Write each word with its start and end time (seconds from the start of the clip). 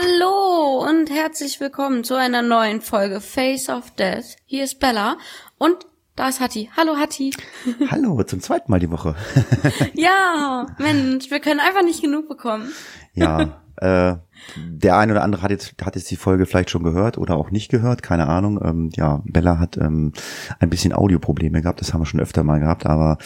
Hallo 0.00 0.86
und 0.88 1.10
herzlich 1.10 1.58
willkommen 1.58 2.04
zu 2.04 2.14
einer 2.14 2.40
neuen 2.40 2.80
Folge 2.80 3.20
Face 3.20 3.68
of 3.68 3.90
Death. 3.96 4.36
Hier 4.44 4.62
ist 4.62 4.78
Bella 4.78 5.16
und 5.58 5.74
da 6.14 6.28
ist 6.28 6.38
Hatti. 6.38 6.70
Hallo 6.76 6.96
Hatti. 6.96 7.32
Hallo, 7.90 8.22
zum 8.22 8.40
zweiten 8.40 8.70
Mal 8.70 8.78
die 8.78 8.92
Woche. 8.92 9.16
ja, 9.94 10.66
Mensch, 10.78 11.32
wir 11.32 11.40
können 11.40 11.58
einfach 11.58 11.82
nicht 11.82 12.00
genug 12.00 12.28
bekommen. 12.28 12.72
ja, 13.14 13.60
äh, 13.76 14.14
der 14.56 14.96
eine 14.96 15.12
oder 15.12 15.22
andere 15.22 15.42
hat 15.42 15.50
jetzt, 15.50 15.74
hat 15.82 15.96
jetzt 15.96 16.10
die 16.10 16.16
Folge 16.16 16.46
vielleicht 16.46 16.70
schon 16.70 16.82
gehört 16.82 17.18
oder 17.18 17.36
auch 17.36 17.50
nicht 17.50 17.70
gehört, 17.70 18.02
keine 18.02 18.28
Ahnung. 18.28 18.60
Ähm, 18.62 18.90
ja, 18.94 19.22
Bella 19.24 19.58
hat 19.58 19.76
ähm, 19.76 20.12
ein 20.58 20.70
bisschen 20.70 20.92
Audioprobleme 20.92 21.62
gehabt, 21.62 21.80
das 21.80 21.92
haben 21.92 22.00
wir 22.00 22.06
schon 22.06 22.20
öfter 22.20 22.44
mal 22.44 22.60
gehabt, 22.60 22.86
aber 22.86 23.18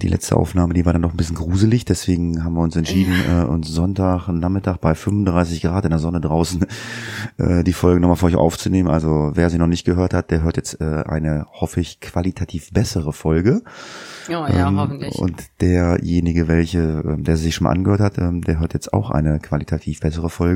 die 0.00 0.08
letzte 0.08 0.36
Aufnahme, 0.36 0.74
die 0.74 0.84
war 0.84 0.92
dann 0.92 1.02
noch 1.02 1.12
ein 1.12 1.16
bisschen 1.16 1.36
gruselig, 1.36 1.84
deswegen 1.84 2.44
haben 2.44 2.54
wir 2.54 2.62
uns 2.62 2.76
entschieden, 2.76 3.14
äh, 3.30 3.44
uns 3.44 3.68
Sonntag, 3.68 4.28
Nachmittag 4.28 4.78
bei 4.78 4.94
35 4.94 5.62
Grad 5.62 5.84
in 5.84 5.90
der 5.90 5.98
Sonne 5.98 6.20
draußen 6.20 6.66
äh, 7.38 7.64
die 7.64 7.72
Folge 7.72 8.00
nochmal 8.00 8.16
für 8.16 8.26
euch 8.26 8.36
aufzunehmen. 8.36 8.88
Also 8.88 9.32
wer 9.34 9.50
sie 9.50 9.58
noch 9.58 9.66
nicht 9.66 9.84
gehört 9.84 10.14
hat, 10.14 10.30
der 10.30 10.42
hört 10.42 10.56
jetzt 10.56 10.80
äh, 10.80 11.04
eine, 11.06 11.46
hoffe 11.52 11.80
ich, 11.80 12.00
qualitativ 12.00 12.72
bessere 12.72 13.12
Folge. 13.12 13.62
Oh 14.28 14.32
ja, 14.32 14.68
ähm, 14.68 14.78
hoffentlich. 14.78 15.16
Und 15.16 15.42
derjenige, 15.60 16.48
welche, 16.48 17.02
ähm, 17.04 17.24
der 17.24 17.36
sich 17.36 17.54
schon 17.54 17.64
mal 17.64 17.72
angehört 17.72 18.00
hat, 18.00 18.18
ähm, 18.18 18.42
der 18.42 18.60
hört 18.60 18.74
jetzt 18.74 18.92
auch 18.92 19.10
eine 19.10 19.40
qualitativ 19.40 20.00
bessere 20.00 20.30
Folge. 20.30 20.51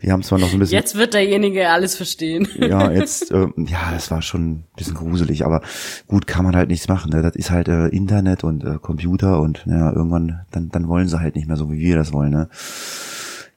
Wir 0.00 0.12
haben 0.12 0.24
zwar 0.24 0.40
noch 0.40 0.48
so 0.48 0.56
ein 0.56 0.58
bisschen. 0.58 0.76
Jetzt 0.76 0.96
wird 0.96 1.14
derjenige 1.14 1.70
alles 1.70 1.94
verstehen. 1.94 2.48
Ja, 2.58 2.90
jetzt, 2.90 3.30
äh, 3.30 3.46
ja, 3.56 3.92
das 3.92 4.10
war 4.10 4.20
schon 4.20 4.50
ein 4.50 4.64
bisschen 4.76 4.94
gruselig, 4.94 5.44
aber 5.44 5.62
gut 6.08 6.26
kann 6.26 6.44
man 6.44 6.56
halt 6.56 6.68
nichts 6.68 6.88
machen. 6.88 7.12
Ne? 7.12 7.22
Das 7.22 7.36
ist 7.36 7.50
halt 7.52 7.68
äh, 7.68 7.86
Internet 7.86 8.42
und 8.42 8.64
äh, 8.64 8.78
Computer 8.80 9.40
und 9.40 9.64
ja, 9.66 9.92
irgendwann, 9.92 10.40
dann, 10.50 10.70
dann 10.70 10.88
wollen 10.88 11.06
sie 11.06 11.20
halt 11.20 11.36
nicht 11.36 11.46
mehr 11.46 11.56
so, 11.56 11.70
wie 11.70 11.78
wir 11.78 11.96
das 11.96 12.12
wollen. 12.12 12.32
Ne? 12.32 12.48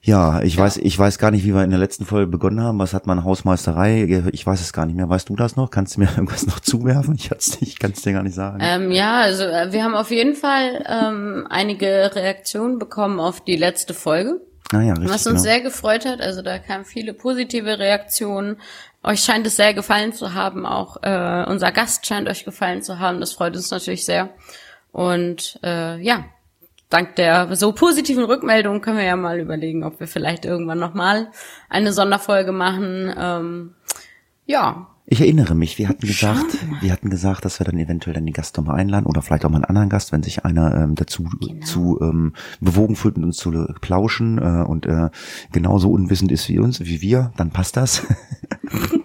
Ja, 0.05 0.44
ich 0.44 0.58
ja. 0.58 0.64
weiß, 0.64 0.77
ich 0.77 1.00
weiß 1.00 1.17
gar 1.17 1.31
nicht, 1.31 1.45
wie 1.45 1.55
wir 1.55 1.64
in 1.64 1.72
der 1.72 1.80
letzten 1.80 2.05
Folge 2.05 2.27
begonnen 2.27 2.61
haben. 2.61 2.77
Was 2.77 2.94
hat 2.94 3.08
man 3.08 3.23
Hausmeisterei? 3.23 4.23
Ich 4.31 4.45
weiß 4.45 4.61
es 4.61 4.72
gar 4.72 4.86
nicht 4.86 4.95
mehr. 4.95 5.09
Weißt 5.09 5.27
du 5.27 5.36
das 5.36 5.55
noch? 5.55 5.72
Kannst 5.72 5.95
du 5.95 6.02
mir 6.02 6.09
irgendwas 6.16 6.45
noch 6.45 6.59
zuwerfen? 6.59 7.16
Ich, 7.16 7.31
ich 7.61 7.80
kann 7.80 7.92
es 7.92 8.03
dir 8.03 8.14
gar 8.14 8.22
nicht 8.22 8.36
sagen. 8.36 8.59
Ähm, 8.61 8.92
ja, 8.92 9.22
also 9.22 9.45
äh, 9.45 9.72
wir 9.72 9.83
haben 9.83 9.95
auf 9.95 10.11
jeden 10.11 10.36
Fall 10.36 10.86
ähm, 10.88 11.47
einige 11.49 12.11
Reaktionen 12.14 12.77
bekommen 12.77 13.20
auf 13.20 13.42
die 13.42 13.55
letzte 13.55 13.95
Folge. 13.95 14.42
Ah 14.76 14.81
ja, 14.81 14.94
richtig, 14.94 15.09
was 15.09 15.28
uns 15.28 15.42
genau. 15.42 15.44
sehr 15.44 15.62
gefreut 15.62 16.06
hat. 16.06 16.22
Also 16.22 16.42
da 16.42 16.59
kamen 16.59 16.86
viele 16.86 17.14
positive 17.14 17.80
Reaktionen. 17.80 18.58
Euch 19.04 19.22
scheint 19.22 19.45
es 19.45 19.56
sehr 19.56 19.73
gefallen 19.73 20.14
zu 20.14 20.34
haben. 20.34 20.66
Auch 20.66 20.98
äh, 21.04 21.45
unser 21.48 21.72
Gast 21.72 22.06
scheint 22.06 22.28
euch 22.28 22.45
gefallen 22.45 22.82
zu 22.82 23.00
haben. 23.00 23.20
Das 23.20 23.34
freut 23.34 23.56
uns 23.56 23.72
natürlich 23.72 24.06
sehr. 24.06 24.30
Und 24.92 25.59
äh, 25.64 26.00
ja, 26.02 26.26
dank 26.90 27.16
der 27.16 27.56
so 27.56 27.72
positiven 27.73 28.23
Rückmeldungen 28.23 28.82
können 28.82 28.98
wir 28.98 29.06
ja 29.06 29.16
mal 29.16 29.40
überlegen, 29.40 29.84
ob 29.84 30.00
wir 30.00 30.08
vielleicht 30.08 30.45
irgendwann 30.45 30.80
nochmal 30.80 31.30
eine 31.70 31.94
Sonderfolge 31.94 32.52
machen. 32.52 33.14
Ähm, 33.17 33.76
ja. 34.45 34.88
Ich 35.08 35.21
erinnere 35.21 35.54
mich, 35.54 35.77
wir 35.77 35.88
hatten 35.88 36.08
gesagt, 36.08 36.58
wir 36.82 36.92
hatten 36.92 37.11
gesagt, 37.11 37.45
dass 37.45 37.60
wir 37.60 37.66
dann 37.66 37.77
eventuell 37.77 38.16
dann 38.16 38.26
den 38.26 38.33
Gast 38.33 38.58
nochmal 38.58 38.77
einladen 38.77 39.05
oder 39.05 39.21
vielleicht 39.21 39.45
auch 39.45 39.52
mal 39.52 39.58
einen 39.58 39.66
anderen 39.66 39.89
Gast, 39.89 40.11
wenn 40.11 40.23
sich 40.23 40.45
einer 40.45 40.76
ähm, 40.76 40.95
dazu 40.95 41.26
genau. 41.39 41.64
zu 41.64 41.99
ähm, 42.02 42.33
bewogen 42.60 42.95
fühlt, 42.95 43.16
mit 43.17 43.26
uns 43.26 43.38
zu 43.38 43.52
plauschen 43.82 44.39
äh, 44.39 44.64
und 44.66 44.88
äh, 44.88 45.10
genauso 45.52 45.92
unwissend 45.92 46.32
ist 46.32 46.49
wie 46.49 46.58
uns, 46.58 46.80
wie 46.80 47.02
wir, 47.02 47.32
dann 47.38 47.52
passt 47.52 47.77
das. 47.77 48.08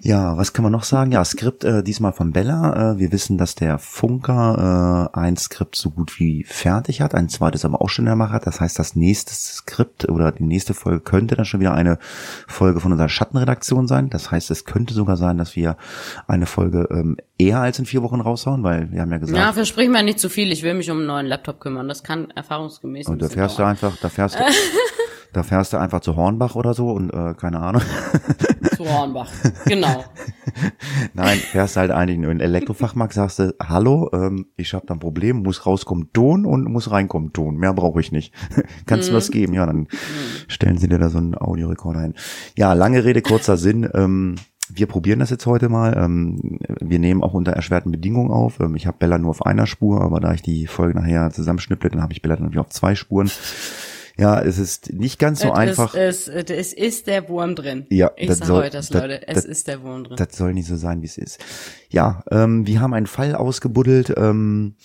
ja, 0.00 0.36
was 0.36 0.52
kann 0.52 0.62
man 0.62 0.72
noch 0.72 0.84
sagen? 0.84 1.12
Ja, 1.12 1.24
Skript 1.24 1.64
äh, 1.64 1.82
diesmal 1.82 2.12
von 2.12 2.32
Bella. 2.32 2.92
Äh, 2.92 2.98
wir 2.98 3.12
wissen, 3.12 3.38
dass 3.38 3.54
der 3.54 3.78
Funker 3.78 5.10
äh, 5.14 5.18
ein 5.18 5.36
Skript 5.36 5.76
so 5.76 5.90
gut 5.90 6.18
wie 6.18 6.44
fertig 6.44 7.00
hat, 7.00 7.14
ein 7.14 7.28
zweites 7.28 7.64
aber 7.64 7.80
auch 7.80 7.88
schon 7.88 8.04
in 8.04 8.10
der 8.10 8.16
Mache 8.16 8.32
hat. 8.32 8.46
Das 8.46 8.60
heißt, 8.60 8.78
das 8.78 8.96
nächste 8.96 9.32
Skript 9.34 10.08
oder 10.08 10.32
die 10.32 10.44
nächste 10.44 10.74
Folge 10.74 11.00
könnte 11.00 11.36
dann 11.36 11.44
schon 11.44 11.60
wieder 11.60 11.74
eine 11.74 11.98
Folge 12.46 12.80
von 12.80 12.92
unserer 12.92 13.08
Schattenredaktion 13.08 13.86
sein. 13.88 14.10
Das 14.10 14.30
heißt, 14.30 14.50
es 14.50 14.64
könnte 14.64 14.94
sogar 14.94 15.16
sein, 15.16 15.38
dass 15.38 15.56
wir 15.56 15.76
eine 16.26 16.46
Folge 16.46 16.88
ähm, 16.90 17.16
eher 17.38 17.60
als 17.60 17.78
in 17.78 17.86
vier 17.86 18.02
Wochen 18.02 18.20
raushauen, 18.20 18.62
weil 18.62 18.90
wir 18.92 19.00
haben 19.00 19.10
ja 19.10 19.18
gesagt. 19.18 19.38
Ja, 19.38 19.52
versprich 19.52 19.88
mir 19.88 20.02
nicht 20.02 20.20
zu 20.20 20.28
viel. 20.28 20.52
Ich 20.52 20.62
will 20.62 20.74
mich 20.74 20.90
um 20.90 20.98
einen 20.98 21.06
neuen 21.06 21.26
Laptop 21.26 21.60
kümmern. 21.60 21.88
Das 21.88 22.02
kann 22.02 22.30
erfahrungsgemäß. 22.30 23.06
Und 23.08 23.22
da 23.22 23.28
fährst 23.28 23.58
dauern. 23.58 23.76
du 23.80 23.86
einfach, 23.86 24.00
da 24.00 24.08
fährst 24.08 24.36
du. 24.36 24.42
Da 25.34 25.42
fährst 25.42 25.72
du 25.72 25.78
einfach 25.78 26.00
zu 26.00 26.14
Hornbach 26.14 26.54
oder 26.54 26.74
so 26.74 26.90
und 26.90 27.10
äh, 27.10 27.34
keine 27.34 27.58
Ahnung. 27.58 27.82
Zu 28.84 28.92
Hornbach, 28.92 29.30
genau. 29.64 30.04
Nein, 31.14 31.38
fährst 31.38 31.76
halt 31.76 31.90
eigentlich 31.90 32.18
in 32.18 32.24
einen 32.26 32.40
Elektrofachmarkt, 32.40 33.14
sagst 33.14 33.38
du, 33.38 33.54
hallo, 33.62 34.10
ähm, 34.12 34.46
ich 34.56 34.74
habe 34.74 34.86
da 34.86 34.94
ein 34.94 35.00
Problem, 35.00 35.42
muss 35.42 35.64
rauskommen 35.64 36.12
Ton 36.12 36.44
und 36.44 36.70
muss 36.70 36.90
reinkommen 36.90 37.32
Ton. 37.32 37.56
Mehr 37.56 37.72
brauche 37.72 38.00
ich 38.00 38.12
nicht. 38.12 38.34
Kannst 38.86 39.08
mhm. 39.08 39.12
du 39.12 39.16
was 39.16 39.30
geben? 39.30 39.54
Ja, 39.54 39.66
dann 39.66 39.76
mhm. 39.78 39.88
stellen 40.48 40.78
sie 40.78 40.88
dir 40.88 40.98
da 40.98 41.08
so 41.08 41.18
einen 41.18 41.34
Audiorekorder 41.34 42.00
ein. 42.00 42.14
Ja, 42.56 42.74
lange 42.74 43.04
Rede, 43.04 43.22
kurzer 43.22 43.56
Sinn. 43.56 43.88
Ähm, 43.94 44.36
wir 44.68 44.86
probieren 44.86 45.20
das 45.20 45.30
jetzt 45.30 45.46
heute 45.46 45.68
mal. 45.68 45.96
Ähm, 45.96 46.58
wir 46.80 46.98
nehmen 46.98 47.22
auch 47.22 47.34
unter 47.34 47.52
erschwerten 47.52 47.90
Bedingungen 47.90 48.30
auf. 48.30 48.60
Ähm, 48.60 48.76
ich 48.76 48.86
habe 48.86 48.98
Bella 48.98 49.18
nur 49.18 49.30
auf 49.30 49.46
einer 49.46 49.66
Spur, 49.66 50.02
aber 50.02 50.20
da 50.20 50.34
ich 50.34 50.42
die 50.42 50.66
Folge 50.66 50.98
nachher 50.98 51.30
zusammenschnipple, 51.30 51.90
dann 51.90 52.02
habe 52.02 52.12
ich 52.12 52.22
Bella 52.22 52.36
natürlich 52.36 52.58
auf 52.58 52.70
zwei 52.70 52.94
Spuren. 52.94 53.30
Ja, 54.16 54.40
es 54.40 54.58
ist 54.58 54.92
nicht 54.92 55.18
ganz 55.18 55.40
so 55.40 55.48
es 55.48 55.54
einfach. 55.54 55.94
Ist, 55.94 56.28
es, 56.28 56.50
es 56.50 56.72
ist 56.72 57.08
der 57.08 57.28
Wurm 57.28 57.56
drin. 57.56 57.86
Ja, 57.90 58.12
ich 58.16 58.32
sag 58.32 58.46
soll, 58.46 58.62
heute 58.64 58.76
das, 58.76 58.90
Leute. 58.90 59.26
Es 59.26 59.34
das, 59.34 59.44
ist 59.44 59.66
der 59.66 59.82
Wurm 59.82 60.04
drin. 60.04 60.16
Das 60.16 60.36
soll 60.36 60.54
nicht 60.54 60.68
so 60.68 60.76
sein, 60.76 61.02
wie 61.02 61.06
es 61.06 61.18
ist. 61.18 61.40
Ja, 61.88 62.22
ähm, 62.30 62.66
wir 62.66 62.80
haben 62.80 62.94
einen 62.94 63.06
Fall 63.06 63.34
ausgebuddelt. 63.34 64.14
Ähm, 64.16 64.76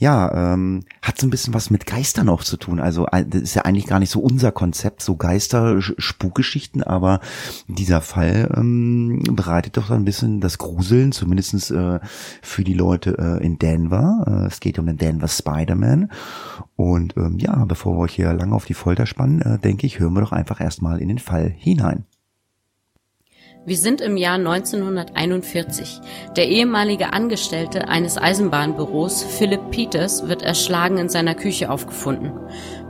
ja, 0.00 0.54
ähm, 0.54 0.84
hat 1.02 1.18
so 1.18 1.26
ein 1.26 1.30
bisschen 1.30 1.54
was 1.54 1.70
mit 1.70 1.84
Geistern 1.84 2.28
auch 2.28 2.44
zu 2.44 2.56
tun. 2.56 2.78
Also 2.78 3.06
das 3.06 3.42
ist 3.42 3.54
ja 3.54 3.62
eigentlich 3.62 3.86
gar 3.86 3.98
nicht 3.98 4.10
so 4.10 4.20
unser 4.20 4.52
Konzept, 4.52 5.02
so 5.02 5.16
Geister, 5.16 5.82
Spukgeschichten, 5.82 6.84
aber 6.84 7.20
dieser 7.66 8.00
Fall 8.00 8.48
ähm, 8.56 9.24
bereitet 9.32 9.76
doch 9.76 9.90
ein 9.90 10.04
bisschen 10.04 10.40
das 10.40 10.58
Gruseln, 10.58 11.10
zumindestens 11.10 11.72
äh, 11.72 11.98
für 12.42 12.62
die 12.62 12.74
Leute 12.74 13.18
äh, 13.18 13.44
in 13.44 13.58
Denver. 13.58 14.24
Äh, 14.26 14.46
es 14.46 14.60
geht 14.60 14.78
um 14.78 14.86
den 14.86 14.98
Denver 14.98 15.28
Spider-Man. 15.28 16.12
Und 16.76 17.16
ähm, 17.16 17.38
ja, 17.38 17.64
bevor 17.64 17.96
wir 17.96 18.02
euch 18.02 18.14
hier 18.14 18.32
lange 18.32 18.54
auf 18.54 18.66
die 18.66 18.74
Folter 18.74 19.04
spannen, 19.04 19.42
äh, 19.42 19.58
denke 19.58 19.84
ich, 19.84 19.98
hören 19.98 20.14
wir 20.14 20.20
doch 20.20 20.32
einfach 20.32 20.60
erstmal 20.60 21.00
in 21.00 21.08
den 21.08 21.18
Fall 21.18 21.52
hinein. 21.56 22.04
Wir 23.68 23.76
sind 23.76 24.00
im 24.00 24.16
Jahr 24.16 24.36
1941. 24.36 26.00
Der 26.36 26.48
ehemalige 26.48 27.12
Angestellte 27.12 27.86
eines 27.88 28.16
Eisenbahnbüros, 28.16 29.22
Philip 29.22 29.60
Peters, 29.70 30.26
wird 30.26 30.40
erschlagen 30.40 30.96
in 30.96 31.10
seiner 31.10 31.34
Küche 31.34 31.70
aufgefunden. 31.70 32.32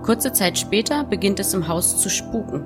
Kurze 0.04 0.32
Zeit 0.32 0.56
später 0.56 1.02
beginnt 1.02 1.40
es 1.40 1.52
im 1.52 1.66
Haus 1.66 2.00
zu 2.00 2.08
spuken. 2.08 2.64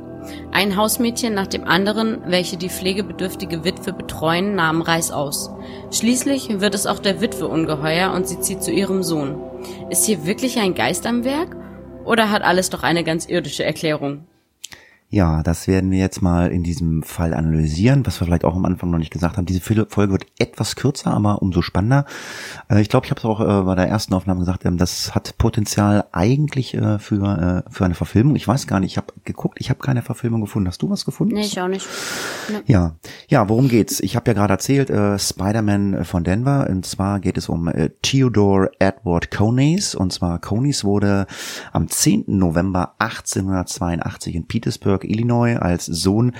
Ein 0.51 0.77
Hausmädchen 0.77 1.33
nach 1.33 1.47
dem 1.47 1.65
anderen, 1.65 2.19
welche 2.27 2.59
die 2.59 2.69
pflegebedürftige 2.69 3.65
Witwe 3.65 3.95
betreuen, 3.95 4.57
nahmen 4.57 4.83
Reis 4.83 5.11
aus. 5.11 5.51
Schließlich 5.91 6.61
wird 6.61 6.75
es 6.75 6.87
auch 6.87 6.99
der 6.99 7.23
Witwe 7.23 7.49
ungeheuer 7.49 8.13
und 8.13 8.29
sie 8.29 8.41
zieht 8.41 8.63
zu 8.63 8.73
ihrem 8.73 9.03
Sohn. 9.03 9.41
Ist 9.89 10.05
hier 10.05 10.27
wirklich 10.27 10.59
ein 10.59 10.75
Geist 10.75 11.07
am 11.07 11.25
Werk? 11.25 11.57
Oder 12.05 12.31
hat 12.31 12.43
alles 12.43 12.69
doch 12.69 12.83
eine 12.83 13.05
ganz 13.05 13.25
irdische 13.25 13.65
Erklärung? 13.65 14.27
Ja, 15.15 15.43
das 15.43 15.69
werden 15.69 15.91
wir 15.91 15.99
jetzt 15.99 16.23
mal 16.23 16.51
in 16.51 16.63
diesem 16.63 17.03
Fall 17.03 17.35
analysieren, 17.35 18.07
was 18.07 18.19
wir 18.19 18.25
vielleicht 18.25 18.47
auch 18.47 18.57
am 18.57 18.65
Anfang 18.65 18.91
noch 18.91 18.97
nicht 18.97 19.13
gesagt 19.13 19.37
haben. 19.37 19.45
Diese 19.45 19.61
Folge 19.61 20.11
wird 20.11 20.25
etwas 20.39 20.75
kürzer, 20.75 21.11
aber 21.11 21.43
umso 21.43 21.61
spannender. 21.61 22.07
Äh, 22.71 22.81
ich 22.81 22.89
glaube, 22.89 23.05
ich 23.05 23.11
habe 23.11 23.19
es 23.19 23.27
auch 23.27 23.41
äh, 23.43 23.63
bei 23.65 23.75
der 23.75 23.89
ersten 23.89 24.15
Aufnahme 24.15 24.41
gesagt, 24.41 24.65
ähm, 24.65 24.79
das 24.79 25.15
hat 25.15 25.37
Potenzial 25.37 26.07
eigentlich 26.13 26.73
äh, 26.73 26.99
für, 26.99 27.63
für 27.69 27.85
eine 27.85 27.95
Verfilmung. 27.95 28.37
Ich 28.37 28.49
weiß 28.49 28.67
gar 28.67 28.81
nicht, 28.81 28.93
ich 28.93 28.97
habe 28.97 29.13
geguckt, 29.25 29.59
ich 29.61 29.69
habe 29.69 29.81
keine 29.81 30.01
Verfilmung 30.01 30.41
gefunden. 30.41 30.67
Hast 30.67 30.81
du 30.81 30.89
was 30.89 31.05
gefunden? 31.05 31.35
Nee, 31.35 31.43
ich 31.43 31.61
auch 31.61 31.69
nicht. 31.69 31.87
Nee. 32.51 32.73
Ja, 32.73 32.95
ja, 33.29 33.47
worum 33.51 33.69
geht's? 33.69 34.01
Ich 34.01 34.17
habe 34.17 34.31
ja 34.31 34.33
gerade 34.33 34.55
erzählt, 34.55 34.89
Spider-Man 34.89 36.07
von 36.07 36.25
Denver. 36.25 36.67
Und 36.71 36.87
zwar 36.87 37.21
geht 37.21 37.37
es 37.37 37.51
um 37.51 37.71
Theodore 38.01 38.71
Edward 38.79 39.31
Coneys. 39.31 39.95
Und 39.95 40.15
zwar 40.15 40.39
Coneys 40.39 40.85
wurde 40.85 41.27
am 41.73 41.89
10. 41.89 42.25
November 42.29 42.95
1882 42.99 44.35
in 44.35 44.47
Petersburg 44.47 45.02
Illinois 45.05 45.57
als 45.57 45.87
Sohn 45.87 46.33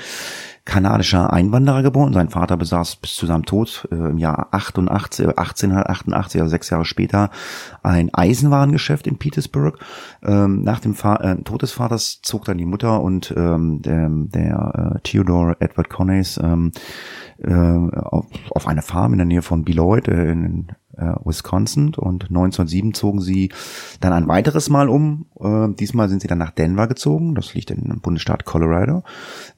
kanadischer 0.65 1.33
Einwanderer 1.33 1.83
geboren. 1.83 2.13
Sein 2.13 2.29
Vater 2.29 2.57
besaß 2.57 2.97
bis 2.97 3.15
zu 3.15 3.27
seinem 3.27 3.45
Tod 3.45 3.89
äh, 3.91 3.95
im 3.97 4.19
Jahr 4.19 4.49
88, 4.53 5.27
1888, 5.27 6.41
also 6.41 6.51
sechs 6.51 6.71
Jahre 6.71 6.85
später, 6.85 7.31
ein 7.83 8.15
Eisenwarengeschäft 8.15 9.07
in 9.07 9.19
Petersburg. 9.19 9.79
Ähm, 10.23 10.63
nach 10.63 10.79
dem 10.79 10.95
Fa 10.95 11.17
äh, 11.17 11.43
Tod 11.43 11.63
des 11.63 11.73
Vaters 11.73 12.21
zog 12.23 12.45
dann 12.45 12.59
die 12.59 12.65
Mutter 12.65 13.01
und 13.01 13.35
ähm, 13.37 13.83
der, 13.83 14.09
der 14.09 14.95
äh, 14.95 15.01
Theodore 15.03 15.57
Edward 15.59 15.91
Conneys 15.91 16.39
ähm, 16.43 16.71
äh, 17.39 17.53
auf, 17.53 18.27
auf 18.51 18.69
eine 18.69 18.83
Farm 18.83 19.13
in 19.13 19.19
der 19.19 19.27
Nähe 19.27 19.43
von 19.43 19.65
Beloit 19.65 20.07
äh, 20.07 20.31
in 20.31 20.69
äh, 20.97 21.15
Wisconsin 21.25 21.95
und 21.95 22.25
1907 22.25 22.95
zogen 22.95 23.21
sie 23.21 23.51
dann 24.01 24.13
ein 24.13 24.29
weiteres 24.29 24.71
Mal 24.71 24.89
um. 24.89 25.27
Äh, 25.41 25.75
diesmal 25.75 26.09
sind 26.09 26.23
sie 26.23 26.29
dann 26.29 26.39
nach 26.39 26.51
Denver 26.51 26.87
gezogen, 26.87 27.35
das 27.35 27.55
liegt 27.55 27.71
im 27.71 28.01
Bundesstaat 28.01 28.45
Colorado, 28.45 29.03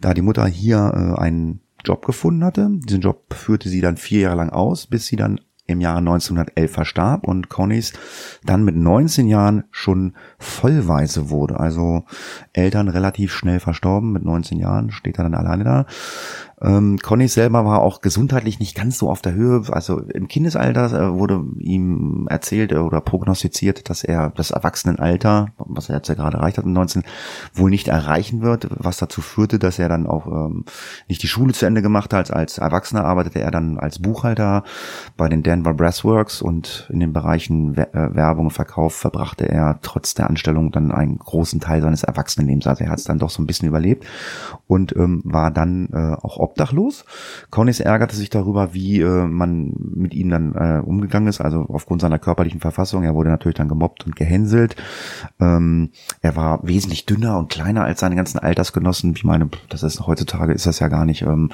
da 0.00 0.14
die 0.14 0.22
Mutter 0.22 0.46
hier 0.46 0.92
äh, 0.94 1.20
einen 1.20 1.60
Job 1.84 2.04
gefunden 2.06 2.44
hatte. 2.44 2.70
Diesen 2.70 3.02
Job 3.02 3.34
führte 3.34 3.68
sie 3.68 3.80
dann 3.80 3.96
vier 3.96 4.20
Jahre 4.20 4.36
lang 4.36 4.50
aus, 4.50 4.86
bis 4.86 5.06
sie 5.06 5.16
dann 5.16 5.40
im 5.66 5.80
Jahre 5.80 5.98
1911 5.98 6.70
verstarb 6.70 7.26
und 7.26 7.48
Connys 7.48 7.94
dann 8.44 8.64
mit 8.64 8.76
19 8.76 9.26
Jahren 9.26 9.64
schon 9.70 10.14
vollweise 10.38 11.30
wurde. 11.30 11.58
Also 11.58 12.04
Eltern 12.52 12.88
relativ 12.88 13.32
schnell 13.32 13.60
verstorben, 13.60 14.12
mit 14.12 14.24
19 14.24 14.58
Jahren 14.58 14.90
steht 14.90 15.18
er 15.18 15.24
dann 15.24 15.34
alleine 15.34 15.64
da. 15.64 15.86
Ähm, 16.64 16.98
Conny 17.02 17.28
selber 17.28 17.66
war 17.66 17.80
auch 17.80 18.00
gesundheitlich 18.00 18.58
nicht 18.58 18.74
ganz 18.74 18.96
so 18.96 19.10
auf 19.10 19.20
der 19.20 19.34
Höhe. 19.34 19.62
Also 19.70 20.00
im 20.00 20.28
Kindesalter 20.28 20.86
äh, 20.86 21.12
wurde 21.12 21.44
ihm 21.58 22.26
erzählt 22.30 22.72
oder 22.72 23.02
prognostiziert, 23.02 23.90
dass 23.90 24.02
er 24.02 24.30
das 24.30 24.50
Erwachsenenalter, 24.50 25.48
was 25.58 25.90
er 25.90 25.96
jetzt 25.96 26.08
ja 26.08 26.14
gerade 26.14 26.38
erreicht 26.38 26.56
hat, 26.56 26.64
19, 26.64 27.02
wohl 27.52 27.68
nicht 27.68 27.88
erreichen 27.88 28.40
wird, 28.40 28.68
was 28.70 28.96
dazu 28.96 29.20
führte, 29.20 29.58
dass 29.58 29.78
er 29.78 29.90
dann 29.90 30.06
auch 30.06 30.26
ähm, 30.26 30.64
nicht 31.06 31.22
die 31.22 31.28
Schule 31.28 31.52
zu 31.52 31.66
Ende 31.66 31.82
gemacht 31.82 32.14
hat. 32.14 32.32
Als 32.32 32.56
Erwachsener 32.56 33.04
arbeitete 33.04 33.40
er 33.40 33.50
dann 33.50 33.78
als 33.78 33.98
Buchhalter 33.98 34.64
bei 35.18 35.28
den 35.28 35.42
Denver 35.42 35.74
Brassworks 35.74 36.40
und 36.40 36.88
in 36.90 37.00
den 37.00 37.12
Bereichen 37.12 37.76
äh, 37.76 37.86
Werbung 37.92 38.46
und 38.46 38.52
Verkauf 38.52 38.94
verbrachte 38.94 39.48
er 39.48 39.80
trotz 39.82 40.14
der 40.14 40.30
Anstellung 40.30 40.72
dann 40.72 40.92
einen 40.92 41.18
großen 41.18 41.60
Teil 41.60 41.82
seines 41.82 42.04
Erwachsenenlebens. 42.04 42.66
Also 42.66 42.84
er 42.84 42.90
hat 42.90 43.00
es 43.00 43.04
dann 43.04 43.18
doch 43.18 43.30
so 43.30 43.42
ein 43.42 43.46
bisschen 43.46 43.68
überlebt 43.68 44.06
und 44.66 44.96
ähm, 44.96 45.20
war 45.24 45.50
dann 45.50 45.88
äh, 45.92 46.14
auch 46.22 46.38
obdachlos. 46.54 47.04
Connis 47.50 47.80
ärgerte 47.80 48.14
sich 48.14 48.30
darüber, 48.30 48.74
wie 48.74 49.00
äh, 49.00 49.26
man 49.26 49.74
mit 49.76 50.14
ihm 50.14 50.30
dann 50.30 50.54
äh, 50.54 50.80
umgegangen 50.84 51.28
ist, 51.28 51.40
also 51.40 51.66
aufgrund 51.68 52.00
seiner 52.00 52.18
körperlichen 52.20 52.60
Verfassung. 52.60 53.02
Er 53.02 53.14
wurde 53.14 53.30
natürlich 53.30 53.56
dann 53.56 53.68
gemobbt 53.68 54.06
und 54.06 54.14
gehänselt. 54.14 54.76
Ähm, 55.40 55.90
er 56.20 56.36
war 56.36 56.66
wesentlich 56.66 57.06
dünner 57.06 57.38
und 57.38 57.50
kleiner 57.50 57.84
als 57.84 58.00
seine 58.00 58.14
ganzen 58.14 58.38
Altersgenossen. 58.38 59.14
Ich 59.16 59.24
meine, 59.24 59.48
das 59.68 59.82
ist 59.82 60.06
heutzutage 60.06 60.52
ist 60.52 60.66
das 60.66 60.78
ja 60.78 60.88
gar 60.88 61.04
nicht 61.04 61.22
ähm, 61.22 61.50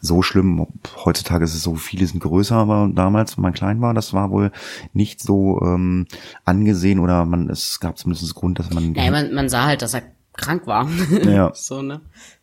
so 0.00 0.22
schlimm. 0.22 0.66
Heutzutage 1.04 1.44
ist 1.44 1.54
es 1.54 1.62
so, 1.62 1.74
viele 1.74 2.06
sind 2.06 2.20
größer, 2.20 2.56
aber 2.56 2.88
damals, 2.94 3.36
wenn 3.36 3.42
man 3.42 3.52
klein 3.52 3.80
war, 3.80 3.94
das 3.94 4.12
war 4.12 4.30
wohl 4.30 4.52
nicht 4.92 5.20
so 5.20 5.60
ähm, 5.62 6.06
angesehen 6.44 7.00
oder 7.00 7.24
man 7.24 7.50
es 7.50 7.80
gab 7.80 7.98
zumindest 7.98 8.34
Grund, 8.34 8.58
dass 8.58 8.70
man. 8.70 8.94
Ja, 8.94 9.10
man, 9.10 9.34
man 9.34 9.48
sah 9.48 9.66
halt, 9.66 9.82
dass 9.82 9.94
er 9.94 10.02
krank 10.36 10.66
war. 10.66 10.88
Ja. 11.24 11.50
so, 11.54 11.82
ne? 11.82 12.00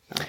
Ja, 0.10 0.26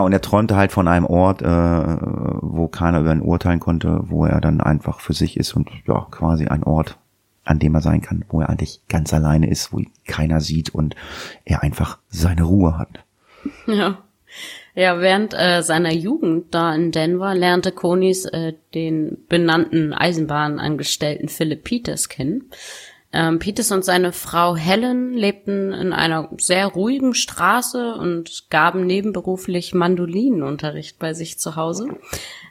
und 0.00 0.12
er 0.12 0.20
träumte 0.20 0.56
halt 0.56 0.72
von 0.72 0.88
einem 0.88 1.06
Ort, 1.06 1.42
äh, 1.42 1.46
wo 1.46 2.68
keiner 2.68 3.00
über 3.00 3.12
ihn 3.12 3.20
urteilen 3.20 3.60
konnte, 3.60 4.00
wo 4.04 4.24
er 4.24 4.40
dann 4.40 4.60
einfach 4.60 5.00
für 5.00 5.12
sich 5.12 5.36
ist 5.36 5.54
und 5.54 5.70
ja, 5.86 6.06
quasi 6.10 6.46
ein 6.46 6.62
Ort, 6.62 6.98
an 7.44 7.58
dem 7.58 7.74
er 7.74 7.80
sein 7.80 8.00
kann, 8.00 8.24
wo 8.28 8.40
er 8.40 8.48
eigentlich 8.48 8.80
ganz 8.88 9.12
alleine 9.12 9.50
ist, 9.50 9.72
wo 9.72 9.78
ihn 9.78 9.90
keiner 10.06 10.40
sieht 10.40 10.70
und 10.70 10.96
er 11.44 11.62
einfach 11.62 11.98
seine 12.08 12.44
Ruhe 12.44 12.78
hat. 12.78 13.04
Ja. 13.66 13.98
Ja, 14.74 15.00
während 15.00 15.34
äh, 15.34 15.62
seiner 15.62 15.92
Jugend 15.92 16.52
da 16.52 16.74
in 16.74 16.90
Denver 16.90 17.34
lernte 17.34 17.70
Konis 17.70 18.24
äh, 18.24 18.54
den 18.74 19.18
benannten 19.28 19.92
Eisenbahnangestellten 19.92 21.28
Philip 21.28 21.62
Peters 21.62 22.08
kennen. 22.08 22.50
Ähm, 23.14 23.38
Peters 23.38 23.70
und 23.70 23.84
seine 23.84 24.10
Frau 24.12 24.56
Helen 24.56 25.14
lebten 25.14 25.72
in 25.72 25.92
einer 25.92 26.28
sehr 26.38 26.66
ruhigen 26.66 27.14
Straße 27.14 27.94
und 27.94 28.50
gaben 28.50 28.86
nebenberuflich 28.86 29.72
Mandolinenunterricht 29.72 30.98
bei 30.98 31.14
sich 31.14 31.38
zu 31.38 31.54
Hause. 31.54 31.96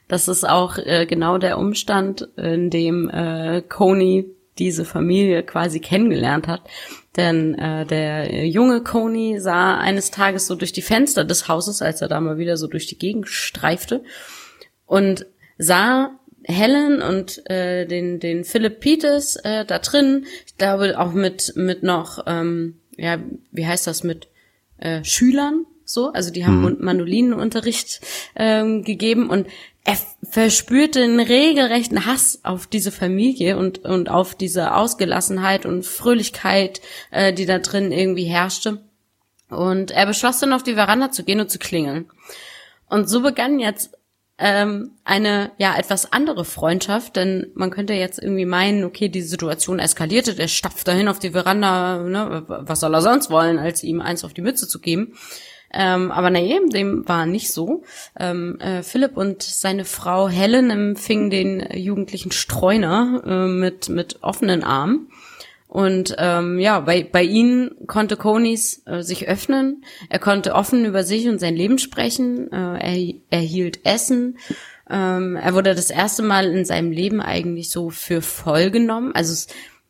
Das 0.07 0.30
ist 0.30 0.48
auch 0.48 0.77
äh, 0.77 1.06
genau 1.06 1.38
der 1.38 1.57
Umstand, 1.57 2.30
in 2.38 2.69
dem 2.69 3.10
äh, 3.10 3.62
Coney 3.62 4.25
diese 4.57 4.86
Familie 4.86 5.44
quasi 5.44 5.81
kennengelernt 5.81 6.48
hat. 6.48 6.62
Denn 7.18 7.56
äh, 7.56 7.86
der 7.86 8.48
junge 8.48 8.83
Coney 8.83 9.39
sah 9.42 9.77
eines 9.77 10.12
Tages 10.12 10.48
so 10.48 10.56
durch 10.56 10.71
die 10.71 10.81
Fenster 10.81 11.25
des 11.25 11.50
Hauses, 11.50 11.81
als 11.81 12.01
er 12.01 12.07
da 12.07 12.21
mal 12.21 12.38
wieder 12.38 12.56
so 12.56 12.68
durch 12.68 12.88
die 12.88 12.98
Gegend 12.98 13.27
streifte 13.27 14.01
und 14.86 15.25
sah 15.57 16.12
Helen 16.45 17.01
und 17.01 17.50
äh, 17.50 17.86
den 17.86 18.19
den 18.19 18.44
Philip 18.44 18.80
Peters 18.80 19.36
äh, 19.38 19.66
da 19.66 19.80
drin. 19.80 20.25
Ich 20.45 20.57
glaube 20.57 21.00
auch 21.00 21.13
mit 21.13 21.54
mit 21.56 21.84
noch 21.84 22.24
ähm, 22.28 22.80
ja 22.98 23.19
wie 23.51 23.66
heißt 23.66 23.88
das 23.88 24.04
mit 24.04 24.28
äh, 24.78 25.04
Schülern 25.04 25.66
so. 25.86 26.12
Also 26.12 26.31
die 26.31 26.45
haben 26.45 26.62
mhm. 26.62 26.78
Mandolinenunterricht 26.80 28.01
ähm, 28.36 28.84
gegeben 28.84 29.30
und 29.30 29.48
er 29.86 29.98
verspürte 30.30 31.04
einen 31.04 31.19
regelrechten 31.19 32.06
Hass 32.06 32.40
auf 32.44 32.68
diese 32.68 32.92
Familie 32.92 33.57
und 33.57 33.80
und 33.80 34.10
auf 34.10 34.34
diese 34.34 34.75
Ausgelassenheit 34.75 35.66
und 35.66 35.86
Fröhlichkeit, 35.86 36.81
äh, 37.12 37.34
die 37.34 37.45
da 37.45 37.60
drin 37.60 37.92
irgendwie 37.92 38.25
herrschte. 38.25 38.81
Und 39.50 39.92
er 39.92 40.06
beschloss 40.06 40.40
dann 40.40 40.54
auf 40.54 40.63
die 40.63 40.75
Veranda 40.75 41.12
zu 41.12 41.24
gehen 41.24 41.40
und 41.40 41.51
zu 41.51 41.60
klingeln. 41.60 42.10
Und 42.90 43.10
so 43.10 43.22
begann 43.22 43.60
jetzt 43.60 43.98
ähm, 44.44 44.92
eine 45.06 45.51
ja 45.57 45.74
etwas 45.78 46.12
andere 46.12 46.44
Freundschaft, 46.44 47.16
denn 47.16 47.48
man 47.56 47.72
könnte 47.72 47.94
jetzt 47.94 48.22
irgendwie 48.22 48.45
meinen, 48.45 48.84
okay, 48.84 49.07
die 49.07 49.22
Situation 49.22 49.80
eskalierte, 49.80 50.36
der 50.36 50.50
stapft 50.50 50.86
dahin 50.86 51.07
auf 51.07 51.18
die 51.18 51.31
Veranda, 51.31 52.00
ne, 52.00 52.44
was 52.45 52.81
soll 52.81 52.94
er 52.94 53.01
sonst 53.01 53.30
wollen, 53.30 53.57
als 53.57 53.84
ihm 53.84 54.01
eins 54.01 54.25
auf 54.25 54.34
die 54.34 54.42
Mütze 54.42 54.68
zu 54.68 54.81
geben. 54.81 55.13
Ähm, 55.72 56.12
aber 56.12 56.30
naja, 56.30 56.57
dem 56.74 57.07
war 57.07 57.25
nicht 57.25 57.54
so. 57.54 57.84
Ähm, 58.19 58.60
äh, 58.60 58.84
Philipp 58.84 59.16
und 59.16 59.42
seine 59.42 59.86
Frau 59.86 60.28
Helen 60.28 60.69
empfingen 60.69 61.30
den 61.30 61.66
jugendlichen 61.74 62.31
Streuner 62.31 63.24
äh, 63.25 63.48
mit, 63.48 63.88
mit 63.88 64.22
offenen 64.24 64.66
Armen. 64.66 65.07
Und 65.73 66.13
ähm, 66.19 66.59
ja, 66.59 66.81
bei, 66.81 67.01
bei 67.03 67.23
ihnen 67.23 67.87
konnte 67.87 68.15
Conis 68.15 68.83
äh, 68.85 69.01
sich 69.01 69.27
öffnen. 69.27 69.83
Er 70.07 70.19
konnte 70.19 70.53
offen 70.53 70.85
über 70.85 71.03
sich 71.03 71.27
und 71.27 71.39
sein 71.39 71.55
Leben 71.55 71.79
sprechen. 71.79 72.51
Äh, 72.51 72.77
er 72.77 73.39
erhielt 73.39 73.83
Essen. 73.83 74.37
Ähm, 74.87 75.35
er 75.35 75.55
wurde 75.55 75.73
das 75.73 75.89
erste 75.89 76.21
Mal 76.21 76.45
in 76.45 76.63
seinem 76.63 76.91
Leben 76.91 77.21
eigentlich 77.21 77.71
so 77.71 77.89
für 77.89 78.21
voll 78.21 78.69
genommen. 78.69 79.15
Also 79.15 79.33
es, 79.33 79.47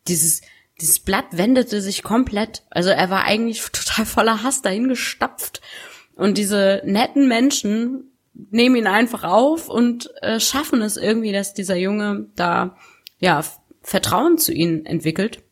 dieses 0.08 0.40
dieses 0.80 1.00
Blatt 1.00 1.26
wendete 1.32 1.82
sich 1.82 2.02
komplett. 2.02 2.62
Also 2.70 2.88
er 2.88 3.10
war 3.10 3.24
eigentlich 3.24 3.60
total 3.72 4.06
voller 4.06 4.42
Hass 4.42 4.62
dahin 4.62 4.88
gestapft. 4.88 5.60
Und 6.16 6.38
diese 6.38 6.80
netten 6.86 7.28
Menschen 7.28 8.10
nehmen 8.32 8.76
ihn 8.76 8.86
einfach 8.86 9.24
auf 9.24 9.68
und 9.68 10.10
äh, 10.22 10.40
schaffen 10.40 10.80
es 10.80 10.96
irgendwie, 10.96 11.32
dass 11.32 11.52
dieser 11.52 11.76
Junge 11.76 12.30
da 12.36 12.74
ja 13.18 13.44
Vertrauen 13.82 14.38
zu 14.38 14.54
ihnen 14.54 14.86
entwickelt. 14.86 15.43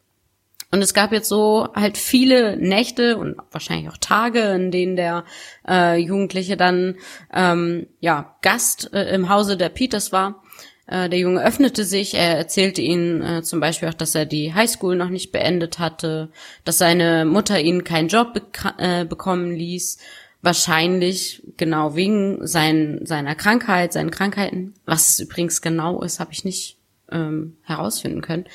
Und 0.72 0.80
es 0.80 0.94
gab 0.94 1.12
jetzt 1.12 1.28
so 1.28 1.68
halt 1.74 1.98
viele 1.98 2.56
Nächte 2.56 3.18
und 3.18 3.36
wahrscheinlich 3.50 3.90
auch 3.90 3.98
Tage, 3.98 4.40
in 4.40 4.70
denen 4.70 4.96
der 4.96 5.24
äh, 5.68 5.98
Jugendliche 5.98 6.56
dann 6.56 6.96
ähm, 7.32 7.86
ja 8.00 8.36
Gast 8.40 8.92
äh, 8.94 9.14
im 9.14 9.28
Hause 9.28 9.58
der 9.58 9.68
Peters 9.68 10.12
war. 10.12 10.42
Äh, 10.86 11.10
der 11.10 11.18
Junge 11.18 11.44
öffnete 11.44 11.84
sich, 11.84 12.14
er 12.14 12.38
erzählte 12.38 12.80
ihnen 12.80 13.22
äh, 13.22 13.42
zum 13.42 13.60
Beispiel 13.60 13.90
auch, 13.90 13.94
dass 13.94 14.14
er 14.14 14.24
die 14.24 14.54
Highschool 14.54 14.96
noch 14.96 15.10
nicht 15.10 15.30
beendet 15.30 15.78
hatte, 15.78 16.30
dass 16.64 16.78
seine 16.78 17.26
Mutter 17.26 17.60
ihn 17.60 17.84
keinen 17.84 18.08
Job 18.08 18.40
äh, 18.78 19.04
bekommen 19.04 19.54
ließ, 19.54 19.98
wahrscheinlich 20.40 21.42
genau 21.58 21.96
wegen 21.96 22.46
sein, 22.46 23.00
seiner 23.04 23.34
Krankheit, 23.34 23.92
seinen 23.92 24.10
Krankheiten. 24.10 24.72
Was 24.86 25.10
es 25.10 25.20
übrigens 25.20 25.60
genau 25.60 26.02
ist, 26.02 26.18
habe 26.18 26.32
ich 26.32 26.44
nicht 26.46 26.78
ähm, 27.10 27.58
herausfinden 27.62 28.22
können. 28.22 28.46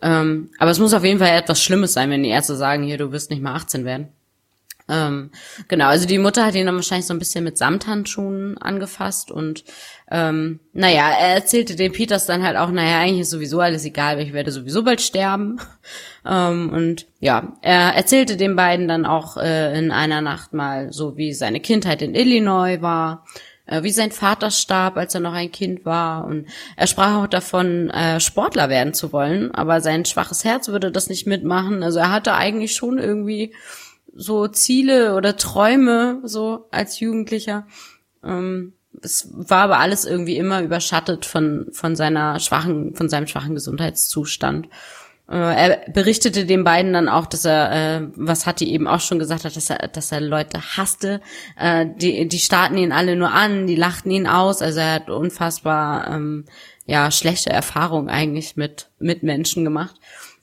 Ähm, 0.00 0.50
aber 0.58 0.70
es 0.70 0.78
muss 0.78 0.94
auf 0.94 1.04
jeden 1.04 1.18
Fall 1.18 1.36
etwas 1.36 1.62
Schlimmes 1.62 1.92
sein, 1.92 2.10
wenn 2.10 2.22
die 2.22 2.28
Ärzte 2.28 2.56
sagen, 2.56 2.84
hier, 2.84 2.98
du 2.98 3.12
wirst 3.12 3.30
nicht 3.30 3.42
mal 3.42 3.54
18 3.54 3.84
werden. 3.84 4.08
Ähm, 4.90 5.30
genau, 5.68 5.88
also 5.88 6.06
die 6.06 6.18
Mutter 6.18 6.46
hat 6.46 6.54
ihn 6.54 6.64
dann 6.64 6.74
wahrscheinlich 6.74 7.06
so 7.06 7.12
ein 7.12 7.18
bisschen 7.18 7.44
mit 7.44 7.58
Samthandschuhen 7.58 8.56
angefasst 8.56 9.30
und 9.30 9.64
ähm, 10.10 10.60
naja, 10.72 11.10
er 11.10 11.34
erzählte 11.34 11.76
dem 11.76 11.92
Peters 11.92 12.24
dann 12.24 12.42
halt 12.42 12.56
auch, 12.56 12.70
naja, 12.70 13.00
eigentlich 13.00 13.20
ist 13.20 13.30
sowieso 13.30 13.60
alles 13.60 13.84
egal, 13.84 14.16
weil 14.16 14.26
ich 14.26 14.32
werde 14.32 14.50
sowieso 14.50 14.82
bald 14.82 15.00
sterben. 15.00 15.60
Ähm, 16.26 16.70
und 16.74 17.06
ja, 17.20 17.56
er 17.62 17.94
erzählte 17.94 18.36
den 18.36 18.54
beiden 18.54 18.86
dann 18.86 19.06
auch 19.06 19.38
äh, 19.38 19.78
in 19.78 19.90
einer 19.90 20.20
Nacht 20.20 20.52
mal 20.52 20.92
so, 20.92 21.16
wie 21.16 21.32
seine 21.32 21.60
Kindheit 21.60 22.02
in 22.02 22.14
Illinois 22.14 22.82
war 22.82 23.24
wie 23.82 23.90
sein 23.90 24.10
Vater 24.10 24.50
starb, 24.50 24.96
als 24.96 25.14
er 25.14 25.20
noch 25.20 25.32
ein 25.32 25.52
Kind 25.52 25.84
war. 25.84 26.24
Und 26.24 26.46
er 26.76 26.86
sprach 26.86 27.22
auch 27.22 27.26
davon, 27.26 27.90
äh, 27.90 28.20
Sportler 28.20 28.68
werden 28.68 28.94
zu 28.94 29.12
wollen, 29.12 29.54
aber 29.54 29.80
sein 29.80 30.04
schwaches 30.04 30.44
Herz 30.44 30.68
würde 30.68 30.90
das 30.90 31.08
nicht 31.08 31.26
mitmachen. 31.26 31.82
Also 31.82 31.98
er 31.98 32.10
hatte 32.10 32.34
eigentlich 32.34 32.74
schon 32.74 32.98
irgendwie 32.98 33.54
so 34.14 34.48
Ziele 34.48 35.14
oder 35.14 35.36
Träume 35.36 36.20
so 36.24 36.66
als 36.70 36.98
Jugendlicher. 36.98 37.66
Ähm, 38.24 38.72
es 39.02 39.28
war 39.32 39.64
aber 39.64 39.78
alles 39.78 40.04
irgendwie 40.04 40.36
immer 40.36 40.62
überschattet 40.62 41.24
von, 41.24 41.66
von 41.72 41.94
seiner 41.94 42.40
schwachen, 42.40 42.94
von 42.94 43.08
seinem 43.08 43.26
schwachen 43.26 43.54
Gesundheitszustand. 43.54 44.68
Äh, 45.28 45.36
er 45.36 45.90
berichtete 45.90 46.46
den 46.46 46.64
beiden 46.64 46.92
dann 46.92 47.08
auch, 47.08 47.26
dass 47.26 47.44
er, 47.44 47.72
äh, 47.72 48.08
was 48.16 48.46
Hattie 48.46 48.72
eben 48.72 48.86
auch 48.86 49.00
schon 49.00 49.18
gesagt 49.18 49.44
hat, 49.44 49.56
dass 49.56 49.70
er, 49.70 49.88
dass 49.88 50.10
er 50.10 50.20
Leute 50.20 50.60
hasste. 50.76 51.20
Äh, 51.58 51.86
die, 51.96 52.28
die 52.28 52.38
starten 52.38 52.78
ihn 52.78 52.92
alle 52.92 53.14
nur 53.16 53.32
an, 53.32 53.66
die 53.66 53.76
lachten 53.76 54.10
ihn 54.10 54.26
aus. 54.26 54.62
Also 54.62 54.80
er 54.80 54.94
hat 54.94 55.10
unfassbar 55.10 56.08
ähm, 56.08 56.46
ja 56.86 57.10
schlechte 57.10 57.50
Erfahrungen 57.50 58.08
eigentlich 58.08 58.56
mit 58.56 58.90
mit 58.98 59.22
Menschen 59.22 59.64
gemacht 59.64 59.96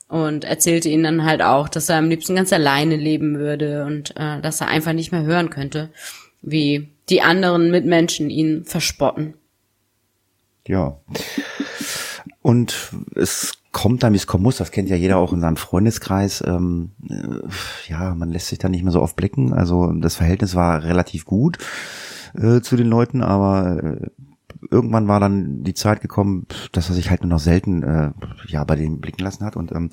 und 0.07 0.43
erzählte 0.43 0.89
ihnen 0.89 1.03
dann 1.03 1.25
halt 1.25 1.41
auch, 1.41 1.67
dass 1.67 1.89
er 1.89 1.97
am 1.97 2.09
liebsten 2.09 2.35
ganz 2.35 2.53
alleine 2.53 2.95
leben 2.95 3.39
würde 3.39 3.85
und 3.85 4.15
äh, 4.17 4.39
dass 4.41 4.61
er 4.61 4.67
einfach 4.67 4.93
nicht 4.93 5.11
mehr 5.11 5.23
hören 5.23 5.49
könnte, 5.49 5.89
wie 6.41 6.91
die 7.09 7.21
anderen 7.23 7.71
Mitmenschen 7.71 8.29
ihn 8.29 8.65
verspotten. 8.65 9.33
Ja. 10.67 10.99
Und 12.41 12.91
es 13.15 13.53
kommt 13.75 14.03
dann, 14.03 14.13
wie 14.13 14.17
es 14.17 14.25
kommen 14.25 14.45
muss. 14.45 14.55
Das 14.55 14.71
kennt 14.71 14.87
ja 14.87 14.95
jeder 14.95 15.17
auch 15.17 15.33
in 15.33 15.41
seinem 15.41 15.57
Freundeskreis. 15.57 16.41
Ähm, 16.47 16.91
äh, 17.09 17.91
ja, 17.91 18.15
man 18.15 18.31
lässt 18.31 18.47
sich 18.47 18.57
da 18.57 18.69
nicht 18.69 18.83
mehr 18.83 18.93
so 18.93 19.01
oft 19.01 19.17
blicken. 19.17 19.51
Also 19.51 19.91
das 19.91 20.15
Verhältnis 20.15 20.55
war 20.55 20.83
relativ 20.83 21.25
gut 21.25 21.57
äh, 22.35 22.61
zu 22.61 22.77
den 22.77 22.87
Leuten, 22.87 23.21
aber 23.21 23.83
äh, 23.83 24.07
irgendwann 24.71 25.09
war 25.09 25.19
dann 25.19 25.65
die 25.65 25.73
Zeit 25.73 25.99
gekommen, 25.99 26.47
dass 26.71 26.87
er 26.87 26.95
sich 26.95 27.09
halt 27.09 27.21
nur 27.21 27.29
noch 27.29 27.39
selten 27.39 27.83
äh, 27.83 28.11
ja 28.47 28.63
bei 28.63 28.77
denen 28.77 29.01
blicken 29.01 29.23
lassen 29.23 29.43
hat 29.43 29.57
und 29.57 29.73
ähm, 29.73 29.89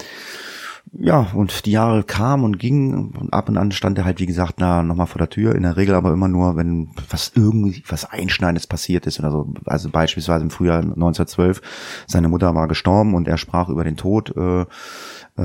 ja, 0.94 1.28
und 1.34 1.64
die 1.64 1.70
Jahre 1.70 2.02
kamen 2.02 2.44
und 2.44 2.58
gingen 2.58 3.12
und 3.12 3.32
ab 3.32 3.48
und 3.48 3.56
an 3.56 3.72
stand 3.72 3.96
er 3.98 4.04
halt, 4.04 4.20
wie 4.20 4.26
gesagt, 4.26 4.56
na, 4.58 4.82
nochmal 4.82 5.06
vor 5.06 5.18
der 5.18 5.30
Tür, 5.30 5.54
in 5.54 5.62
der 5.62 5.76
Regel 5.76 5.94
aber 5.94 6.12
immer 6.12 6.28
nur, 6.28 6.56
wenn 6.56 6.90
was 7.08 7.32
irgendwie, 7.34 7.82
was 7.88 8.04
Einschneidendes 8.04 8.66
passiert 8.66 9.06
ist 9.06 9.18
oder 9.18 9.30
so. 9.30 9.54
Also 9.64 9.88
beispielsweise 9.88 10.44
im 10.44 10.50
Frühjahr 10.50 10.80
1912, 10.80 11.62
seine 12.06 12.28
Mutter 12.28 12.54
war 12.54 12.68
gestorben 12.68 13.14
und 13.14 13.26
er 13.26 13.38
sprach 13.38 13.70
über 13.70 13.84
den 13.84 13.96
Tod 13.96 14.36
äh, 14.36 14.62
äh, 14.62 14.66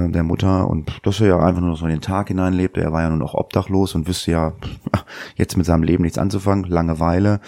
der 0.09 0.23
Mutter 0.23 0.67
und 0.69 0.99
dass 1.03 1.21
er 1.21 1.27
ja 1.27 1.39
einfach 1.39 1.61
nur 1.61 1.77
so 1.77 1.85
in 1.85 1.91
den 1.91 2.01
Tag 2.01 2.27
hineinlebte. 2.27 2.81
Er 2.81 2.91
war 2.91 3.03
ja 3.03 3.09
nur 3.09 3.17
noch 3.17 3.33
obdachlos 3.33 3.95
und 3.95 4.07
wüsste 4.07 4.31
ja 4.31 4.53
jetzt 5.35 5.55
mit 5.55 5.65
seinem 5.65 5.83
Leben 5.83 6.03
nichts 6.03 6.17
anzufangen, 6.17 6.65
Langeweile. 6.65 7.39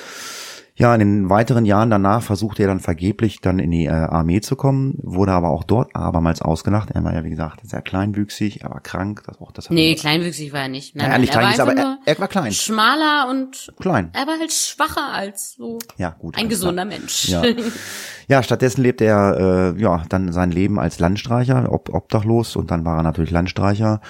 Ja, 0.80 0.94
in 0.94 1.02
den 1.02 1.30
weiteren 1.30 1.66
Jahren 1.66 1.90
danach 1.90 2.24
versuchte 2.24 2.64
er 2.64 2.70
dann 2.70 2.80
vergeblich 2.80 3.42
dann 3.42 3.60
in 3.60 3.70
die 3.70 3.88
äh, 3.88 3.90
Armee 3.90 4.40
zu 4.40 4.56
kommen, 4.56 4.98
wurde 5.04 5.34
aber 5.34 5.50
auch 5.50 5.66
dort 5.66 5.94
abermals 5.94 6.42
ausgelacht. 6.42 6.92
Er 6.92 7.04
war 7.04 7.14
ja, 7.14 7.26
wie 7.26 7.30
gesagt, 7.30 7.60
sehr 7.64 7.82
kleinwüchsig, 7.82 8.62
er 8.62 8.70
war 8.70 8.80
krank. 8.80 9.24
Das, 9.28 9.42
auch 9.42 9.52
das 9.52 9.70
nee, 9.70 9.94
kleinwüchsig 9.96 10.54
war 10.54 10.62
er 10.62 10.68
nicht. 10.70 10.96
Nein, 10.96 11.08
naja, 11.08 11.20
nicht 11.20 11.34
klein, 11.34 11.52
ist, 11.52 11.60
aber 11.60 11.76
er, 11.76 11.98
er, 12.06 12.18
war 12.18 12.30
klein. 12.30 12.54
Schmaler 12.54 13.28
und 13.30 13.74
klein. 13.82 14.12
Er 14.14 14.26
war 14.26 14.40
halt 14.40 14.54
schwacher 14.54 15.12
als 15.12 15.56
so 15.56 15.80
ja, 15.98 16.12
gut, 16.12 16.38
ein 16.38 16.48
gesunder 16.48 16.86
klar. 16.86 16.98
Mensch. 16.98 17.28
Ja. 17.28 17.44
ja, 18.30 18.44
stattdessen 18.44 18.84
lebte 18.84 19.06
er 19.06 19.74
äh, 19.76 19.82
ja 19.82 20.04
dann 20.08 20.32
sein 20.32 20.52
Leben 20.52 20.80
als 20.80 21.00
Landstreicher, 21.00 21.72
ob, 21.72 21.92
obdachlos 21.92 22.56
und 22.56 22.70
dann 22.70 22.86
war 22.86 22.98
er 22.98 23.04
natürlich 23.04 23.32
Landstreicher 23.32 24.02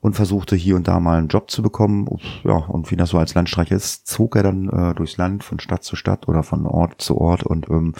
und 0.00 0.14
versuchte 0.16 0.56
hier 0.56 0.76
und 0.76 0.88
da 0.88 0.98
mal 0.98 1.18
einen 1.18 1.28
Job 1.28 1.50
zu 1.50 1.60
bekommen. 1.60 2.08
Ja, 2.42 2.54
und 2.54 2.90
wie 2.90 2.96
das 2.96 3.10
so 3.10 3.18
als 3.18 3.34
Landstreicher 3.34 3.76
ist, 3.76 4.06
zog 4.06 4.34
er 4.34 4.44
dann 4.44 4.70
äh, 4.70 4.94
durchs 4.94 5.18
Land 5.18 5.44
von 5.44 5.60
Stadt 5.60 5.84
zu 5.84 5.94
Stadt 5.94 6.26
oder 6.26 6.42
von 6.42 6.64
Ort 6.64 7.02
zu 7.02 7.18
Ort 7.18 7.44
und 7.44 7.68
ähm, 7.68 7.92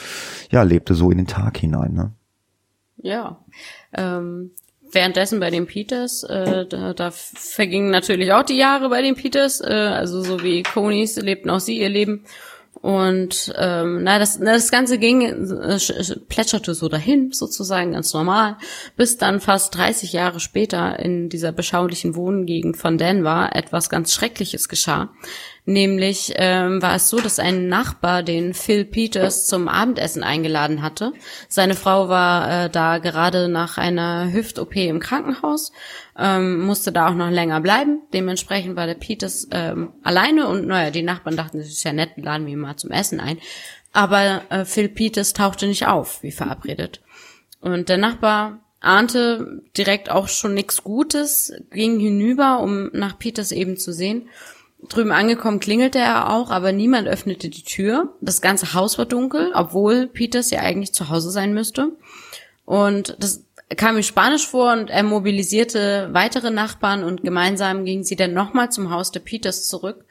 ja, 0.50 0.62
lebte 0.62 0.94
so 0.94 1.10
in 1.10 1.18
den 1.18 1.26
Tag 1.26 1.58
hinein. 1.58 1.92
Ne? 1.92 2.12
Ja. 2.96 3.44
Ähm, 3.92 4.52
währenddessen 4.90 5.40
bei 5.40 5.50
den 5.50 5.66
Peters, 5.66 6.22
äh, 6.22 6.64
da, 6.66 6.94
da 6.94 7.10
vergingen 7.10 7.90
natürlich 7.90 8.32
auch 8.32 8.44
die 8.44 8.56
Jahre 8.56 8.88
bei 8.88 9.02
den 9.02 9.14
Peters, 9.14 9.60
äh, 9.60 9.66
also 9.66 10.22
so 10.22 10.42
wie 10.42 10.62
Conis 10.62 11.16
lebten 11.16 11.50
auch 11.50 11.60
sie 11.60 11.78
ihr 11.78 11.90
Leben. 11.90 12.24
Und 12.82 13.52
ähm, 13.56 14.02
na, 14.02 14.18
das, 14.18 14.38
na, 14.38 14.52
das 14.52 14.70
Ganze 14.70 14.98
ging, 14.98 15.22
äh, 15.22 15.78
plätscherte 16.28 16.74
so 16.74 16.88
dahin, 16.88 17.32
sozusagen 17.32 17.92
ganz 17.92 18.12
normal, 18.12 18.58
bis 18.96 19.16
dann 19.16 19.40
fast 19.40 19.74
30 19.74 20.12
Jahre 20.12 20.40
später 20.40 20.98
in 20.98 21.28
dieser 21.28 21.52
beschaulichen 21.52 22.14
Wohngegend 22.14 22.76
von 22.76 22.98
Denver 22.98 23.50
etwas 23.54 23.88
ganz 23.88 24.12
Schreckliches 24.12 24.68
geschah. 24.68 25.10
Nämlich 25.68 26.32
ähm, 26.36 26.80
war 26.80 26.94
es 26.94 27.08
so, 27.08 27.18
dass 27.18 27.40
ein 27.40 27.66
Nachbar 27.66 28.22
den 28.22 28.54
Phil 28.54 28.84
Peters 28.84 29.48
zum 29.48 29.66
Abendessen 29.66 30.22
eingeladen 30.22 30.80
hatte. 30.80 31.12
Seine 31.48 31.74
Frau 31.74 32.08
war 32.08 32.66
äh, 32.66 32.70
da 32.70 32.98
gerade 32.98 33.48
nach 33.48 33.76
einer 33.76 34.32
Hüft-OP 34.32 34.76
im 34.76 35.00
Krankenhaus, 35.00 35.72
ähm, 36.16 36.60
musste 36.60 36.92
da 36.92 37.08
auch 37.08 37.14
noch 37.14 37.30
länger 37.30 37.60
bleiben. 37.60 38.02
Dementsprechend 38.12 38.76
war 38.76 38.86
der 38.86 38.94
Peters 38.94 39.48
ähm, 39.50 39.92
alleine 40.04 40.46
und 40.46 40.68
naja, 40.68 40.92
die 40.92 41.02
Nachbarn 41.02 41.36
dachten, 41.36 41.58
das 41.58 41.66
ist 41.66 41.82
ja 41.82 41.92
nett, 41.92 42.10
laden 42.14 42.46
wir 42.46 42.52
ihn 42.52 42.60
mal 42.60 42.76
zum 42.76 42.92
Essen 42.92 43.18
ein. 43.18 43.38
Aber 43.92 44.42
äh, 44.50 44.64
Phil 44.64 44.88
Peters 44.88 45.32
tauchte 45.32 45.66
nicht 45.66 45.88
auf, 45.88 46.22
wie 46.22 46.30
verabredet. 46.30 47.00
Und 47.60 47.88
der 47.88 47.98
Nachbar 47.98 48.60
ahnte 48.78 49.62
direkt 49.76 50.12
auch 50.12 50.28
schon 50.28 50.54
nichts 50.54 50.84
Gutes, 50.84 51.52
ging 51.72 51.98
hinüber, 51.98 52.60
um 52.60 52.88
nach 52.92 53.18
Peters 53.18 53.50
eben 53.50 53.76
zu 53.76 53.92
sehen 53.92 54.28
Drüben 54.88 55.12
angekommen 55.12 55.60
klingelte 55.60 55.98
er 55.98 56.32
auch, 56.32 56.50
aber 56.50 56.72
niemand 56.72 57.08
öffnete 57.08 57.48
die 57.48 57.62
Tür. 57.62 58.14
Das 58.20 58.40
ganze 58.40 58.74
Haus 58.74 58.98
war 58.98 59.06
dunkel, 59.06 59.52
obwohl 59.54 60.06
Peters 60.06 60.50
ja 60.50 60.60
eigentlich 60.60 60.92
zu 60.92 61.08
Hause 61.08 61.30
sein 61.30 61.54
müsste. 61.54 61.92
Und 62.64 63.16
das 63.18 63.44
kam 63.76 63.96
ihm 63.96 64.02
spanisch 64.02 64.46
vor 64.46 64.72
und 64.72 64.90
er 64.90 65.02
mobilisierte 65.02 66.08
weitere 66.12 66.50
Nachbarn 66.50 67.02
und 67.02 67.22
gemeinsam 67.22 67.84
gingen 67.84 68.04
sie 68.04 68.16
dann 68.16 68.32
nochmal 68.32 68.70
zum 68.70 68.90
Haus 68.90 69.10
der 69.10 69.20
Peters 69.20 69.66
zurück. 69.66 70.04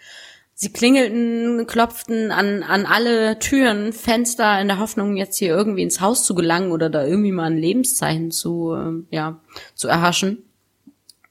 Sie 0.58 0.72
klingelten, 0.72 1.68
klopften 1.68 2.32
an, 2.32 2.64
an 2.64 2.86
alle 2.86 3.40
Türen, 3.40 3.92
Fenster 3.92 4.60
in 4.62 4.70
der 4.70 4.80
Hoffnung, 4.80 5.18
jetzt 5.18 5.38
hier 5.38 5.50
irgendwie 5.50 5.84
ins 5.84 6.00
Haus 6.00 6.26
zu 6.26 6.34
gelangen 6.34 6.72
oder 6.72 6.90
da 6.90 7.06
irgendwie 7.06 7.34
mal 7.34 7.52
ein 7.52 7.58
Lebenszeichen 7.58 8.32
zu, 8.32 8.74
äh, 8.74 9.14
ja, 9.14 9.42
zu 9.74 9.90
erhaschen. 9.90 10.45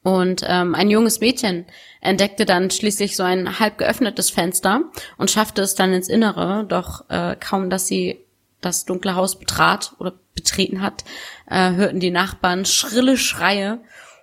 Und 0.04 0.44
ähm, 0.46 0.74
ein 0.74 0.90
junges 0.90 1.20
Mädchen 1.20 1.64
entdeckte 2.02 2.44
dann 2.44 2.70
schließlich 2.70 3.16
so 3.16 3.22
ein 3.22 3.58
halb 3.58 3.78
geöffnetes 3.78 4.28
Fenster 4.28 4.82
und 5.16 5.30
schaffte 5.30 5.62
es 5.62 5.74
dann 5.74 5.94
ins 5.94 6.10
Innere, 6.10 6.66
doch 6.68 7.08
äh, 7.08 7.34
kaum, 7.40 7.70
dass 7.70 7.86
sie 7.86 8.20
das 8.60 8.84
dunkle 8.84 9.14
Haus 9.14 9.38
betrat 9.38 9.94
oder 9.98 10.12
betreten 10.34 10.82
hat, 10.82 11.04
äh, 11.48 11.72
hörten 11.72 12.00
die 12.00 12.10
Nachbarn 12.10 12.66
schrille 12.66 13.16
Schreie 13.16 13.80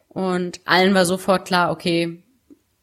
und 0.07 0.59
allen 0.65 0.93
war 0.93 1.05
sofort 1.05 1.47
klar, 1.47 1.71
okay, 1.71 2.21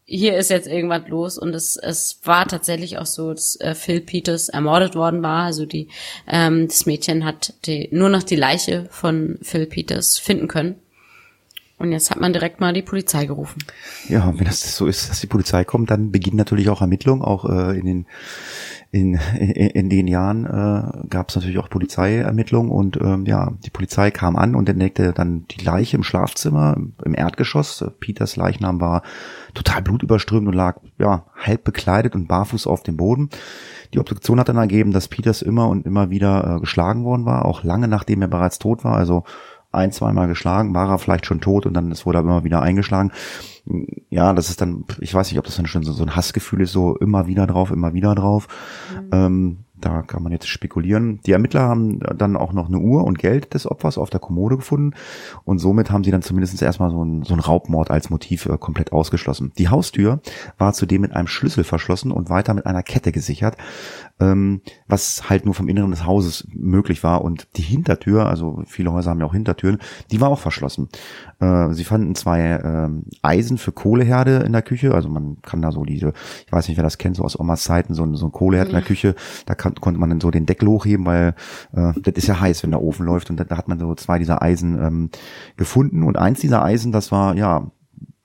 hier 0.05 0.37
ist 0.37 0.51
jetzt 0.51 0.67
irgendwas 0.67 1.07
los 1.07 1.39
und 1.39 1.55
es, 1.55 1.77
es 1.77 2.19
war 2.25 2.49
tatsächlich 2.49 2.99
auch 2.99 3.07
so, 3.07 3.33
dass 3.33 3.61
äh, 3.61 3.77
Phil 3.77 4.01
Peters 4.01 4.49
ermordet 4.49 4.97
worden 4.97 5.23
war. 5.23 5.45
Also 5.45 5.67
die 5.67 5.89
ähm, 6.27 6.67
das 6.67 6.87
Mädchen 6.87 7.25
hat 7.25 7.55
die, 7.67 7.91
nur 7.93 8.09
noch 8.09 8.25
die 8.25 8.35
Leiche 8.35 8.89
von 8.91 9.39
Phil 9.43 9.67
Peters 9.67 10.19
finden 10.19 10.49
können. 10.49 10.81
Und 11.79 11.93
jetzt 11.93 12.11
hat 12.11 12.21
man 12.21 12.33
direkt 12.33 12.61
mal 12.61 12.73
die 12.73 12.83
Polizei 12.83 13.27
gerufen. 13.27 13.63
Ja, 14.09 14.33
wenn 14.37 14.45
das 14.45 14.77
so 14.77 14.87
ist, 14.87 15.11
dass 15.11 15.21
die 15.21 15.29
Polizei 15.29 15.65
kommt, 15.65 15.91
dann 15.91 16.11
beginnen 16.11 16.37
natürlich 16.37 16.69
auch 16.71 16.81
Ermittlungen. 16.81 17.23
Auch 17.23 17.49
äh, 17.49 17.79
in 17.79 17.87
den 17.87 18.07
in, 18.91 19.15
in, 19.39 19.51
in 19.51 19.91
den 19.91 20.09
Jahren 20.09 20.47
äh, 20.47 21.09
gab 21.09 21.29
es 21.29 21.37
natürlich 21.37 21.59
auch 21.59 21.69
Polizeiermittlungen 21.69 22.73
und 22.73 22.99
ähm, 23.01 23.27
ja, 23.27 23.53
die 23.65 23.71
Polizei 23.71 24.11
kam 24.11 24.35
an 24.37 24.55
und 24.55 24.69
entdeckte 24.69 25.13
dann 25.13 25.45
die 25.49 25.63
Leiche 25.63 25.97
im 25.97 26.03
Schlafzimmer 26.03 26.77
im 27.05 27.15
Erdgeschoss. 27.15 27.85
Peters 28.01 28.37
Leichnam 28.37 28.81
war 28.81 29.03
total 29.53 29.83
blutüberströmt 29.83 30.49
und 30.49 30.55
lag 30.55 30.81
ja 30.99 31.27
halb 31.37 31.65
bekleidet 31.65 32.15
und 32.15 32.29
barfuß 32.29 32.67
auf 32.67 32.83
dem 32.83 32.97
Boden. 32.97 33.29
Die 33.93 33.99
Obduktion 33.99 34.41
hat 34.41 34.49
dann 34.49 34.57
ergeben, 34.57 34.93
dass 34.93 35.09
Peters 35.09 35.43
immer 35.43 35.69
und 35.69 35.85
immer 35.85 36.09
wieder 36.09 36.57
äh, 36.57 36.61
geschlagen 36.61 37.05
worden 37.05 37.27
war, 37.27 37.45
auch 37.45 37.65
lange 37.65 37.89
nachdem 37.89 38.23
er 38.23 38.29
bereits 38.29 38.59
tot 38.59 38.85
war. 38.85 38.97
Also 38.97 39.25
ein, 39.71 39.93
zweimal 39.93 40.29
geschlagen, 40.29 40.75
war 40.75 40.89
er 40.89 40.99
vielleicht 40.99 41.27
schon 41.27 41.41
tot 41.41 41.67
und 41.67 41.75
dann 41.75 41.93
es 41.93 42.07
wurde 42.07 42.19
er 42.19 42.23
immer 42.23 42.45
wieder 42.45 42.63
eingeschlagen. 42.63 43.13
Ja, 44.09 44.33
das 44.33 44.49
ist 44.49 44.61
dann, 44.61 44.85
ich 45.01 45.13
weiß 45.13 45.31
nicht, 45.31 45.39
ob 45.39 45.45
das 45.45 45.57
dann 45.57 45.67
schon 45.67 45.83
so, 45.83 45.93
so 45.93 46.03
ein 46.03 46.17
Hassgefühl 46.17 46.63
ist, 46.63 46.73
so 46.73 46.97
immer 46.97 47.27
wieder 47.27 47.47
drauf, 47.47 47.71
immer 47.71 47.93
wieder 47.93 48.15
drauf. 48.15 48.49
Mhm. 48.95 49.11
Ähm, 49.13 49.57
da 49.81 50.03
kann 50.03 50.23
man 50.23 50.33
jetzt 50.33 50.49
spekulieren. 50.49 51.21
Die 51.25 51.33
Ermittler 51.33 51.63
haben 51.63 52.01
dann 52.01 52.37
auch 52.37 52.53
noch 52.53 52.69
eine 52.69 52.79
Uhr 52.79 53.05
und 53.05 53.19
Geld 53.19 53.55
des 53.55 53.71
Opfers 53.71 53.99
auf 53.99 54.11
der 54.11 54.21
Kommode 54.21 54.57
gefunden 54.57 54.95
und 55.45 55.59
somit 55.59 55.91
haben 55.91 56.03
sie 56.03 56.11
dann 56.11 56.23
zumindest 56.23 56.61
erstmal 56.61 56.91
so 56.91 57.05
ein, 57.05 57.23
so 57.23 57.35
ein 57.35 57.41
Raubmord 57.41 57.91
als 57.91 58.11
Motiv 58.11 58.47
äh, 58.47 58.59
komplett 58.59 58.93
ausgeschlossen. 58.93 59.53
Die 59.59 59.69
Haustür 59.69 60.21
war 60.57 60.73
zudem 60.73 61.03
mit 61.03 61.13
einem 61.13 61.29
Schlüssel 61.29 61.63
verschlossen 61.63 62.11
und 62.11 62.31
weiter 62.31 62.55
mit 62.55 62.67
einer 62.67 62.83
Kette 62.83 63.13
gesichert 63.13 63.57
ähm, 64.21 64.61
was 64.87 65.29
halt 65.29 65.45
nur 65.45 65.55
vom 65.55 65.69
Inneren 65.69 65.91
des 65.91 66.05
Hauses 66.05 66.47
möglich 66.53 67.03
war. 67.03 67.23
Und 67.23 67.49
die 67.57 67.63
Hintertür, 67.63 68.27
also 68.27 68.63
viele 68.67 68.93
Häuser 68.93 69.11
haben 69.11 69.21
ja 69.21 69.27
auch 69.27 69.33
Hintertüren, 69.33 69.79
die 70.11 70.21
war 70.21 70.29
auch 70.29 70.39
verschlossen. 70.39 70.89
Äh, 71.41 71.73
sie 71.73 71.85
fanden 71.85 72.15
zwei 72.15 72.41
äh, 72.41 72.89
Eisen 73.23 73.59
für 73.59 73.73
Kohleherde 73.73 74.39
in 74.39 74.53
der 74.53 74.63
Küche. 74.63 74.95
Also 74.95 75.09
man 75.09 75.39
kann 75.43 75.63
da 75.63 75.73
so 75.73 75.85
diese, 75.85 76.13
ich 76.47 76.53
weiß 76.53 76.69
nicht, 76.69 76.77
wer 76.77 76.85
das 76.85 76.99
kennt, 76.99 77.17
so 77.17 77.23
aus 77.23 77.39
Omas 77.39 77.65
Zeiten, 77.65 77.95
so, 77.95 78.15
so 78.15 78.27
ein 78.27 78.33
Kohleherd 78.33 78.69
in 78.69 78.75
der 78.75 78.83
Küche. 78.83 79.15
Da 79.47 79.55
kann, 79.55 79.75
konnte 79.77 80.01
man 80.01 80.11
dann 80.11 80.21
so 80.21 80.31
den 80.31 80.47
Deckel 80.47 80.69
hochheben, 80.69 81.07
weil 81.07 81.35
äh, 81.73 81.93
das 82.03 82.15
ist 82.15 82.27
ja 82.27 82.41
heiß, 82.41 82.63
wenn 82.63 82.71
der 82.71 82.83
Ofen 82.83 83.07
läuft. 83.07 83.31
Und 83.31 83.39
da, 83.39 83.45
da 83.45 83.57
hat 83.57 83.69
man 83.69 83.79
so 83.79 83.95
zwei 83.95 84.19
dieser 84.19 84.43
Eisen 84.43 84.79
ähm, 84.83 85.11
gefunden. 85.57 86.03
Und 86.03 86.17
eins 86.17 86.41
dieser 86.41 86.65
Eisen, 86.65 86.93
das 86.93 87.13
war 87.13 87.35
ja 87.37 87.71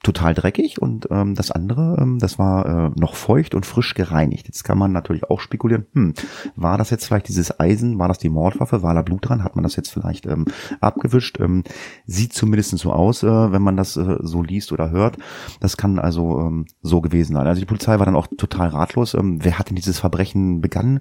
total 0.03 0.33
dreckig 0.33 0.81
und 0.81 1.07
ähm, 1.09 1.33
das 1.33 1.49
andere, 1.49 1.97
ähm, 1.99 2.19
das 2.19 2.37
war 2.37 2.65
äh, 2.65 2.99
noch 2.99 3.15
feucht 3.15 3.55
und 3.55 3.65
frisch 3.65 3.93
gereinigt. 3.93 4.47
Jetzt 4.47 4.63
kann 4.63 4.77
man 4.77 4.91
natürlich 4.91 5.29
auch 5.29 5.39
spekulieren, 5.39 5.85
hm, 5.93 6.13
war 6.55 6.77
das 6.77 6.89
jetzt 6.89 7.05
vielleicht 7.05 7.29
dieses 7.29 7.59
Eisen, 7.59 7.97
war 7.97 8.09
das 8.09 8.17
die 8.17 8.29
Mordwaffe, 8.29 8.83
war 8.83 8.93
da 8.93 9.01
Blut 9.01 9.27
dran, 9.27 9.43
hat 9.43 9.55
man 9.55 9.63
das 9.63 9.77
jetzt 9.77 9.91
vielleicht 9.91 10.25
ähm, 10.25 10.45
abgewischt? 10.81 11.39
Ähm, 11.39 11.63
sieht 12.05 12.33
zumindest 12.33 12.77
so 12.77 12.91
aus, 12.91 13.23
äh, 13.23 13.51
wenn 13.51 13.61
man 13.61 13.77
das 13.77 13.95
äh, 13.95 14.17
so 14.21 14.43
liest 14.43 14.73
oder 14.73 14.91
hört. 14.91 15.17
Das 15.61 15.77
kann 15.77 15.99
also 15.99 16.39
ähm, 16.41 16.65
so 16.81 16.99
gewesen 16.99 17.35
sein. 17.35 17.47
Also 17.47 17.61
die 17.61 17.65
Polizei 17.65 17.97
war 17.97 18.05
dann 18.05 18.15
auch 18.15 18.27
total 18.27 18.67
ratlos. 18.69 19.13
Ähm, 19.13 19.39
wer 19.43 19.57
hat 19.57 19.69
denn 19.69 19.75
dieses 19.77 19.99
Verbrechen 19.99 20.59
begangen? 20.59 20.99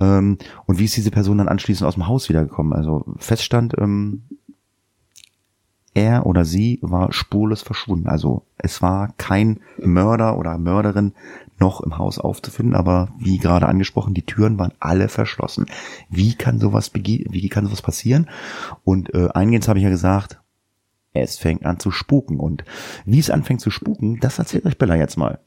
Ähm, 0.00 0.38
und 0.66 0.78
wie 0.78 0.84
ist 0.84 0.96
diese 0.96 1.10
Person 1.10 1.38
dann 1.38 1.48
anschließend 1.48 1.88
aus 1.88 1.94
dem 1.94 2.06
Haus 2.06 2.28
wiedergekommen? 2.28 2.74
Also 2.74 3.06
feststand, 3.16 3.74
ähm, 3.78 4.24
er 5.94 6.26
oder 6.26 6.44
sie 6.44 6.78
war 6.82 7.12
spurlos 7.12 7.62
verschwunden. 7.62 8.08
Also 8.08 8.42
es 8.58 8.82
war 8.82 9.14
kein 9.16 9.60
Mörder 9.78 10.36
oder 10.36 10.58
Mörderin 10.58 11.12
noch 11.58 11.80
im 11.80 11.98
Haus 11.98 12.18
aufzufinden, 12.18 12.74
aber 12.74 13.08
wie 13.18 13.38
gerade 13.38 13.66
angesprochen, 13.66 14.12
die 14.12 14.26
Türen 14.26 14.58
waren 14.58 14.74
alle 14.80 15.08
verschlossen. 15.08 15.66
Wie 16.10 16.34
kann 16.34 16.58
sowas 16.58 16.90
wie 16.92 17.48
kann 17.48 17.66
sowas 17.66 17.82
passieren? 17.82 18.28
Und 18.82 19.14
äh, 19.14 19.28
eingehend 19.32 19.68
habe 19.68 19.78
ich 19.78 19.84
ja 19.84 19.90
gesagt, 19.90 20.40
es 21.14 21.38
fängt 21.38 21.64
an 21.64 21.78
zu 21.78 21.90
spuken. 21.90 22.40
Und 22.40 22.64
wie 23.06 23.20
es 23.20 23.30
anfängt 23.30 23.60
zu 23.60 23.70
spuken, 23.70 24.18
das 24.20 24.38
erzählt 24.38 24.66
euch 24.66 24.76
Bella 24.76 24.96
jetzt 24.96 25.16
mal. 25.16 25.38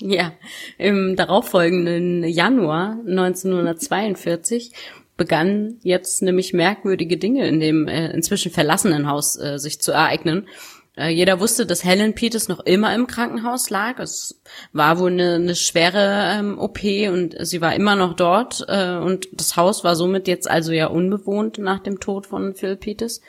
Ja, 0.00 0.32
im 0.78 1.16
darauffolgenden 1.16 2.24
Januar 2.24 2.98
1942 3.06 4.72
begannen 5.22 5.78
jetzt 5.84 6.20
nämlich 6.20 6.52
merkwürdige 6.52 7.16
Dinge 7.16 7.46
in 7.46 7.60
dem 7.60 7.86
äh, 7.86 8.10
inzwischen 8.10 8.50
verlassenen 8.50 9.08
Haus 9.08 9.38
äh, 9.38 9.56
sich 9.56 9.80
zu 9.80 9.92
ereignen. 9.92 10.48
Äh, 10.96 11.10
jeder 11.10 11.38
wusste, 11.38 11.64
dass 11.64 11.84
Helen 11.84 12.16
Peters 12.16 12.48
noch 12.48 12.58
immer 12.58 12.92
im 12.92 13.06
Krankenhaus 13.06 13.70
lag. 13.70 14.00
Es 14.00 14.42
war 14.72 14.98
wohl 14.98 15.12
eine, 15.12 15.36
eine 15.36 15.54
schwere 15.54 16.38
ähm, 16.40 16.58
OP 16.58 16.82
und 17.08 17.36
sie 17.38 17.60
war 17.60 17.76
immer 17.76 17.94
noch 17.94 18.14
dort. 18.14 18.64
Äh, 18.66 18.96
und 18.96 19.28
das 19.32 19.56
Haus 19.56 19.84
war 19.84 19.94
somit 19.94 20.26
jetzt 20.26 20.50
also 20.50 20.72
ja 20.72 20.88
unbewohnt 20.88 21.58
nach 21.58 21.78
dem 21.78 22.00
Tod 22.00 22.26
von 22.26 22.56
Phil 22.56 22.74
Peters. 22.74 23.20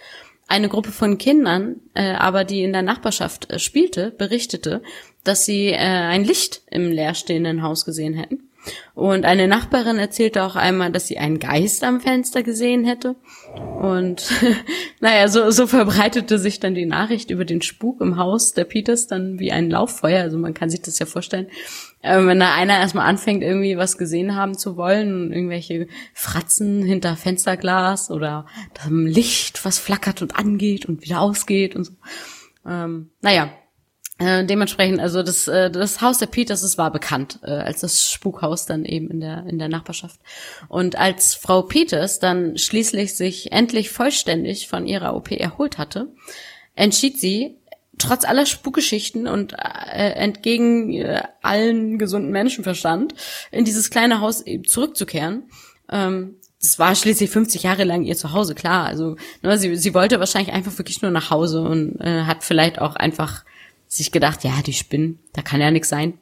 Eine 0.48 0.70
Gruppe 0.70 0.92
von 0.92 1.20
Kindern, 1.20 1.76
äh, 1.94 2.14
aber 2.14 2.44
die 2.44 2.64
in 2.64 2.74
der 2.74 2.82
Nachbarschaft 2.82 3.52
äh, 3.52 3.60
spielte, 3.60 4.10
berichtete, 4.10 4.82
dass 5.24 5.46
sie 5.46 5.68
äh, 5.68 5.78
ein 5.78 6.24
Licht 6.24 6.64
im 6.72 6.92
leerstehenden 6.92 7.62
Haus 7.62 7.86
gesehen 7.86 8.16
hätten. 8.16 8.50
Und 8.96 9.26
eine 9.26 9.48
Nachbarin 9.48 9.98
erzählte 9.98 10.44
auch 10.44 10.56
einmal, 10.56 10.92
dass 10.92 11.08
sie 11.08 11.18
einen 11.18 11.40
Geist 11.40 11.84
am 11.84 12.00
Fenster 12.00 12.44
gesehen 12.44 12.86
hätte. 12.86 13.16
Und 13.56 14.32
naja, 15.00 15.28
so, 15.28 15.50
so 15.52 15.68
verbreitete 15.68 16.38
sich 16.38 16.60
dann 16.60 16.76
die 16.76 16.86
Nachricht 16.86 17.32
über 17.32 17.44
den 17.44 17.62
Spuk 17.62 18.02
im 18.02 18.18
Haus 18.18 18.54
der 18.54 18.66
Peters 18.66 19.08
dann 19.08 19.40
wie 19.40 19.52
ein 19.52 19.70
Lauffeuer. 19.70 20.22
Also 20.22 20.38
man 20.38 20.54
kann 20.54 20.70
sich 20.70 20.82
das 20.82 21.00
ja 21.00 21.06
vorstellen. 21.06 21.48
Äh, 22.02 22.26
wenn 22.26 22.40
da 22.40 22.54
einer 22.54 22.80
erstmal 22.80 23.08
anfängt, 23.08 23.44
irgendwie 23.44 23.78
was 23.78 23.98
gesehen 23.98 24.36
haben 24.36 24.58
zu 24.58 24.78
wollen, 24.78 25.34
irgendwelche 25.34 25.88
Fratzen 26.14 26.84
hinter 26.84 27.16
Fensterglas 27.16 28.12
oder 28.12 28.46
das 28.74 28.88
Licht, 28.90 29.66
was 29.66 29.80
flackert 29.80 30.22
und 30.22 30.36
angeht 30.36 30.86
und 30.86 31.02
wieder 31.02 31.20
ausgeht 31.20 31.76
und 31.76 31.86
so. 31.86 31.94
Ähm, 32.66 33.10
naja, 33.22 33.50
äh, 34.20 34.46
dementsprechend, 34.46 35.00
also 35.00 35.24
das, 35.24 35.48
äh, 35.48 35.72
das 35.72 36.02
Haus 36.02 36.20
der 36.20 36.28
Peters, 36.28 36.62
das 36.62 36.78
war 36.78 36.92
bekannt 36.92 37.40
äh, 37.44 37.52
als 37.52 37.82
das 37.82 38.12
Spukhaus 38.12 38.66
dann 38.66 38.86
eben 38.86 39.10
in 39.10 39.20
der, 39.22 39.46
in 39.48 39.58
der 39.58 39.70
Nachbarschaft. 39.70 40.20
Und 40.70 40.98
als 40.98 41.34
Frau 41.34 41.64
Peters 41.64 42.20
dann 42.20 42.58
schließlich 42.58 43.16
sich 43.16 43.52
endlich 43.52 43.90
vollständig 43.90 44.68
von 44.68 44.86
ihrer 44.86 45.16
OP 45.16 45.32
erholt 45.32 45.80
hatte, 45.80 46.14
entschied 46.76 47.20
sie, 47.20 47.58
trotz 47.98 48.26
aller 48.26 48.46
Spukgeschichten 48.46 49.28
und 49.28 49.54
äh, 49.54 50.12
entgegen 50.14 50.94
äh, 50.94 51.24
allen 51.42 51.98
gesunden 51.98 52.32
Menschenverstand, 52.32 53.16
in 53.52 53.66
dieses 53.66 53.90
kleine 53.90 54.20
Haus 54.22 54.42
eben 54.42 54.66
zurückzukehren. 54.66 55.50
Ähm, 55.90 56.36
das 56.62 56.80
war 56.80 56.96
schließlich 56.96 57.30
50 57.30 57.64
Jahre 57.64 57.84
lang 57.84 58.04
ihr 58.04 58.16
Zuhause, 58.16 58.56
klar. 58.56 58.86
Also 58.86 59.16
ne, 59.42 59.58
sie, 59.58 59.76
sie 59.76 59.94
wollte 59.94 60.20
wahrscheinlich 60.20 60.54
einfach 60.54 60.78
wirklich 60.78 61.02
nur 61.02 61.12
nach 61.12 61.30
Hause 61.30 61.62
und 61.62 62.00
äh, 62.00 62.24
hat 62.24 62.44
vielleicht 62.44 62.80
auch 62.80 62.96
einfach 62.96 63.44
sich 63.98 64.12
gedacht, 64.12 64.44
ja, 64.44 64.54
die 64.66 64.74
spinnen, 64.74 65.20
da 65.34 65.42
kann 65.42 65.62
ja 65.62 65.72
nichts 65.72 65.90
sein, 65.90 66.18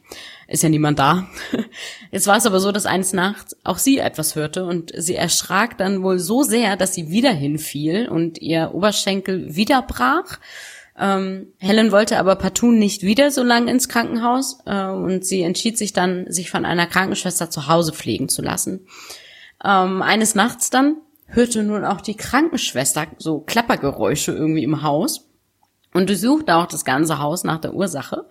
ist 0.48 0.64
ja 0.64 0.70
niemand 0.70 1.00
da. 1.00 1.28
Jetzt 2.12 2.28
war 2.28 2.38
es 2.38 2.46
aber 2.46 2.60
so, 2.60 2.72
dass 2.72 2.86
eines 2.86 3.14
Nachts 3.14 3.56
auch 3.64 3.78
sie 3.78 4.00
etwas 4.00 4.36
hörte 4.36 4.66
und 4.66 4.92
sie 4.96 5.16
erschrak 5.16 5.78
dann 5.78 6.04
wohl 6.04 6.20
so 6.20 6.44
sehr, 6.44 6.76
dass 6.76 6.94
sie 6.94 7.10
wieder 7.10 7.32
hinfiel 7.32 8.10
und 8.10 8.42
ihr 8.42 8.72
Oberschenkel 8.74 9.56
wieder 9.56 9.82
brach. 9.82 10.40
Ähm, 11.00 11.48
Helen 11.58 11.92
wollte 11.92 12.20
aber 12.20 12.36
partout 12.36 12.72
nicht 12.72 13.04
wieder 13.04 13.32
so 13.32 13.44
lange 13.44 13.72
ins 13.72 13.88
Krankenhaus 13.88 14.60
äh, 14.66 14.88
und 14.88 15.26
sie 15.26 15.42
entschied 15.42 15.78
sich 15.78 15.94
dann, 15.94 16.30
sich 16.30 16.52
von 16.52 16.66
einer 16.66 16.88
Krankenschwester 16.88 17.50
zu 17.50 17.68
Hause 17.68 17.94
pflegen 17.94 18.30
zu 18.30 18.42
lassen. 18.42 18.86
Ähm, 19.64 20.02
eines 20.02 20.36
Nachts 20.36 20.70
dann 20.70 20.98
hörte 21.28 21.64
nun 21.64 21.86
auch 21.86 22.02
die 22.02 22.16
Krankenschwester 22.16 23.08
so 23.18 23.40
Klappergeräusche 23.40 24.34
irgendwie 24.34 24.64
im 24.64 24.84
Haus 24.84 25.31
und 25.94 26.10
durchsuchte 26.10 26.56
auch 26.56 26.68
das 26.68 26.86
ganze 26.86 27.20
Haus 27.20 27.44
nach 27.44 27.60
der 27.60 27.74
Ursache, 27.74 28.26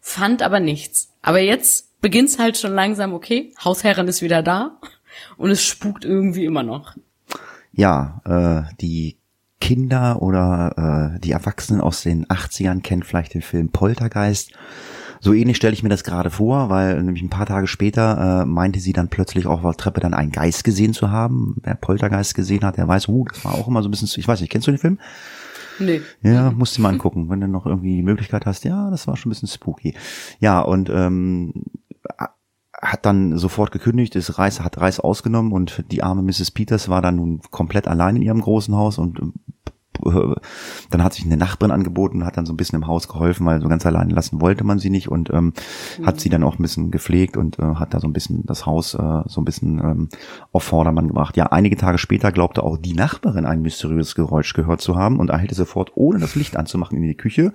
fand 0.00 0.42
aber 0.42 0.60
nichts. 0.60 1.12
Aber 1.22 1.40
jetzt 1.40 2.00
beginnt's 2.00 2.38
halt 2.38 2.56
schon 2.56 2.74
langsam, 2.74 3.12
okay, 3.12 3.52
Hausherrin 3.64 4.08
ist 4.08 4.22
wieder 4.22 4.42
da 4.42 4.78
und 5.36 5.50
es 5.50 5.64
spukt 5.64 6.04
irgendwie 6.04 6.44
immer 6.44 6.62
noch. 6.62 6.96
Ja, 7.72 8.20
äh, 8.24 8.74
die 8.80 9.16
Kinder 9.60 10.22
oder 10.22 11.14
äh, 11.16 11.20
die 11.20 11.32
Erwachsenen 11.32 11.80
aus 11.80 12.02
den 12.02 12.26
80ern 12.26 12.82
kennen 12.82 13.02
vielleicht 13.02 13.34
den 13.34 13.42
Film 13.42 13.70
Poltergeist. 13.70 14.52
So 15.20 15.32
ähnlich 15.32 15.56
stelle 15.56 15.72
ich 15.72 15.82
mir 15.82 15.88
das 15.88 16.04
gerade 16.04 16.30
vor, 16.30 16.68
weil 16.68 17.02
nämlich 17.02 17.22
ein 17.22 17.30
paar 17.30 17.46
Tage 17.46 17.66
später 17.66 18.42
äh, 18.42 18.46
meinte 18.46 18.80
sie 18.80 18.92
dann 18.92 19.08
plötzlich 19.08 19.46
auch 19.46 19.64
auf 19.64 19.76
der 19.76 19.82
Treppe 19.82 20.00
dann 20.00 20.14
einen 20.14 20.30
Geist 20.30 20.62
gesehen 20.62 20.92
zu 20.92 21.10
haben. 21.10 21.56
Wer 21.62 21.74
Poltergeist 21.74 22.34
gesehen 22.34 22.64
hat, 22.64 22.76
der 22.76 22.86
weiß, 22.86 23.08
uh, 23.08 23.24
das 23.24 23.44
war 23.44 23.54
auch 23.54 23.66
immer 23.66 23.82
so 23.82 23.88
ein 23.88 23.90
bisschen, 23.90 24.08
ich 24.20 24.28
weiß 24.28 24.40
nicht, 24.40 24.50
kennst 24.50 24.66
du 24.66 24.72
den 24.72 24.78
Film? 24.78 24.98
Nee. 25.78 26.00
Ja, 26.22 26.50
musst 26.50 26.76
du 26.76 26.82
mal 26.82 26.90
angucken, 26.90 27.28
wenn 27.28 27.40
du 27.40 27.48
noch 27.48 27.66
irgendwie 27.66 27.96
die 27.96 28.02
Möglichkeit 28.02 28.46
hast. 28.46 28.64
Ja, 28.64 28.90
das 28.90 29.06
war 29.06 29.16
schon 29.16 29.30
ein 29.30 29.34
bisschen 29.34 29.48
spooky. 29.48 29.94
Ja, 30.40 30.60
und 30.60 30.90
ähm, 30.90 31.52
hat 32.80 33.06
dann 33.06 33.38
sofort 33.38 33.72
gekündigt, 33.72 34.16
ist 34.16 34.38
Reis, 34.38 34.60
hat 34.60 34.78
Reis 34.78 35.00
ausgenommen 35.00 35.52
und 35.52 35.84
die 35.90 36.02
arme 36.02 36.22
Mrs. 36.22 36.50
Peters 36.50 36.88
war 36.88 37.02
dann 37.02 37.16
nun 37.16 37.40
komplett 37.50 37.88
allein 37.88 38.16
in 38.16 38.22
ihrem 38.22 38.40
großen 38.40 38.74
Haus 38.74 38.98
und 38.98 39.20
dann 40.90 41.04
hat 41.04 41.14
sich 41.14 41.24
eine 41.24 41.36
Nachbarin 41.36 41.72
angeboten, 41.72 42.24
hat 42.24 42.36
dann 42.36 42.46
so 42.46 42.52
ein 42.52 42.56
bisschen 42.56 42.80
im 42.80 42.86
Haus 42.86 43.08
geholfen, 43.08 43.46
weil 43.46 43.60
so 43.60 43.68
ganz 43.68 43.86
allein 43.86 44.10
lassen 44.10 44.40
wollte 44.40 44.64
man 44.64 44.78
sie 44.78 44.90
nicht 44.90 45.08
und 45.08 45.30
ähm, 45.30 45.52
mhm. 45.98 46.06
hat 46.06 46.20
sie 46.20 46.28
dann 46.28 46.42
auch 46.42 46.58
ein 46.58 46.62
bisschen 46.62 46.90
gepflegt 46.90 47.36
und 47.36 47.58
äh, 47.58 47.62
hat 47.62 47.94
da 47.94 48.00
so 48.00 48.06
ein 48.06 48.12
bisschen 48.12 48.44
das 48.46 48.66
Haus 48.66 48.94
äh, 48.94 49.22
so 49.26 49.40
ein 49.40 49.44
bisschen 49.44 49.78
ähm, 49.78 50.08
auf 50.52 50.64
Vordermann 50.64 51.08
gebracht. 51.08 51.36
Ja, 51.36 51.46
einige 51.46 51.76
Tage 51.76 51.98
später 51.98 52.32
glaubte 52.32 52.62
auch 52.62 52.76
die 52.76 52.94
Nachbarin 52.94 53.46
ein 53.46 53.62
mysteriöses 53.62 54.14
Geräusch 54.14 54.52
gehört 54.54 54.80
zu 54.80 54.96
haben 54.96 55.18
und 55.18 55.30
eilte 55.30 55.54
sofort, 55.54 55.92
ohne 55.94 56.18
das 56.18 56.34
Licht 56.34 56.56
anzumachen, 56.56 56.96
in 56.96 57.04
die 57.04 57.16
Küche, 57.16 57.52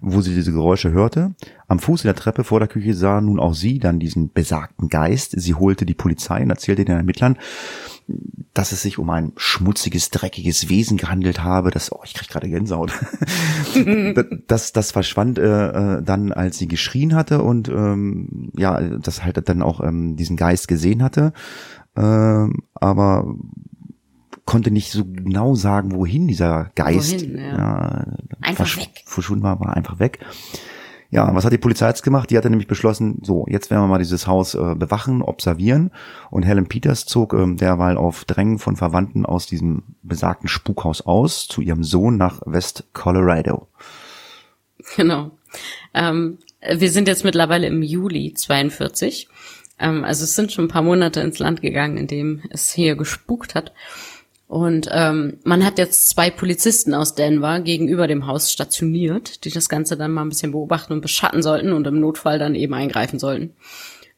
wo 0.00 0.20
sie 0.20 0.34
diese 0.34 0.52
Geräusche 0.52 0.92
hörte. 0.92 1.34
Am 1.68 1.78
Fuß 1.78 2.02
der 2.02 2.14
Treppe 2.14 2.44
vor 2.44 2.58
der 2.58 2.68
Küche 2.68 2.94
sah 2.94 3.20
nun 3.20 3.40
auch 3.40 3.54
sie 3.54 3.78
dann 3.78 3.98
diesen 3.98 4.32
besagten 4.32 4.88
Geist. 4.88 5.34
Sie 5.40 5.54
holte 5.54 5.86
die 5.86 5.94
Polizei 5.94 6.42
und 6.42 6.50
erzählte 6.50 6.84
den 6.84 6.96
Ermittlern, 6.96 7.38
dass 8.54 8.72
es 8.72 8.82
sich 8.82 8.98
um 8.98 9.08
ein 9.10 9.32
schmutziges, 9.36 10.10
dreckiges 10.10 10.68
Wesen 10.68 10.96
gehandelt 10.96 11.42
habe, 11.42 11.70
das, 11.70 11.90
oh, 11.92 12.00
ich 12.04 12.14
krieg 12.14 12.28
gerade 12.28 12.48
Gänsehaut. 12.48 12.92
das, 14.46 14.72
das 14.72 14.92
verschwand 14.92 15.38
äh, 15.38 15.98
äh, 15.98 16.02
dann, 16.02 16.32
als 16.32 16.58
sie 16.58 16.68
geschrien 16.68 17.14
hatte 17.14 17.42
und 17.42 17.68
ähm, 17.68 18.50
ja, 18.56 18.80
das 18.80 19.24
halt 19.24 19.48
dann 19.48 19.62
auch 19.62 19.80
ähm, 19.80 20.16
diesen 20.16 20.36
Geist 20.36 20.68
gesehen 20.68 21.02
hatte. 21.02 21.32
Ähm, 21.96 22.62
aber 22.74 23.34
konnte 24.44 24.70
nicht 24.70 24.90
so 24.90 25.04
genau 25.04 25.54
sagen, 25.54 25.94
wohin 25.94 26.28
dieser 26.28 26.70
Geist 26.74 27.22
wohin, 27.22 27.38
ja. 27.38 27.56
Ja, 27.56 28.06
einfach 28.40 28.76
weg. 28.76 29.02
verschwunden 29.06 29.44
war, 29.44 29.60
war 29.60 29.76
einfach 29.76 29.98
weg. 29.98 30.18
Ja, 31.12 31.34
was 31.34 31.44
hat 31.44 31.52
die 31.52 31.58
Polizei 31.58 31.88
jetzt 31.88 32.02
gemacht? 32.02 32.30
Die 32.30 32.38
hatte 32.38 32.48
nämlich 32.48 32.68
beschlossen, 32.68 33.18
so, 33.22 33.44
jetzt 33.46 33.70
werden 33.70 33.82
wir 33.82 33.86
mal 33.86 33.98
dieses 33.98 34.26
Haus 34.26 34.54
äh, 34.54 34.74
bewachen, 34.74 35.20
observieren. 35.20 35.90
Und 36.30 36.42
Helen 36.42 36.68
Peters 36.68 37.04
zog 37.04 37.34
ähm, 37.34 37.58
derweil 37.58 37.98
auf 37.98 38.24
Drängen 38.24 38.58
von 38.58 38.76
Verwandten 38.76 39.26
aus 39.26 39.46
diesem 39.46 39.82
besagten 40.02 40.48
Spukhaus 40.48 41.02
aus 41.02 41.46
zu 41.48 41.60
ihrem 41.60 41.84
Sohn 41.84 42.16
nach 42.16 42.40
West 42.46 42.84
Colorado. 42.94 43.68
Genau. 44.96 45.32
Ähm, 45.92 46.38
wir 46.66 46.90
sind 46.90 47.08
jetzt 47.08 47.24
mittlerweile 47.24 47.66
im 47.66 47.82
Juli 47.82 48.32
42. 48.32 49.28
Ähm, 49.78 50.04
also 50.04 50.24
es 50.24 50.34
sind 50.34 50.50
schon 50.50 50.64
ein 50.64 50.68
paar 50.68 50.80
Monate 50.80 51.20
ins 51.20 51.38
Land 51.38 51.60
gegangen, 51.60 51.98
in 51.98 52.06
dem 52.06 52.40
es 52.48 52.72
hier 52.72 52.96
gespukt 52.96 53.54
hat. 53.54 53.74
Und 54.52 54.86
ähm, 54.92 55.38
man 55.44 55.64
hat 55.64 55.78
jetzt 55.78 56.10
zwei 56.10 56.28
Polizisten 56.28 56.92
aus 56.92 57.14
Denver 57.14 57.60
gegenüber 57.60 58.06
dem 58.06 58.26
Haus 58.26 58.52
stationiert, 58.52 59.46
die 59.46 59.50
das 59.50 59.70
Ganze 59.70 59.96
dann 59.96 60.12
mal 60.12 60.20
ein 60.20 60.28
bisschen 60.28 60.52
beobachten 60.52 60.92
und 60.92 61.00
beschatten 61.00 61.42
sollten 61.42 61.72
und 61.72 61.86
im 61.86 61.98
Notfall 61.98 62.38
dann 62.38 62.54
eben 62.54 62.74
eingreifen 62.74 63.18
sollten. 63.18 63.54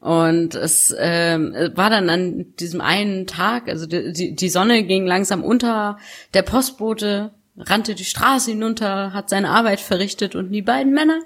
Und 0.01 0.57
es 0.57 0.93
ähm, 0.99 1.55
war 1.77 1.89
dann 1.89 2.11
an 2.11 2.47
diesem 2.59 2.81
einen 2.81 3.29
Tag, 3.29 3.69
also 3.69 3.87
die, 3.87 4.35
die 4.35 4.49
Sonne 4.49 4.83
ging 4.83 5.07
langsam 5.07 5.45
unter, 5.45 5.99
der 6.35 6.43
Postbote 6.43 7.31
rannte 7.57 7.95
die 7.95 8.05
Straße 8.05 8.51
hinunter, 8.51 9.13
hat 9.13 9.31
seine 9.31 9.51
Arbeit 9.51 9.79
verrichtet 9.79 10.35
und 10.35 10.51
die 10.51 10.63
beiden 10.63 10.93
Männer 10.93 11.21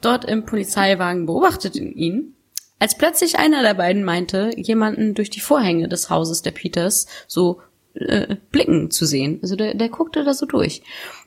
dort 0.00 0.24
im 0.24 0.46
Polizeiwagen 0.46 1.26
beobachteten 1.26 1.92
ihn, 1.92 2.34
als 2.78 2.96
plötzlich 2.96 3.38
einer 3.38 3.60
der 3.60 3.74
beiden 3.74 4.04
meinte, 4.04 4.52
jemanden 4.56 5.12
durch 5.12 5.28
die 5.28 5.40
Vorhänge 5.40 5.86
des 5.86 6.08
Hauses 6.08 6.40
der 6.40 6.52
Peters 6.52 7.06
so 7.26 7.60
äh, 7.94 8.36
blicken 8.50 8.90
zu 8.90 9.06
sehen. 9.06 9.38
Also 9.42 9.56
der, 9.56 9.74
der 9.74 9.88
guckte 9.88 10.24
da 10.24 10.34
so 10.34 10.46
durch. 10.46 10.82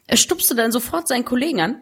Er 0.08 0.17
stupste 0.17 0.56
dann 0.56 0.71
sofort 0.71 1.08
seinen 1.08 1.25
Kollegen 1.25 1.62
an, 1.62 1.82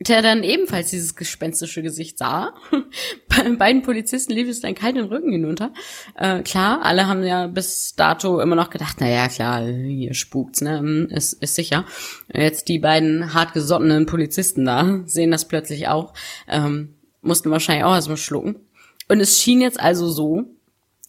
der 0.00 0.22
dann 0.22 0.44
ebenfalls 0.44 0.90
dieses 0.90 1.16
gespenstische 1.16 1.82
Gesicht 1.82 2.18
sah. 2.18 2.54
Bei 3.28 3.50
beiden 3.50 3.82
Polizisten 3.82 4.32
lief 4.32 4.48
es 4.48 4.60
dann 4.60 4.74
kalt 4.74 4.96
Rücken 4.96 5.32
hinunter. 5.32 5.72
Äh, 6.14 6.42
klar, 6.42 6.82
alle 6.82 7.06
haben 7.06 7.24
ja 7.24 7.48
bis 7.48 7.94
dato 7.96 8.40
immer 8.40 8.54
noch 8.54 8.70
gedacht, 8.70 8.98
na 9.00 9.08
ja, 9.08 9.28
klar, 9.28 9.64
hier 9.66 10.14
spukt's, 10.14 10.60
ne, 10.60 10.78
hm, 10.78 11.08
ist, 11.10 11.32
ist 11.42 11.56
sicher. 11.56 11.84
Jetzt 12.32 12.68
die 12.68 12.78
beiden 12.78 13.34
hartgesottenen 13.34 14.06
Polizisten 14.06 14.64
da 14.64 15.02
sehen 15.06 15.32
das 15.32 15.48
plötzlich 15.48 15.88
auch, 15.88 16.14
ähm, 16.46 16.94
mussten 17.20 17.50
wahrscheinlich 17.50 17.84
auch 17.84 17.94
erstmal 17.94 18.16
schlucken. 18.16 18.56
Und 19.08 19.20
es 19.20 19.40
schien 19.40 19.60
jetzt 19.60 19.80
also 19.80 20.08
so, 20.08 20.57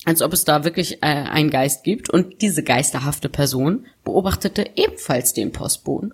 als 0.06 0.22
ob 0.22 0.34
es 0.34 0.46
da 0.46 0.64
wirklich 0.64 1.04
äh, 1.04 1.08
einen 1.08 1.50
Geist 1.50 1.84
gibt. 1.84 2.10
Und 2.10 2.42
diese 2.42 2.64
geisterhafte 2.64 3.30
Person 3.30 3.86
beobachtete 4.04 4.66
ebenfalls 4.76 5.34
den 5.34 5.52
Postboden. 5.52 6.14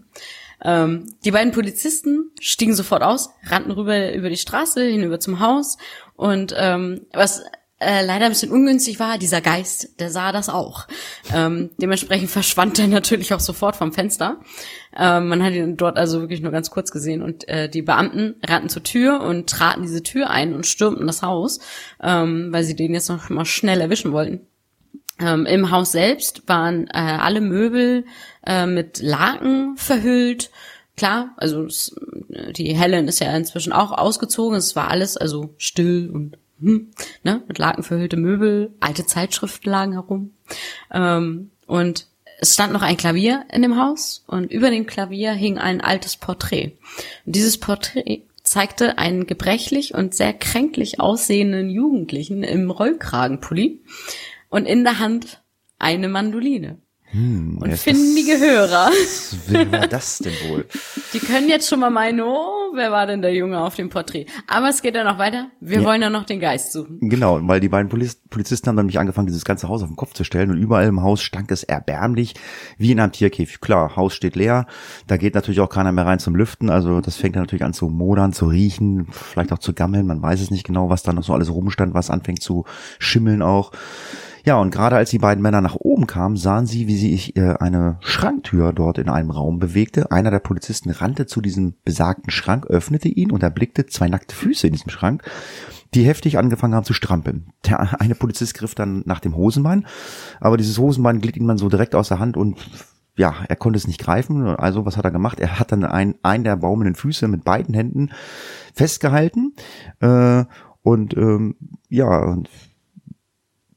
Ähm, 0.64 1.14
die 1.24 1.32
beiden 1.32 1.52
Polizisten 1.54 2.32
stiegen 2.40 2.76
sofort 2.76 3.04
aus, 3.04 3.30
rannten 3.44 3.72
rüber 3.72 4.14
über 4.14 4.30
die 4.30 4.38
Straße 4.38 4.84
hinüber 4.84 5.20
zum 5.20 5.40
Haus 5.40 5.78
und 6.16 6.56
ähm, 6.58 7.06
was 7.14 7.44
äh, 7.80 8.06
leider 8.06 8.26
ein 8.26 8.32
bisschen 8.32 8.52
ungünstig 8.52 9.00
war, 9.00 9.18
dieser 9.18 9.42
Geist, 9.42 10.00
der 10.00 10.10
sah 10.10 10.32
das 10.32 10.48
auch. 10.48 10.88
Ähm, 11.34 11.72
dementsprechend 11.78 12.30
verschwand 12.30 12.80
er 12.80 12.88
natürlich 12.90 13.34
auch 13.34 13.40
sofort 13.42 13.76
vom 13.76 13.92
Fenster. 13.92 14.40
Ähm, 14.98 15.28
man 15.28 15.44
hat 15.44 15.54
ihn 15.54 15.76
dort 15.76 15.98
also 15.98 16.22
wirklich 16.22 16.42
nur 16.42 16.54
ganz 16.54 16.72
kurz 16.72 16.92
gesehen 16.92 17.22
und 17.22 17.48
äh, 17.50 17.70
die 17.70 17.82
Beamten 17.82 18.36
rannten 18.48 18.70
zur 18.70 18.84
Tür 18.84 19.22
und 19.22 19.50
traten 19.50 19.82
diese 19.82 20.04
Tür 20.04 20.30
ein 20.30 20.54
und 20.54 20.66
stürmten 20.66 21.06
das 21.06 21.22
Haus, 21.22 21.60
ähm, 22.02 22.48
weil 22.52 22.64
sie 22.64 22.76
den 22.76 22.94
jetzt 22.94 23.10
noch 23.10 23.30
mal 23.30 23.46
schnell 23.46 23.82
erwischen 23.82 24.14
wollten. 24.14 24.48
Ähm, 25.20 25.46
Im 25.46 25.72
Haus 25.72 25.92
selbst 25.92 26.48
waren 26.48 26.88
äh, 26.88 26.94
alle 26.94 27.42
Möbel 27.42 28.06
äh, 28.46 28.66
mit 28.66 29.02
Laken 29.02 29.76
verhüllt. 29.76 30.50
Klar, 30.96 31.34
also 31.36 31.66
es, 31.66 31.94
die 32.56 32.74
Helen 32.74 33.10
ist 33.10 33.20
ja 33.20 33.36
inzwischen 33.36 33.74
auch 33.74 33.92
ausgezogen. 33.92 34.58
Es 34.58 34.78
war 34.78 34.90
alles 34.90 35.18
also 35.18 35.54
still 35.58 36.10
und 36.10 36.38
hm, 36.60 36.92
ne, 37.24 37.44
mit 37.48 37.58
Laken 37.58 37.84
verhüllte 37.84 38.18
Möbel, 38.18 38.74
alte 38.80 39.06
Zeitschriften 39.06 39.70
lagen 39.70 39.94
herum. 39.94 40.34
Ähm, 40.92 41.52
und 41.68 42.08
es 42.40 42.54
stand 42.54 42.74
noch 42.74 42.82
ein 42.82 42.98
Klavier 42.98 43.46
in 43.52 43.62
dem 43.62 43.78
Haus 43.78 44.24
und 44.28 44.52
über 44.52 44.70
dem 44.70 44.86
Klavier 44.86 45.34
hing 45.34 45.58
ein 45.58 45.82
altes 45.82 46.18
Porträt. 46.18 46.78
Und 47.26 47.36
dieses 47.36 47.58
Porträt 47.58 48.24
zeigte 48.44 48.98
einen 48.98 49.26
gebrechlich 49.26 49.94
und 49.94 50.14
sehr 50.14 50.34
kränklich 50.34 51.00
aussehenden 51.00 51.70
Jugendlichen 51.70 52.44
im 52.44 52.70
Rollkragenpulli 52.70 53.82
und 54.50 54.66
in 54.66 54.84
der 54.84 55.00
Hand 55.00 55.42
eine 55.80 56.08
Mandoline. 56.08 56.78
Hm, 57.16 57.60
und 57.62 57.74
findige 57.78 58.38
Hörer. 58.38 58.90
Wer 59.48 59.72
war 59.72 59.88
das 59.88 60.18
denn 60.18 60.34
wohl? 60.50 60.66
Die 61.14 61.20
können 61.20 61.48
jetzt 61.48 61.70
schon 61.70 61.80
mal 61.80 61.90
meinen, 61.90 62.20
oh, 62.20 62.74
wer 62.74 62.92
war 62.92 63.08
denn 63.08 63.22
der 63.22 63.34
Junge 63.34 63.62
auf 63.62 63.76
dem 63.76 63.90
Porträt? 63.90 64.26
Aber 64.48 64.68
es 64.68 64.82
geht 64.82 64.96
ja 64.96 65.06
noch 65.06 65.18
weiter. 65.18 65.48
Wir 65.62 65.80
ja. 65.80 65.86
wollen 65.86 66.02
ja 66.02 66.10
noch 66.10 66.26
den 66.26 66.42
Geist 66.42 66.74
suchen. 66.74 67.00
Genau, 67.00 67.40
weil 67.44 67.62
die 67.62 67.70
beiden 67.70 67.90
Polizisten 67.90 68.68
haben 68.68 68.76
dann 68.76 68.88
nämlich 68.88 69.00
angefangen, 69.00 69.28
dieses 69.28 69.46
ganze 69.46 69.70
Haus 69.70 69.82
auf 69.82 69.88
den 69.88 69.96
Kopf 69.96 70.14
zu 70.14 70.26
stellen 70.26 70.52
und 70.52 70.58
überall 70.58 70.88
im 70.88 71.04
Haus 71.04 71.22
stank 71.22 71.52
es 71.52 71.64
erbärmlich, 71.64 72.34
wie 72.78 72.92
in 72.92 73.00
einem 73.00 73.14
Tierkäfig. 73.14 73.62
Klar, 73.62 73.96
Haus 73.96 74.14
steht 74.14 74.36
leer, 74.36 74.68
da 75.08 75.16
geht 75.16 75.36
natürlich 75.36 75.62
auch 75.62 75.70
keiner 75.70 75.94
mehr 75.94 76.06
rein 76.06 76.20
zum 76.20 76.36
Lüften, 76.36 76.70
also 76.70 77.00
das 77.00 77.16
fängt 77.16 77.38
dann 77.38 77.44
natürlich 77.44 77.64
an 77.64 77.74
zu 77.74 77.88
modern, 77.88 78.34
zu 78.34 78.48
riechen, 78.48 79.08
vielleicht 79.10 79.54
auch 79.54 79.60
zu 79.60 79.74
gammeln, 79.74 80.06
man 80.06 80.22
weiß 80.22 80.42
es 80.42 80.52
nicht 80.52 80.66
genau, 80.66 80.90
was 80.90 81.04
da 81.04 81.14
noch 81.14 81.24
so 81.24 81.34
alles 81.34 81.50
rumstand, 81.50 81.94
was 81.94 82.10
anfängt 82.10 82.42
zu 82.42 82.66
schimmeln 83.00 83.42
auch. 83.42 83.72
Ja, 84.46 84.58
und 84.58 84.70
gerade 84.70 84.96
als 84.96 85.10
die 85.10 85.18
beiden 85.18 85.42
Männer 85.42 85.60
nach 85.62 85.74
oben 85.74 86.06
kamen, 86.06 86.38
sahen 86.38 86.68
sie, 86.68 86.86
wie 86.86 86.98
sich 86.98 87.36
äh, 87.36 87.56
eine 87.60 87.98
Schranktür 88.02 88.74
dort 88.74 89.00
in 89.00 89.10
einem 89.10 89.32
Raum 89.32 89.58
bewegte. 89.58 90.12
Einer 90.12 90.30
der 90.30 90.40
Polizisten 90.40 90.92
rannte 90.92 91.26
zu 91.26 91.42
diesem 91.42 91.74
besagten 91.84 92.30
Schrank, 92.30 92.68
öffnete 92.68 93.10
ihn 93.10 93.32
und 93.32 93.42
erblickte 93.42 93.88
zwei 93.88 94.08
nackte 94.08 94.36
Füße 94.36 94.68
in 94.68 94.74
diesem 94.74 94.92
Schrank, 94.92 95.24
die 95.96 96.04
heftig 96.04 96.38
angefangen 96.38 96.76
haben 96.76 96.86
zu 96.86 96.94
strampeln. 96.94 97.48
Der 97.66 98.00
eine 98.00 98.14
Polizist 98.14 98.54
griff 98.54 98.76
dann 98.76 99.02
nach 99.08 99.20
dem 99.20 99.36
Hosenbein, 99.36 99.88
aber 100.40 100.58
dieses 100.58 100.78
Hosenbein 100.78 101.22
glitt 101.22 101.38
ihm 101.38 101.48
dann 101.48 101.58
so 101.58 101.68
direkt 101.68 101.96
aus 101.96 102.10
der 102.10 102.20
Hand 102.20 102.38
und 102.38 102.70
ja, 103.18 103.34
er 103.48 103.56
konnte 103.56 103.78
es 103.78 103.88
nicht 103.88 104.00
greifen. 104.00 104.46
Also 104.46 104.86
was 104.86 104.96
hat 104.96 105.06
er 105.06 105.12
gemacht? 105.12 105.40
Er 105.40 105.58
hat 105.58 105.72
dann 105.72 105.84
einen, 105.86 106.16
einen 106.22 106.44
der 106.44 106.58
baumelnden 106.58 106.96
Füße 106.96 107.28
mit 107.28 107.46
beiden 107.46 107.74
Händen 107.74 108.12
festgehalten 108.76 109.56
äh, 110.02 110.44
und 110.84 111.18
ähm, 111.18 111.56
ja, 111.90 112.38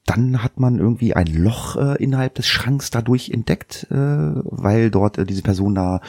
dann 0.09 0.41
hat 0.41 0.59
man 0.59 0.79
irgendwie 0.79 1.13
ein 1.13 1.27
Loch 1.27 1.75
äh, 1.75 2.03
innerhalb 2.03 2.33
des 2.33 2.47
Schranks 2.47 2.89
dadurch 2.89 3.29
entdeckt, 3.29 3.85
äh, 3.91 3.95
weil 3.95 4.89
dort 4.89 5.19
äh, 5.19 5.25
diese 5.25 5.43
Person 5.43 5.75
da 5.75 6.01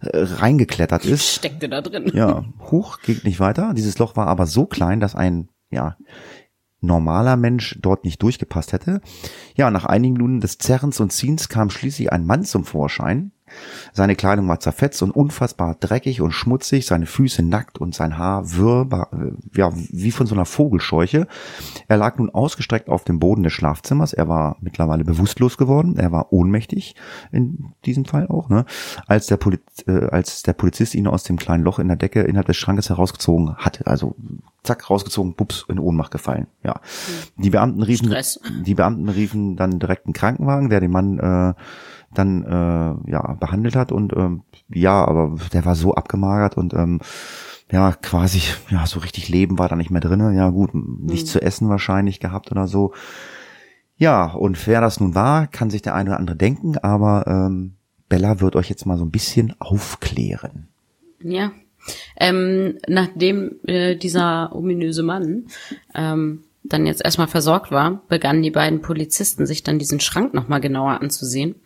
äh, 0.00 0.08
reingeklettert 0.12 1.04
ist. 1.04 1.34
Steckte 1.34 1.68
da 1.68 1.82
drin. 1.82 2.10
Ja, 2.14 2.46
hoch 2.70 3.00
geht 3.00 3.24
nicht 3.24 3.40
weiter. 3.40 3.74
Dieses 3.74 3.98
Loch 3.98 4.16
war 4.16 4.26
aber 4.26 4.46
so 4.46 4.64
klein, 4.64 5.00
dass 5.00 5.14
ein 5.14 5.48
ja 5.70 5.96
normaler 6.80 7.36
Mensch 7.36 7.78
dort 7.80 8.04
nicht 8.04 8.22
durchgepasst 8.22 8.72
hätte. 8.72 9.02
Ja, 9.54 9.70
nach 9.70 9.84
einigen 9.84 10.14
Minuten 10.14 10.40
des 10.40 10.56
Zerrens 10.56 10.98
und 10.98 11.12
Ziehens 11.12 11.50
kam 11.50 11.68
schließlich 11.68 12.10
ein 12.10 12.24
Mann 12.24 12.44
zum 12.44 12.64
Vorschein, 12.64 13.32
seine 13.92 14.16
Kleidung 14.16 14.48
war 14.48 14.60
zerfetzt 14.60 15.02
und 15.02 15.10
unfassbar 15.10 15.76
dreckig 15.78 16.20
und 16.20 16.32
schmutzig, 16.32 16.86
seine 16.86 17.06
Füße 17.06 17.42
nackt 17.42 17.78
und 17.78 17.94
sein 17.94 18.18
Haar 18.18 18.56
wirr, 18.56 19.08
äh, 19.12 19.58
ja, 19.58 19.70
wie 19.74 20.10
von 20.10 20.26
so 20.26 20.34
einer 20.34 20.44
Vogelscheuche. 20.44 21.26
Er 21.88 21.96
lag 21.96 22.18
nun 22.18 22.30
ausgestreckt 22.30 22.88
auf 22.88 23.04
dem 23.04 23.18
Boden 23.18 23.42
des 23.42 23.52
Schlafzimmers. 23.52 24.12
Er 24.12 24.28
war 24.28 24.56
mittlerweile 24.60 25.04
bewusstlos 25.04 25.56
geworden. 25.56 25.96
Er 25.96 26.12
war 26.12 26.32
ohnmächtig 26.32 26.94
in 27.30 27.72
diesem 27.84 28.04
Fall 28.04 28.26
auch, 28.28 28.48
ne? 28.48 28.64
Als 29.06 29.26
der, 29.26 29.36
Poliz 29.36 29.60
äh, 29.86 30.06
als 30.06 30.42
der 30.42 30.52
Polizist 30.52 30.94
ihn 30.94 31.06
aus 31.06 31.24
dem 31.24 31.36
kleinen 31.36 31.64
Loch 31.64 31.78
in 31.78 31.88
der 31.88 31.96
Decke 31.96 32.22
innerhalb 32.22 32.46
des 32.46 32.56
Schrankes 32.56 32.88
herausgezogen 32.88 33.56
hatte. 33.56 33.86
Also 33.86 34.16
zack, 34.62 34.88
rausgezogen, 34.88 35.34
bups, 35.34 35.64
in 35.68 35.78
Ohnmacht 35.78 36.12
gefallen. 36.12 36.46
Ja. 36.64 36.80
Die 37.36 37.50
Beamten 37.50 37.82
riefen, 37.82 38.08
Stress. 38.08 38.40
die 38.64 38.74
Beamten 38.74 39.08
riefen 39.08 39.56
dann 39.56 39.78
direkt 39.78 40.06
einen 40.06 40.12
Krankenwagen, 40.12 40.68
der 40.68 40.80
den 40.80 40.90
Mann 40.90 41.18
äh, 41.18 41.54
dann 42.14 42.42
äh, 42.44 43.10
ja 43.10 43.36
behandelt 43.40 43.76
hat 43.76 43.92
und 43.92 44.12
ähm, 44.16 44.42
ja, 44.68 45.04
aber 45.04 45.36
der 45.52 45.64
war 45.64 45.74
so 45.74 45.94
abgemagert 45.94 46.56
und 46.56 46.74
ähm, 46.74 47.00
ja 47.70 47.92
quasi 47.92 48.42
ja 48.70 48.86
so 48.86 49.00
richtig 49.00 49.28
Leben 49.28 49.58
war 49.58 49.68
da 49.68 49.76
nicht 49.76 49.90
mehr 49.90 50.00
drinne. 50.00 50.34
Ja 50.34 50.50
gut, 50.50 50.70
nichts 50.74 51.30
mhm. 51.30 51.32
zu 51.32 51.42
essen 51.42 51.68
wahrscheinlich 51.68 52.20
gehabt 52.20 52.50
oder 52.50 52.66
so. 52.66 52.92
Ja 53.96 54.32
und 54.32 54.66
wer 54.66 54.80
das 54.80 55.00
nun 55.00 55.14
war, 55.14 55.46
kann 55.46 55.70
sich 55.70 55.82
der 55.82 55.94
eine 55.94 56.10
oder 56.10 56.18
andere 56.18 56.36
denken, 56.36 56.78
aber 56.78 57.26
ähm, 57.26 57.74
Bella 58.08 58.40
wird 58.40 58.56
euch 58.56 58.68
jetzt 58.68 58.84
mal 58.84 58.98
so 58.98 59.04
ein 59.04 59.10
bisschen 59.10 59.54
aufklären. 59.58 60.68
Ja. 61.22 61.52
Ähm, 62.16 62.78
nachdem 62.86 63.56
äh, 63.66 63.96
dieser 63.96 64.54
ominöse 64.54 65.02
Mann 65.02 65.46
ähm, 65.94 66.44
dann 66.64 66.86
jetzt 66.86 67.04
erstmal 67.04 67.28
versorgt 67.28 67.70
war, 67.70 68.02
begannen 68.08 68.42
die 68.42 68.50
beiden 68.50 68.82
Polizisten 68.82 69.46
sich 69.46 69.62
dann 69.62 69.78
diesen 69.78 70.00
Schrank 70.00 70.34
nochmal 70.34 70.60
genauer 70.60 71.00
anzusehen. 71.00 71.56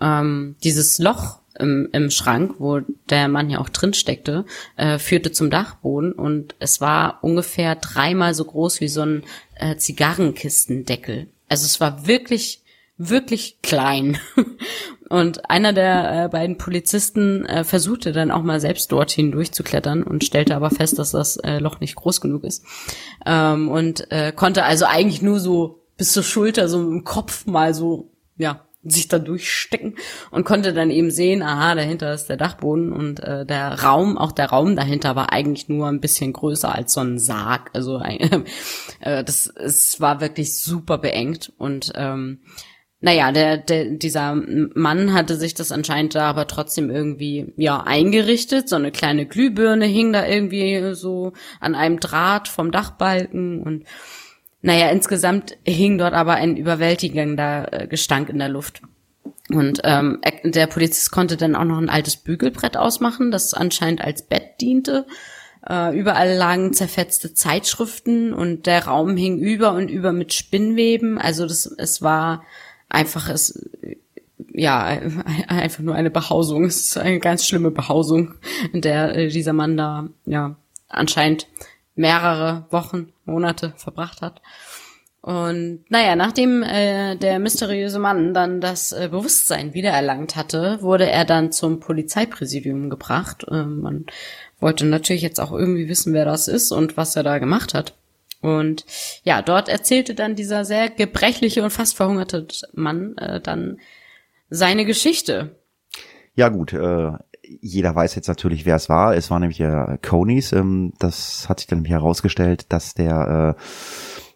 Ähm, 0.00 0.56
dieses 0.62 0.98
Loch 0.98 1.40
im, 1.58 1.88
im 1.92 2.10
Schrank, 2.10 2.56
wo 2.58 2.80
der 3.08 3.28
Mann 3.28 3.50
ja 3.50 3.60
auch 3.60 3.68
drin 3.68 3.94
steckte, 3.94 4.44
äh, 4.76 4.98
führte 4.98 5.32
zum 5.32 5.50
Dachboden 5.50 6.12
und 6.12 6.54
es 6.58 6.80
war 6.80 7.18
ungefähr 7.22 7.76
dreimal 7.76 8.34
so 8.34 8.44
groß 8.44 8.80
wie 8.80 8.88
so 8.88 9.02
ein 9.02 9.22
äh, 9.54 9.76
Zigarrenkistendeckel. 9.76 11.28
Also 11.48 11.64
es 11.64 11.80
war 11.80 12.06
wirklich, 12.06 12.62
wirklich 12.98 13.58
klein. 13.62 14.18
Und 15.08 15.48
einer 15.50 15.72
der 15.72 16.24
äh, 16.24 16.28
beiden 16.28 16.58
Polizisten 16.58 17.44
äh, 17.46 17.64
versuchte 17.64 18.12
dann 18.12 18.30
auch 18.30 18.42
mal 18.42 18.60
selbst 18.60 18.90
dorthin 18.90 19.30
durchzuklettern 19.30 20.02
und 20.02 20.24
stellte 20.24 20.56
aber 20.56 20.70
fest, 20.70 20.98
dass 20.98 21.12
das 21.12 21.36
äh, 21.36 21.58
Loch 21.58 21.80
nicht 21.80 21.94
groß 21.94 22.20
genug 22.20 22.44
ist. 22.44 22.64
Ähm, 23.24 23.68
und 23.68 24.10
äh, 24.10 24.32
konnte 24.32 24.64
also 24.64 24.84
eigentlich 24.86 25.22
nur 25.22 25.38
so 25.38 25.82
bis 25.96 26.12
zur 26.12 26.22
Schulter, 26.22 26.68
so 26.68 26.80
im 26.80 27.04
Kopf 27.04 27.46
mal 27.46 27.72
so, 27.72 28.10
ja, 28.36 28.66
sich 28.88 29.08
da 29.08 29.18
durchstecken 29.18 29.96
und 30.30 30.44
konnte 30.44 30.72
dann 30.72 30.90
eben 30.90 31.10
sehen, 31.10 31.42
aha, 31.42 31.74
dahinter 31.74 32.12
ist 32.12 32.26
der 32.26 32.36
Dachboden 32.36 32.92
und 32.92 33.20
äh, 33.20 33.44
der 33.44 33.82
Raum, 33.82 34.16
auch 34.16 34.32
der 34.32 34.50
Raum 34.50 34.76
dahinter 34.76 35.16
war 35.16 35.32
eigentlich 35.32 35.68
nur 35.68 35.88
ein 35.88 36.00
bisschen 36.00 36.32
größer 36.32 36.72
als 36.72 36.92
so 36.92 37.00
ein 37.00 37.18
Sarg. 37.18 37.70
Also 37.72 38.00
äh, 39.00 39.24
das 39.24 39.46
es 39.46 40.00
war 40.00 40.20
wirklich 40.20 40.56
super 40.56 40.98
beengt 40.98 41.52
und 41.58 41.92
ähm, 41.96 42.40
naja, 43.00 43.30
der, 43.30 43.58
der, 43.58 43.84
dieser 43.90 44.34
Mann 44.34 45.12
hatte 45.12 45.36
sich 45.36 45.54
das 45.54 45.70
anscheinend 45.70 46.14
da 46.14 46.28
aber 46.30 46.46
trotzdem 46.46 46.90
irgendwie, 46.90 47.52
ja, 47.56 47.82
eingerichtet. 47.82 48.68
So 48.68 48.76
eine 48.76 48.90
kleine 48.90 49.26
Glühbirne 49.26 49.84
hing 49.84 50.12
da 50.12 50.26
irgendwie 50.26 50.94
so 50.94 51.32
an 51.60 51.74
einem 51.74 52.00
Draht 52.00 52.48
vom 52.48 52.70
Dachbalken 52.70 53.62
und 53.62 53.84
naja, 54.62 54.88
insgesamt 54.90 55.56
hing 55.64 55.98
dort 55.98 56.14
aber 56.14 56.34
ein 56.34 56.56
überwältigender 56.56 57.72
äh, 57.72 57.86
Gestank 57.86 58.28
in 58.30 58.38
der 58.38 58.48
Luft. 58.48 58.82
Und 59.48 59.80
ähm, 59.84 60.20
der 60.42 60.66
Polizist 60.66 61.12
konnte 61.12 61.36
dann 61.36 61.54
auch 61.54 61.64
noch 61.64 61.78
ein 61.78 61.90
altes 61.90 62.16
Bügelbrett 62.16 62.76
ausmachen, 62.76 63.30
das 63.30 63.54
anscheinend 63.54 64.00
als 64.00 64.22
Bett 64.22 64.60
diente. 64.60 65.06
Äh, 65.68 65.96
überall 65.96 66.34
lagen 66.34 66.72
zerfetzte 66.72 67.34
Zeitschriften 67.34 68.32
und 68.32 68.66
der 68.66 68.86
Raum 68.86 69.16
hing 69.16 69.38
über 69.38 69.72
und 69.72 69.88
über 69.88 70.12
mit 70.12 70.32
Spinnweben. 70.32 71.18
Also 71.18 71.46
das, 71.46 71.66
es 71.66 72.02
war 72.02 72.42
einfach 72.88 73.28
es, 73.28 73.68
ja, 74.52 74.84
einfach 75.48 75.82
nur 75.82 75.94
eine 75.94 76.10
Behausung. 76.10 76.64
Es 76.64 76.86
ist 76.86 76.98
eine 76.98 77.18
ganz 77.20 77.46
schlimme 77.46 77.70
Behausung, 77.70 78.34
in 78.72 78.80
der 78.80 79.14
äh, 79.16 79.28
dieser 79.28 79.52
Mann 79.52 79.76
da, 79.76 80.08
ja, 80.24 80.56
anscheinend 80.88 81.46
mehrere 81.94 82.66
Wochen, 82.70 83.12
Monate 83.24 83.72
verbracht 83.76 84.22
hat. 84.22 84.40
Und 85.26 85.84
naja, 85.88 86.14
nachdem 86.14 86.62
äh, 86.62 87.16
der 87.16 87.40
mysteriöse 87.40 87.98
Mann 87.98 88.32
dann 88.32 88.60
das 88.60 88.92
äh, 88.92 89.08
Bewusstsein 89.10 89.74
wiedererlangt 89.74 90.36
hatte, 90.36 90.78
wurde 90.82 91.10
er 91.10 91.24
dann 91.24 91.50
zum 91.50 91.80
Polizeipräsidium 91.80 92.90
gebracht. 92.90 93.44
Äh, 93.50 93.64
man 93.64 94.06
wollte 94.60 94.86
natürlich 94.86 95.22
jetzt 95.22 95.40
auch 95.40 95.50
irgendwie 95.50 95.88
wissen, 95.88 96.12
wer 96.12 96.24
das 96.24 96.46
ist 96.46 96.70
und 96.70 96.96
was 96.96 97.16
er 97.16 97.24
da 97.24 97.38
gemacht 97.38 97.74
hat. 97.74 97.94
Und 98.40 98.84
ja, 99.22 99.42
dort 99.42 99.68
erzählte 99.68 100.14
dann 100.14 100.34
dieser 100.34 100.64
sehr 100.64 100.90
gebrechliche 100.90 101.62
und 101.62 101.70
fast 101.70 101.96
verhungerte 101.96 102.46
Mann 102.74 103.16
äh, 103.18 103.40
dann 103.40 103.78
seine 104.50 104.84
Geschichte. 104.84 105.56
Ja 106.34 106.48
gut, 106.48 106.72
äh, 106.72 107.12
jeder 107.42 107.94
weiß 107.94 108.14
jetzt 108.14 108.28
natürlich, 108.28 108.66
wer 108.66 108.76
es 108.76 108.88
war. 108.88 109.14
Es 109.14 109.30
war 109.30 109.40
nämlich 109.40 109.58
der 109.58 109.98
Conies. 110.06 110.52
Ähm, 110.52 110.92
das 110.98 111.48
hat 111.48 111.60
sich 111.60 111.66
dann 111.66 111.84
herausgestellt, 111.84 112.66
dass 112.72 112.94
der 112.94 113.56
äh, 113.56 113.62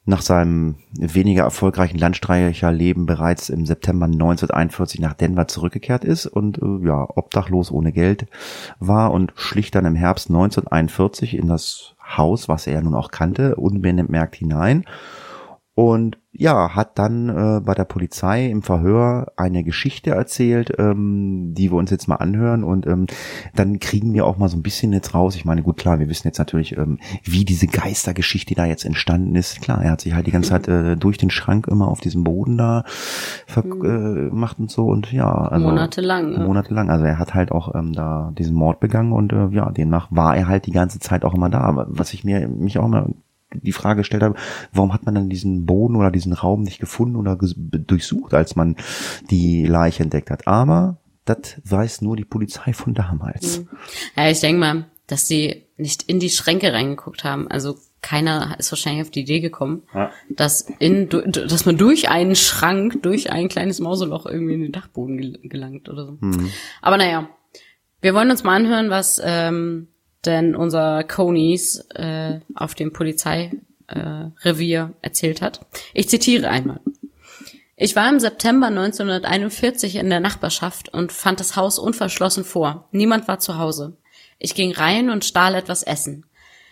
nach 0.07 0.23
seinem 0.23 0.77
weniger 0.93 1.45
erfolgreichen 1.45 1.99
Landstreicherleben 1.99 3.07
bereits 3.07 3.49
im 3.49 3.67
September 3.67 4.07
1941 4.07 5.01
nach 5.01 5.13
Denver 5.15 5.47
zurückgekehrt 5.47 6.05
ist 6.05 6.27
und 6.27 6.59
äh, 6.59 6.87
ja, 6.87 7.07
obdachlos 7.09 7.71
ohne 7.71 7.93
Geld 7.93 8.27
war 8.79 9.13
und 9.13 9.33
schlicht 9.37 9.75
dann 9.75 9.85
im 9.85 9.95
Herbst 9.95 10.29
1941 10.31 11.35
in 11.35 11.49
das 11.49 11.95
Haus, 12.17 12.49
was 12.49 12.67
er 12.67 12.83
nun 12.83 12.95
auch 12.95 13.11
kannte, 13.11 13.57
unbemerkt 13.57 14.37
hinein 14.37 14.85
und 15.75 16.19
ja, 16.33 16.75
hat 16.75 16.99
dann 16.99 17.29
äh, 17.29 17.61
bei 17.61 17.75
der 17.75 17.85
Polizei 17.85 18.47
im 18.47 18.63
Verhör 18.63 19.33
eine 19.37 19.65
Geschichte 19.65 20.11
erzählt, 20.11 20.73
ähm, 20.79 21.55
die 21.55 21.71
wir 21.71 21.77
uns 21.77 21.91
jetzt 21.91 22.07
mal 22.07 22.17
anhören 22.17 22.65
und 22.65 22.87
ähm, 22.87 23.07
dann 23.55 23.79
kriegen 23.79 24.15
wir 24.15 24.27
auch 24.27 24.37
mal 24.37 24.49
so 24.49 24.57
ein 24.57 24.63
bisschen 24.63 24.93
jetzt 24.93 25.15
raus. 25.15 25.35
Ich 25.35 25.45
meine, 25.45 25.63
gut, 25.63 25.77
klar, 25.77 25.99
wir 25.99 26.09
wissen 26.09 26.29
jetzt 26.29 26.39
natürlich, 26.39 26.77
ähm, 26.77 26.99
wie 27.25 27.45
diese 27.45 27.67
Geistergeschichte 27.67 28.55
da 28.55 28.65
jetzt 28.65 28.85
entstanden 28.85 29.35
ist. 29.35 29.61
Klar, 29.61 29.83
er 29.83 29.93
hat 29.93 30.01
sich 30.03 30.15
halt 30.15 30.27
die 30.27 30.31
ganze 30.31 30.51
Zeit 30.51 30.69
äh, 30.69 30.97
durch 30.97 31.19
den 31.19 31.31
Schrank 31.31 31.67
immer 31.67 31.89
auf 31.89 32.01
diesem 32.01 32.25
Boden 32.25 32.57
da 32.57 32.85
gemacht 33.55 34.57
äh, 34.59 34.63
und 34.63 34.71
so 34.71 34.87
und 34.87 35.13
ja. 35.13 35.33
Also, 35.33 35.67
monatelang. 35.67 36.33
Ja. 36.33 36.47
Monatelang. 36.47 36.91
Also 36.91 37.05
er 37.05 37.19
hat 37.19 37.35
halt 37.35 37.53
auch 37.53 37.75
ähm, 37.75 37.93
da 37.93 38.33
diesen 38.39 38.55
Mord 38.55 38.81
begangen 38.81 39.13
und 39.13 39.33
äh, 39.33 39.49
ja, 39.49 39.71
demnach 39.71 40.09
war 40.11 40.37
er 40.37 40.47
halt 40.47 40.67
die 40.67 40.73
ganze 40.73 41.01
Zeit 41.01 41.25
auch 41.25 41.35
immer 41.35 41.51
da. 41.51 41.87
Was 41.89 42.15
ich 42.15 42.25
mir 42.25 42.49
mich 42.49 42.79
auch 42.79 42.87
immer 42.87 43.09
die 43.55 43.73
Frage 43.73 44.01
gestellt 44.01 44.23
habe, 44.23 44.37
warum 44.73 44.93
hat 44.93 45.05
man 45.05 45.15
dann 45.15 45.29
diesen 45.29 45.67
Boden 45.67 45.97
oder 45.97 46.11
diesen 46.11 46.33
Raum 46.33 46.63
nicht 46.63 46.79
gefunden 46.79 47.17
oder 47.17 47.37
durchsucht, 47.37 48.35
als 48.35 48.57
man 48.57 48.77
die 49.31 49.67
Leiche 49.67 50.03
entdeckt 50.03 50.31
hat. 50.31 50.47
Aber 50.47 50.99
das 51.25 51.61
weiß 51.65 52.03
nur 52.03 52.17
die 52.17 52.25
Polizei 52.25 52.73
von 52.73 52.95
damals. 52.95 53.59
Hm. 53.59 53.69
Ja, 54.17 54.31
ich 54.31 54.41
denke 54.41 54.61
mal, 54.61 54.87
dass 55.07 55.27
die 55.27 55.67
nicht 55.77 56.05
in 56.05 56.21
die 56.21 56.31
Schränke 56.31 56.73
reingeguckt 56.73 57.25
haben. 57.25 57.49
Also 57.49 57.77
keiner 58.03 58.57
ist 58.59 58.73
wahrscheinlich 58.73 59.03
auf 59.03 59.11
die 59.11 59.21
Idee 59.21 59.41
gekommen, 59.41 59.83
ja. 59.95 60.11
dass 60.31 60.63
in, 60.79 61.09
dass 61.09 61.67
man 61.67 61.77
durch 61.77 62.09
einen 62.09 62.37
Schrank, 62.37 63.03
durch 63.03 63.31
ein 63.31 63.49
kleines 63.49 63.81
Mauseloch 63.81 64.27
irgendwie 64.27 64.55
in 64.55 64.63
den 64.63 64.73
Dachboden 64.73 65.39
gelangt 65.43 65.89
oder 65.89 66.07
so. 66.07 66.17
Mhm. 66.21 66.51
Aber 66.81 66.97
naja, 66.97 67.29
wir 68.01 68.15
wollen 68.15 68.31
uns 68.31 68.43
mal 68.43 68.57
anhören, 68.57 68.89
was 68.89 69.21
ähm, 69.23 69.89
denn 70.25 70.55
unser 70.55 71.05
Conies 71.05 71.87
äh, 71.95 72.41
auf 72.55 72.75
dem 72.75 72.93
Polizeirevier 72.93 73.61
äh, 74.93 75.05
erzählt 75.05 75.43
hat. 75.43 75.61
Ich 75.95 76.09
zitiere 76.09 76.49
einmal. 76.49 76.81
Ich 77.77 77.97
war 77.97 78.11
im 78.11 78.21
September 78.21 78.67
1941 78.67 79.97
in 79.97 80.11
der 80.11 80.21
Nachbarschaft 80.21 80.93
und 80.93 81.13
fand 81.13 81.41
das 81.41 81.57
Haus 81.57 81.79
unverschlossen 81.79 82.45
vor. 82.45 82.89
Niemand 82.93 83.27
war 83.27 83.39
zu 83.39 83.57
Hause. 83.57 83.97
Ich 84.39 84.55
ging 84.55 84.73
rein 84.73 85.09
und 85.09 85.25
stahl 85.25 85.55
etwas 85.55 85.83
Essen. 85.83 86.27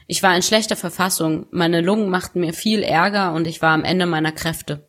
Ich 0.06 0.22
war 0.22 0.36
in 0.36 0.42
schlechter 0.42 0.76
Verfassung, 0.76 1.46
meine 1.50 1.80
Lungen 1.80 2.10
machten 2.10 2.40
mir 2.40 2.52
viel 2.52 2.82
Ärger 2.82 3.32
und 3.32 3.46
ich 3.46 3.62
war 3.62 3.70
am 3.70 3.84
Ende 3.84 4.06
meiner 4.06 4.32
Kräfte. 4.32 4.86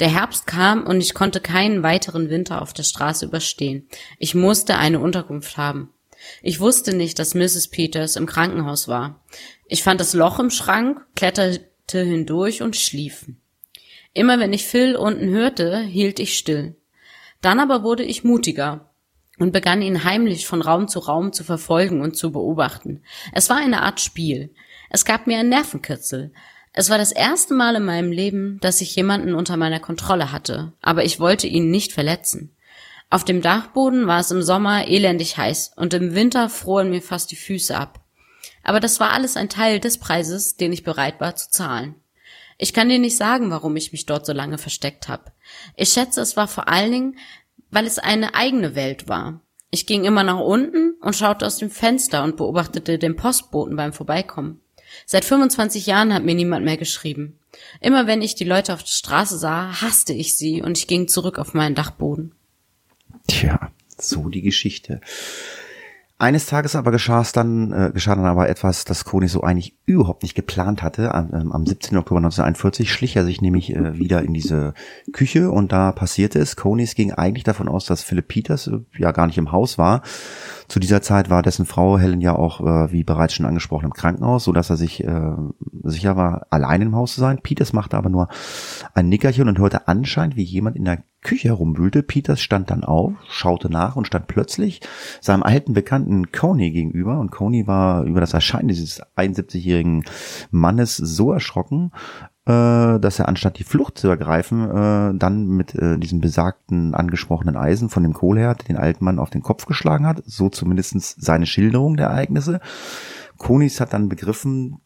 Der 0.00 0.08
Herbst 0.08 0.46
kam 0.46 0.84
und 0.84 1.00
ich 1.00 1.12
konnte 1.12 1.40
keinen 1.40 1.82
weiteren 1.82 2.30
Winter 2.30 2.62
auf 2.62 2.72
der 2.72 2.84
Straße 2.84 3.26
überstehen. 3.26 3.88
Ich 4.18 4.34
musste 4.34 4.76
eine 4.76 4.98
Unterkunft 4.98 5.56
haben. 5.56 5.92
Ich 6.42 6.60
wusste 6.60 6.94
nicht, 6.94 7.18
dass 7.18 7.34
Mrs. 7.34 7.68
Peters 7.68 8.16
im 8.16 8.26
Krankenhaus 8.26 8.88
war. 8.88 9.24
Ich 9.66 9.82
fand 9.82 10.00
das 10.00 10.14
Loch 10.14 10.38
im 10.38 10.50
Schrank, 10.50 11.00
kletterte 11.14 12.02
hindurch 12.02 12.62
und 12.62 12.76
schlief. 12.76 13.26
Immer 14.12 14.40
wenn 14.40 14.52
ich 14.52 14.66
Phil 14.66 14.96
unten 14.96 15.28
hörte, 15.30 15.78
hielt 15.78 16.18
ich 16.18 16.36
still. 16.36 16.76
Dann 17.40 17.60
aber 17.60 17.82
wurde 17.82 18.02
ich 18.02 18.24
mutiger 18.24 18.90
und 19.38 19.52
begann 19.52 19.82
ihn 19.82 20.04
heimlich 20.04 20.46
von 20.46 20.60
Raum 20.60 20.88
zu 20.88 20.98
Raum 20.98 21.32
zu 21.32 21.44
verfolgen 21.44 22.00
und 22.02 22.16
zu 22.16 22.32
beobachten. 22.32 23.02
Es 23.32 23.48
war 23.48 23.56
eine 23.56 23.82
Art 23.82 24.00
Spiel. 24.00 24.54
Es 24.90 25.04
gab 25.04 25.26
mir 25.26 25.38
ein 25.38 25.48
Nervenkitzel. 25.48 26.32
Es 26.72 26.90
war 26.90 26.98
das 26.98 27.10
erste 27.10 27.54
Mal 27.54 27.76
in 27.76 27.84
meinem 27.84 28.12
Leben, 28.12 28.58
dass 28.60 28.80
ich 28.80 28.94
jemanden 28.94 29.34
unter 29.34 29.56
meiner 29.56 29.80
Kontrolle 29.80 30.30
hatte, 30.30 30.72
aber 30.82 31.04
ich 31.04 31.18
wollte 31.18 31.46
ihn 31.46 31.70
nicht 31.70 31.92
verletzen. 31.92 32.54
Auf 33.12 33.24
dem 33.24 33.42
Dachboden 33.42 34.06
war 34.06 34.20
es 34.20 34.30
im 34.30 34.40
Sommer 34.40 34.86
elendig 34.86 35.36
heiß 35.36 35.72
und 35.74 35.92
im 35.94 36.14
Winter 36.14 36.48
froren 36.48 36.90
mir 36.90 37.02
fast 37.02 37.32
die 37.32 37.36
Füße 37.36 37.76
ab. 37.76 37.98
Aber 38.62 38.78
das 38.78 39.00
war 39.00 39.10
alles 39.10 39.36
ein 39.36 39.48
Teil 39.48 39.80
des 39.80 39.98
Preises, 39.98 40.56
den 40.56 40.72
ich 40.72 40.84
bereit 40.84 41.20
war 41.20 41.34
zu 41.34 41.50
zahlen. 41.50 41.96
Ich 42.56 42.72
kann 42.72 42.88
dir 42.88 43.00
nicht 43.00 43.16
sagen, 43.16 43.50
warum 43.50 43.74
ich 43.74 43.90
mich 43.90 44.06
dort 44.06 44.26
so 44.26 44.32
lange 44.32 44.58
versteckt 44.58 45.08
habe. 45.08 45.32
Ich 45.76 45.88
schätze, 45.88 46.20
es 46.20 46.36
war 46.36 46.46
vor 46.46 46.68
allen 46.68 46.92
Dingen, 46.92 47.18
weil 47.70 47.86
es 47.86 47.98
eine 47.98 48.36
eigene 48.36 48.76
Welt 48.76 49.08
war. 49.08 49.40
Ich 49.72 49.86
ging 49.86 50.04
immer 50.04 50.22
nach 50.22 50.38
unten 50.38 50.94
und 51.00 51.16
schaute 51.16 51.46
aus 51.46 51.56
dem 51.56 51.70
Fenster 51.70 52.22
und 52.22 52.36
beobachtete 52.36 52.98
den 52.98 53.16
Postboten 53.16 53.76
beim 53.76 53.92
Vorbeikommen. 53.92 54.60
Seit 55.06 55.24
25 55.24 55.86
Jahren 55.86 56.14
hat 56.14 56.24
mir 56.24 56.34
niemand 56.34 56.64
mehr 56.64 56.76
geschrieben. 56.76 57.40
Immer 57.80 58.06
wenn 58.06 58.22
ich 58.22 58.36
die 58.36 58.44
Leute 58.44 58.72
auf 58.72 58.82
der 58.82 58.90
Straße 58.90 59.38
sah, 59.38 59.80
hasste 59.80 60.12
ich 60.12 60.36
sie 60.36 60.62
und 60.62 60.78
ich 60.78 60.86
ging 60.86 61.08
zurück 61.08 61.38
auf 61.38 61.54
meinen 61.54 61.74
Dachboden. 61.74 62.34
Tja, 63.30 63.70
so 63.96 64.28
die 64.28 64.42
Geschichte. 64.42 65.00
Eines 66.18 66.46
Tages 66.46 66.76
aber 66.76 66.90
geschah 66.90 67.22
es 67.22 67.32
dann, 67.32 67.72
äh, 67.72 67.90
geschah 67.94 68.14
dann 68.14 68.26
aber 68.26 68.48
etwas, 68.48 68.84
das 68.84 69.04
Koni 69.04 69.26
so 69.26 69.42
eigentlich 69.42 69.74
überhaupt 69.86 70.22
nicht 70.22 70.34
geplant 70.34 70.82
hatte. 70.82 71.14
Am, 71.14 71.30
ähm, 71.32 71.52
am 71.52 71.64
17. 71.64 71.96
Oktober 71.96 72.18
1941 72.18 72.92
schlich 72.92 73.16
er 73.16 73.24
sich 73.24 73.40
nämlich 73.40 73.74
äh, 73.74 73.98
wieder 73.98 74.22
in 74.22 74.34
diese 74.34 74.74
Küche 75.12 75.50
und 75.50 75.72
da 75.72 75.92
passierte 75.92 76.38
es. 76.40 76.56
Konis 76.56 76.94
ging 76.94 77.12
eigentlich 77.12 77.44
davon 77.44 77.68
aus, 77.68 77.86
dass 77.86 78.02
Philipp 78.02 78.28
Peters 78.28 78.66
äh, 78.66 78.80
ja 78.98 79.12
gar 79.12 79.28
nicht 79.28 79.38
im 79.38 79.52
Haus 79.52 79.78
war. 79.78 80.02
Zu 80.70 80.78
dieser 80.78 81.02
Zeit 81.02 81.30
war 81.30 81.42
dessen 81.42 81.66
Frau 81.66 81.98
Helen 81.98 82.20
ja 82.20 82.36
auch, 82.36 82.60
äh, 82.60 82.92
wie 82.92 83.02
bereits 83.02 83.34
schon 83.34 83.44
angesprochen, 83.44 83.86
im 83.86 83.92
Krankenhaus, 83.92 84.44
so 84.44 84.52
dass 84.52 84.70
er 84.70 84.76
sich 84.76 85.02
äh, 85.02 85.32
sicher 85.82 86.14
war, 86.16 86.46
allein 86.50 86.80
im 86.80 86.94
Haus 86.94 87.14
zu 87.14 87.20
sein. 87.20 87.40
Peters 87.42 87.72
machte 87.72 87.96
aber 87.96 88.08
nur 88.08 88.28
ein 88.94 89.08
Nickerchen 89.08 89.48
und 89.48 89.58
hörte 89.58 89.88
anscheinend, 89.88 90.36
wie 90.36 90.44
jemand 90.44 90.76
in 90.76 90.84
der 90.84 91.02
Küche 91.22 91.48
herumwühlte. 91.48 92.04
Peters 92.04 92.40
stand 92.40 92.70
dann 92.70 92.84
auf, 92.84 93.14
schaute 93.28 93.68
nach 93.68 93.96
und 93.96 94.06
stand 94.06 94.28
plötzlich 94.28 94.80
seinem 95.20 95.42
alten 95.42 95.72
Bekannten 95.72 96.30
Coney 96.30 96.70
gegenüber. 96.70 97.18
Und 97.18 97.32
Coney 97.32 97.66
war 97.66 98.04
über 98.04 98.20
das 98.20 98.32
Erscheinen 98.32 98.68
dieses 98.68 99.02
71-jährigen 99.16 100.04
Mannes 100.52 100.96
so 100.96 101.32
erschrocken, 101.32 101.90
dass 102.44 103.18
er 103.18 103.28
anstatt 103.28 103.58
die 103.58 103.64
Flucht 103.64 103.98
zu 103.98 104.08
ergreifen, 104.08 104.70
äh, 104.70 105.18
dann 105.18 105.46
mit 105.46 105.74
äh, 105.74 105.98
diesem 105.98 106.20
besagten 106.20 106.94
angesprochenen 106.94 107.56
Eisen 107.56 107.90
von 107.90 108.02
dem 108.02 108.14
Kohlherd 108.14 108.68
den 108.68 108.76
alten 108.76 109.04
Mann 109.04 109.18
auf 109.18 109.30
den 109.30 109.42
Kopf 109.42 109.66
geschlagen 109.66 110.06
hat. 110.06 110.22
So 110.24 110.48
zumindestens 110.48 111.14
seine 111.18 111.46
Schilderung 111.46 111.96
der 111.96 112.08
Ereignisse. 112.08 112.60
Konis 113.36 113.80
hat 113.80 113.92
dann 113.92 114.08
begriffen, 114.08 114.80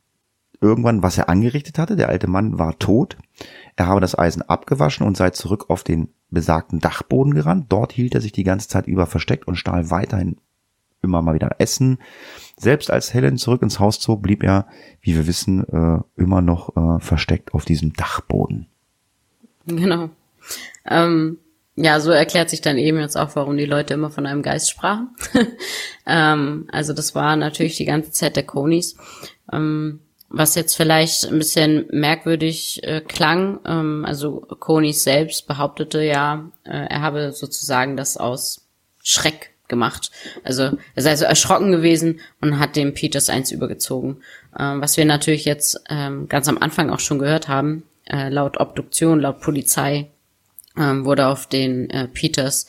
irgendwann, 0.60 1.02
was 1.02 1.18
er 1.18 1.28
angerichtet 1.28 1.78
hatte. 1.78 1.96
Der 1.96 2.08
alte 2.08 2.26
Mann 2.26 2.58
war 2.58 2.78
tot. 2.78 3.16
Er 3.76 3.86
habe 3.86 4.00
das 4.00 4.18
Eisen 4.18 4.42
abgewaschen 4.42 5.06
und 5.06 5.16
sei 5.16 5.30
zurück 5.30 5.66
auf 5.68 5.84
den 5.84 6.08
besagten 6.30 6.80
Dachboden 6.80 7.34
gerannt. 7.34 7.66
Dort 7.68 7.92
hielt 7.92 8.14
er 8.14 8.20
sich 8.20 8.32
die 8.32 8.44
ganze 8.44 8.68
Zeit 8.68 8.86
über 8.86 9.06
versteckt 9.06 9.46
und 9.46 9.56
stahl 9.56 9.90
weiterhin 9.90 10.38
immer 11.04 11.22
mal 11.22 11.34
wieder 11.34 11.56
Essen. 11.58 11.98
Selbst 12.56 12.90
als 12.90 13.14
Helen 13.14 13.36
zurück 13.36 13.62
ins 13.62 13.78
Haus 13.78 14.00
zog, 14.00 14.22
blieb 14.22 14.42
er, 14.42 14.66
wie 15.00 15.14
wir 15.14 15.26
wissen, 15.26 15.64
äh, 15.68 16.20
immer 16.20 16.40
noch 16.40 16.76
äh, 16.76 17.00
versteckt 17.00 17.54
auf 17.54 17.64
diesem 17.64 17.92
Dachboden. 17.92 18.66
Genau. 19.66 20.10
Ähm, 20.86 21.38
ja, 21.76 21.98
so 21.98 22.12
erklärt 22.12 22.50
sich 22.50 22.60
dann 22.60 22.78
eben 22.78 23.00
jetzt 23.00 23.16
auch, 23.16 23.34
warum 23.34 23.56
die 23.56 23.64
Leute 23.64 23.94
immer 23.94 24.10
von 24.10 24.26
einem 24.26 24.42
Geist 24.42 24.70
sprachen. 24.70 25.10
ähm, 26.06 26.68
also 26.70 26.92
das 26.92 27.14
war 27.14 27.34
natürlich 27.36 27.76
die 27.76 27.84
ganze 27.84 28.12
Zeit 28.12 28.36
der 28.36 28.44
Conis. 28.44 28.96
Ähm, 29.52 30.00
was 30.28 30.54
jetzt 30.54 30.76
vielleicht 30.76 31.26
ein 31.26 31.38
bisschen 31.38 31.86
merkwürdig 31.90 32.82
äh, 32.84 33.00
klang, 33.00 33.60
ähm, 33.64 34.04
also 34.06 34.40
Konis 34.40 35.02
selbst 35.04 35.46
behauptete 35.46 36.02
ja, 36.02 36.50
äh, 36.64 36.86
er 36.88 37.02
habe 37.02 37.32
sozusagen 37.32 37.96
das 37.96 38.16
aus 38.16 38.66
Schreck 39.02 39.53
gemacht. 39.68 40.10
Also 40.42 40.76
er 40.94 41.02
sei 41.02 41.16
so 41.16 41.24
erschrocken 41.24 41.72
gewesen 41.72 42.20
und 42.40 42.58
hat 42.58 42.76
dem 42.76 42.94
Peters 42.94 43.30
eins 43.30 43.50
übergezogen. 43.50 44.22
Ähm, 44.58 44.80
was 44.80 44.96
wir 44.96 45.04
natürlich 45.04 45.44
jetzt 45.44 45.82
ähm, 45.88 46.28
ganz 46.28 46.48
am 46.48 46.58
Anfang 46.58 46.90
auch 46.90 47.00
schon 47.00 47.18
gehört 47.18 47.48
haben, 47.48 47.84
äh, 48.06 48.28
laut 48.28 48.58
Obduktion, 48.58 49.20
laut 49.20 49.40
Polizei, 49.40 50.10
ähm, 50.76 51.04
wurde 51.04 51.28
auf 51.28 51.46
den 51.46 51.90
äh, 51.90 52.08
Peters 52.08 52.66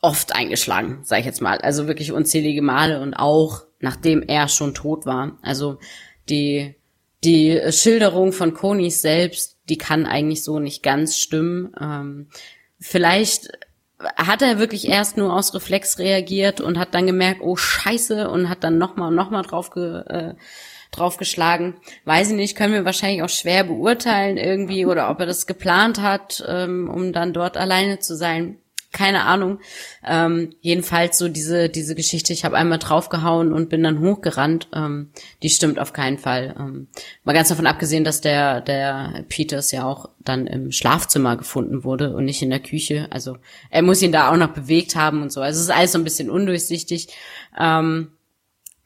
oft 0.00 0.34
eingeschlagen, 0.34 1.00
sage 1.02 1.20
ich 1.20 1.26
jetzt 1.26 1.42
mal. 1.42 1.58
Also 1.58 1.86
wirklich 1.86 2.12
unzählige 2.12 2.62
Male 2.62 3.00
und 3.00 3.14
auch 3.14 3.64
nachdem 3.80 4.22
er 4.22 4.48
schon 4.48 4.74
tot 4.74 5.06
war. 5.06 5.38
Also 5.42 5.78
die 6.28 6.74
die 7.24 7.60
Schilderung 7.70 8.32
von 8.32 8.54
Konis 8.54 9.02
selbst, 9.02 9.58
die 9.68 9.76
kann 9.76 10.06
eigentlich 10.06 10.42
so 10.42 10.58
nicht 10.58 10.82
ganz 10.82 11.18
stimmen. 11.18 11.74
Ähm, 11.78 12.28
vielleicht 12.78 13.50
hat 14.16 14.42
er 14.42 14.58
wirklich 14.58 14.88
erst 14.88 15.16
nur 15.16 15.34
aus 15.34 15.54
Reflex 15.54 15.98
reagiert 15.98 16.60
und 16.60 16.78
hat 16.78 16.94
dann 16.94 17.06
gemerkt, 17.06 17.40
oh 17.42 17.56
Scheiße, 17.56 18.30
und 18.30 18.48
hat 18.48 18.64
dann 18.64 18.78
nochmal 18.78 19.08
und 19.08 19.14
nochmal 19.14 19.42
drauf, 19.42 19.70
ge, 19.70 20.02
äh, 20.06 20.34
draufgeschlagen. 20.90 21.74
Weiß 22.04 22.30
ich 22.30 22.36
nicht, 22.36 22.56
können 22.56 22.72
wir 22.72 22.84
wahrscheinlich 22.84 23.22
auch 23.22 23.28
schwer 23.28 23.64
beurteilen 23.64 24.36
irgendwie 24.36 24.86
oder 24.86 25.10
ob 25.10 25.20
er 25.20 25.26
das 25.26 25.46
geplant 25.46 26.00
hat, 26.00 26.44
ähm, 26.48 26.90
um 26.92 27.12
dann 27.12 27.32
dort 27.32 27.56
alleine 27.56 27.98
zu 27.98 28.16
sein 28.16 28.59
keine 28.92 29.24
Ahnung. 29.24 29.60
Ähm, 30.04 30.54
jedenfalls 30.60 31.16
so 31.16 31.28
diese, 31.28 31.68
diese 31.68 31.94
Geschichte, 31.94 32.32
ich 32.32 32.44
habe 32.44 32.56
einmal 32.56 32.78
draufgehauen 32.78 33.52
und 33.52 33.68
bin 33.68 33.82
dann 33.82 34.00
hochgerannt, 34.00 34.68
ähm, 34.74 35.10
die 35.42 35.50
stimmt 35.50 35.78
auf 35.78 35.92
keinen 35.92 36.18
Fall. 36.18 36.54
Ähm, 36.58 36.88
mal 37.24 37.32
ganz 37.32 37.48
davon 37.48 37.66
abgesehen, 37.66 38.02
dass 38.02 38.20
der, 38.20 38.60
der 38.60 39.24
Peters 39.28 39.70
ja 39.70 39.84
auch 39.84 40.08
dann 40.18 40.46
im 40.46 40.72
Schlafzimmer 40.72 41.36
gefunden 41.36 41.84
wurde 41.84 42.14
und 42.14 42.24
nicht 42.24 42.42
in 42.42 42.50
der 42.50 42.60
Küche. 42.60 43.06
Also 43.10 43.36
er 43.70 43.82
muss 43.82 44.02
ihn 44.02 44.12
da 44.12 44.30
auch 44.30 44.36
noch 44.36 44.52
bewegt 44.52 44.96
haben 44.96 45.22
und 45.22 45.32
so. 45.32 45.40
Also 45.40 45.58
es 45.58 45.64
ist 45.64 45.74
alles 45.74 45.92
so 45.92 45.98
ein 45.98 46.04
bisschen 46.04 46.28
undurchsichtig. 46.28 47.08
Ähm, 47.58 48.12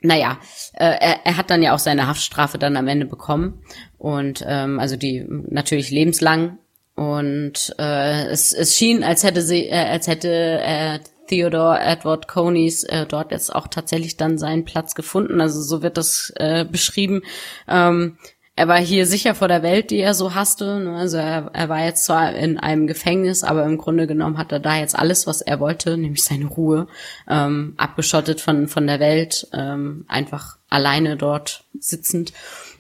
naja, 0.03 0.39
äh, 0.75 0.85
er, 0.85 1.25
er 1.25 1.37
hat 1.39 1.49
dann 1.49 1.63
ja 1.63 1.75
auch 1.75 1.79
seine 1.79 2.07
Haftstrafe 2.07 2.59
dann 2.59 2.77
am 2.77 2.89
Ende 2.89 3.07
bekommen 3.07 3.63
und 3.97 4.45
ähm, 4.47 4.79
also 4.79 4.97
die 4.97 5.25
natürlich 5.29 5.91
lebenslang 5.91 6.59
und 6.95 7.75
äh, 7.79 8.27
es, 8.27 8.53
es 8.53 8.77
schien, 8.77 9.03
als 9.03 9.25
hätte 9.25 9.43
sie, 9.43 9.67
äh, 9.69 9.87
als 9.89 10.07
hätte 10.07 10.61
äh, 10.63 11.01
Theodore 11.27 11.81
Edward 11.81 12.29
Coneys 12.29 12.85
äh, 12.85 13.07
dort 13.07 13.33
jetzt 13.33 13.55
auch 13.55 13.67
tatsächlich 13.67 14.17
dann 14.17 14.39
seinen 14.39 14.65
Platz 14.65 14.95
gefunden. 14.95 15.41
Also 15.41 15.61
so 15.63 15.83
wird 15.83 15.97
das 15.97 16.33
äh, 16.37 16.65
beschrieben. 16.65 17.23
Ähm, 17.67 18.19
er 18.57 18.69
war 18.69 18.79
hier 18.79 19.05
sicher 19.07 19.35
vor 19.35 19.49
der 19.49 19.65
Welt, 19.65 19.91
die 19.91 19.99
er 19.99 20.15
so 20.15 20.35
hasste. 20.35 20.79
Ne? 20.79 20.97
Also 20.97 21.17
er, 21.17 21.51
er 21.53 21.69
war 21.69 21.85
jetzt 21.85 22.05
zwar 22.05 22.33
in 22.35 22.59
einem 22.59 22.87
Gefängnis, 22.87 23.43
aber 23.43 23.65
im 23.65 23.79
Grunde 23.79 24.07
genommen 24.07 24.39
hat 24.39 24.53
er 24.53 24.61
da 24.61 24.77
jetzt 24.77 24.97
alles, 24.97 25.27
was 25.27 25.41
er 25.41 25.59
wollte, 25.59 25.97
nämlich 25.97 26.23
seine 26.23 26.47
Ruhe, 26.47 26.87
ähm, 27.29 27.75
abgeschottet 27.77 28.41
von 28.41 28.69
von 28.69 28.87
der 28.87 29.01
Welt, 29.01 29.49
ähm, 29.53 30.05
einfach 30.07 30.59
alleine 30.69 31.17
dort 31.17 31.65
sitzend. 31.81 32.33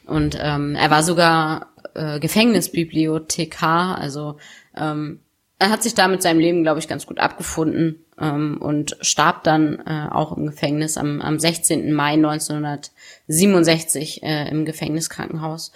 Und 0.06 0.38
ähm, 0.40 0.76
er 0.76 0.90
war 0.90 1.02
sogar 1.02 1.73
äh, 1.94 2.20
Gefängnisbibliothekar, 2.20 3.98
also 3.98 4.36
ähm, 4.76 5.20
er 5.58 5.70
hat 5.70 5.82
sich 5.82 5.94
da 5.94 6.08
mit 6.08 6.20
seinem 6.20 6.40
Leben, 6.40 6.62
glaube 6.62 6.80
ich, 6.80 6.88
ganz 6.88 7.06
gut 7.06 7.20
abgefunden 7.20 8.04
ähm, 8.20 8.58
und 8.60 8.98
starb 9.00 9.44
dann 9.44 9.80
äh, 9.86 10.08
auch 10.10 10.36
im 10.36 10.46
Gefängnis 10.46 10.98
am, 10.98 11.20
am 11.20 11.38
16. 11.38 11.92
Mai 11.92 12.14
1967 12.14 14.22
äh, 14.22 14.48
im 14.50 14.64
Gefängniskrankenhaus. 14.64 15.70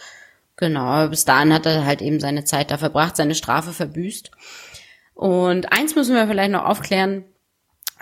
Genau, 0.57 1.07
bis 1.09 1.25
dahin 1.25 1.55
hat 1.55 1.67
er 1.67 1.87
halt 1.87 2.03
eben 2.03 2.19
seine 2.19 2.43
Zeit 2.45 2.73
da 2.73 2.79
verbracht, 2.79 3.17
seine 3.17 3.37
Strafe 3.37 3.73
verbüßt. 3.73 4.33
Und 5.15 5.73
eins 5.73 5.95
müssen 5.95 6.17
wir 6.17 6.27
vielleicht 6.27 6.51
noch 6.51 6.65
aufklären, 6.65 7.25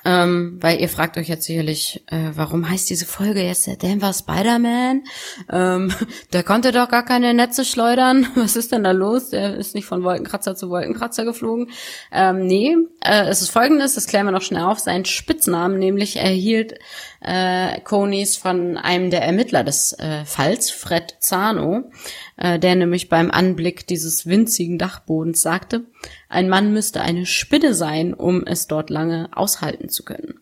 ähm, 0.06 0.58
weil 0.60 0.80
ihr 0.80 0.88
fragt 0.88 1.18
euch 1.18 1.26
jetzt 1.26 1.46
sicherlich, 1.46 2.04
äh, 2.06 2.30
warum 2.34 2.70
heißt 2.70 2.88
diese 2.88 3.06
Folge 3.06 3.42
jetzt 3.42 3.66
der 3.66 3.74
Denver 3.74 4.12
Spider-Man? 4.12 5.02
Ähm, 5.50 5.92
der 6.32 6.44
konnte 6.44 6.70
doch 6.70 6.88
gar 6.88 7.04
keine 7.04 7.34
Netze 7.34 7.64
schleudern. 7.64 8.28
Was 8.36 8.54
ist 8.54 8.70
denn 8.70 8.84
da 8.84 8.92
los? 8.92 9.30
Der 9.30 9.56
ist 9.56 9.74
nicht 9.74 9.86
von 9.86 10.04
Wolkenkratzer 10.04 10.54
zu 10.54 10.70
Wolkenkratzer 10.70 11.24
geflogen. 11.24 11.70
Ähm, 12.12 12.46
nee, 12.46 12.76
äh, 13.00 13.26
es 13.26 13.42
ist 13.42 13.50
folgendes, 13.50 13.96
das 13.96 14.06
klären 14.06 14.26
wir 14.26 14.30
noch 14.30 14.42
schnell 14.42 14.62
auf. 14.62 14.78
Sein 14.78 15.04
Spitznamen 15.04 15.80
nämlich 15.80 16.18
erhielt 16.18 16.78
äh, 17.20 17.80
Conis 17.80 18.36
von 18.36 18.76
einem 18.76 19.10
der 19.10 19.22
Ermittler 19.22 19.64
des 19.64 19.92
äh, 19.94 20.24
Falls, 20.24 20.70
Fred 20.70 21.16
Zano, 21.18 21.90
äh, 22.36 22.60
der 22.60 22.76
nämlich 22.76 23.08
beim 23.08 23.32
Anblick 23.32 23.88
dieses 23.88 24.26
winzigen 24.26 24.78
Dachbodens 24.78 25.42
sagte, 25.42 25.86
ein 26.28 26.48
Mann 26.48 26.72
müsste 26.72 27.00
eine 27.00 27.26
Spinne 27.26 27.74
sein, 27.74 28.14
um 28.14 28.46
es 28.46 28.66
dort 28.66 28.90
lange 28.90 29.28
aushalten 29.32 29.88
zu 29.88 30.04
können. 30.04 30.40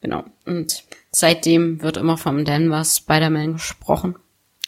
Genau. 0.00 0.24
Und 0.44 0.84
seitdem 1.10 1.82
wird 1.82 1.96
immer 1.96 2.16
vom 2.16 2.44
Denver 2.44 2.84
Spider-Man 2.84 3.54
gesprochen, 3.54 4.16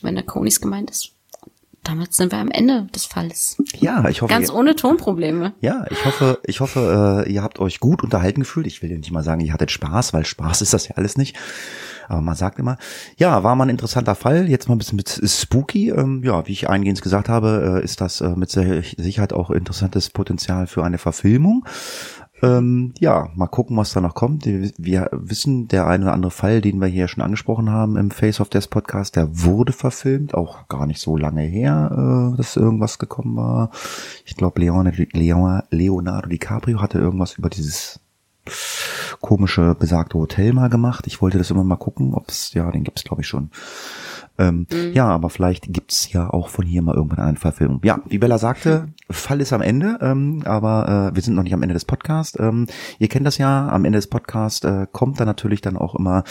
wenn 0.01 0.15
der 0.15 0.25
Conis 0.25 0.61
gemeint 0.61 0.91
ist 0.91 1.18
damit 1.85 2.15
sind 2.15 2.33
wir 2.33 2.39
am 2.39 2.51
Ende 2.51 2.87
des 2.95 3.07
Falls. 3.07 3.57
Ja, 3.79 4.07
ich 4.09 4.21
hoffe. 4.23 4.33
Ganz 4.33 4.51
ohne 4.51 4.77
Tonprobleme. 4.77 5.55
Ja, 5.61 5.87
ich 5.91 6.05
hoffe, 6.05 6.39
ich 6.45 6.61
hoffe, 6.61 7.25
äh, 7.27 7.33
ihr 7.33 7.43
habt 7.43 7.59
euch 7.59 7.81
gut 7.81 8.03
unterhalten 8.03 8.41
gefühlt. 8.41 8.67
Ich 8.67 8.83
will 8.83 8.97
nicht 8.97 9.11
mal 9.11 9.23
sagen, 9.23 9.41
ihr 9.41 9.53
hattet 9.53 9.71
Spaß, 9.71 10.13
weil 10.13 10.27
Spaß 10.27 10.63
ist 10.63 10.75
das 10.75 10.89
ja 10.89 10.97
alles 10.97 11.17
nicht. 11.17 11.37
Aber 12.09 12.23
man 12.23 12.35
sagt 12.35 12.59
immer, 12.59 12.79
ja, 13.19 13.43
war 13.43 13.55
mal 13.55 13.67
ein 13.67 13.71
interessanter 13.71 14.15
Fall. 14.15 14.49
Jetzt 14.49 14.69
mal 14.69 14.75
ein 14.75 14.79
bisschen 14.79 14.97
mit 14.97 15.21
spooky. 15.25 15.91
Ähm, 15.91 16.23
ja, 16.25 16.47
wie 16.47 16.53
ich 16.53 16.69
eingehend 16.69 17.03
gesagt 17.03 17.29
habe, 17.29 17.81
äh, 17.81 17.85
ist 17.85 18.01
das 18.01 18.21
äh, 18.21 18.31
mit 18.31 18.51
Sicherheit 18.51 19.33
auch 19.33 19.51
interessantes 19.51 20.11
Potenzial 20.11 20.67
für 20.67 20.85
eine 20.85 20.99
Verfilmung. 20.99 21.67
Ähm, 22.43 22.95
ja, 23.01 23.31
mal 23.35 23.49
gucken, 23.49 23.77
was 23.77 23.93
da 23.93 24.01
noch 24.01 24.15
kommt. 24.15 24.47
Wir 24.47 25.09
wissen, 25.13 25.67
der 25.69 25.87
eine 25.87 26.05
oder 26.05 26.15
andere 26.15 26.31
Fall, 26.31 26.61
den 26.61 26.81
wir 26.81 26.87
hier 26.87 27.09
schon 27.09 27.25
angesprochen 27.25 27.71
haben 27.71 27.97
im 27.97 28.11
Face 28.11 28.41
of 28.41 28.49
Death 28.49 28.71
Podcast, 28.71 29.17
der 29.17 29.45
wurde 29.45 29.73
verfilmt, 29.73 30.35
auch 30.35 30.69
gar 30.69 30.87
nicht 30.87 31.01
so 31.01 31.17
lange 31.17 31.43
her, 31.43 32.33
äh, 32.33 32.37
dass 32.37 32.57
irgendwas 32.57 32.99
gekommen 32.99 33.37
war. 33.37 33.71
Ich 34.25 34.37
glaube, 34.37 34.61
Leonardo 34.61 36.29
DiCaprio 36.29 36.81
hatte 36.81 36.99
irgendwas 36.99 37.35
über 37.35 37.51
dieses 37.51 38.01
komische 39.21 39.75
besagte 39.75 40.19
Hotel 40.19 40.53
mal 40.53 40.69
gemacht. 40.69 41.07
Ich 41.07 41.21
wollte 41.21 41.39
das 41.39 41.51
immer 41.51 41.65
mal 41.65 41.77
gucken, 41.77 42.15
ob 42.15 42.29
es, 42.29 42.53
ja, 42.55 42.71
den 42.71 42.85
gibt's 42.85 43.05
glaube 43.05 43.23
ich 43.23 43.29
schon. 43.29 43.51
Ähm, 44.39 44.67
mhm. 44.71 44.93
Ja, 44.93 45.09
aber 45.09 45.31
vielleicht 45.31 45.73
gibt's 45.73 46.13
ja 46.13 46.31
auch 46.31 46.49
von 46.49 46.65
hier 46.65 46.83
mal 46.83 46.95
irgendwann 46.95 47.19
eine 47.19 47.37
Verfilmung. 47.37 47.81
Ja, 47.83 48.01
wie 48.07 48.19
Bella 48.19 48.39
sagte, 48.39 48.89
Fall 49.11 49.41
ist 49.41 49.53
am 49.53 49.63
Ende, 49.63 49.99
ähm, 50.01 50.43
aber 50.45 51.11
äh, 51.11 51.15
wir 51.15 51.23
sind 51.23 51.35
noch 51.35 51.43
nicht 51.43 51.55
am 51.55 51.63
Ende 51.63 51.75
des 51.75 51.85
Podcasts. 51.85 52.39
Ähm, 52.39 52.67
ihr 52.99 53.09
kennt 53.09 53.27
das 53.27 53.39
ja, 53.39 53.69
am 53.69 53.85
Ende 53.85 53.99
des 53.99 54.07
Podcasts 54.07 54.65
äh, 54.65 54.87
kommt 54.93 55.19
dann 55.19 55.27
natürlich 55.27 55.61
dann 55.61 55.77
auch 55.77 55.95
immer 55.95 56.25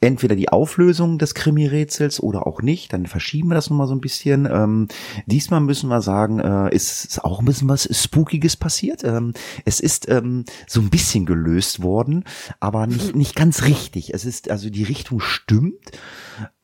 entweder 0.00 0.36
die 0.36 0.50
Auflösung 0.50 1.18
des 1.18 1.34
Krimi-Rätsels 1.34 2.20
oder 2.20 2.46
auch 2.46 2.60
nicht. 2.60 2.92
Dann 2.92 3.06
verschieben 3.06 3.48
wir 3.48 3.54
das 3.54 3.70
nochmal 3.70 3.86
so 3.86 3.94
ein 3.94 4.00
bisschen. 4.00 4.46
Ähm, 4.46 4.88
diesmal 5.26 5.60
müssen 5.60 5.88
wir 5.88 6.02
sagen, 6.02 6.40
äh, 6.40 6.74
ist, 6.74 7.04
ist 7.04 7.24
auch 7.24 7.40
ein 7.40 7.46
bisschen 7.46 7.68
was 7.68 7.88
Spookiges 7.90 8.56
passiert. 8.56 9.02
Ähm, 9.04 9.32
es 9.64 9.80
ist 9.80 10.08
ähm, 10.10 10.44
so 10.66 10.80
ein 10.80 10.90
bisschen 10.90 11.24
gelöst 11.26 11.82
worden, 11.82 12.24
aber 12.60 12.86
nicht, 12.86 13.16
nicht 13.16 13.34
ganz 13.34 13.64
richtig. 13.64 14.12
Es 14.12 14.24
ist, 14.24 14.50
also 14.50 14.68
die 14.68 14.84
Richtung 14.84 15.20
stimmt. 15.20 15.92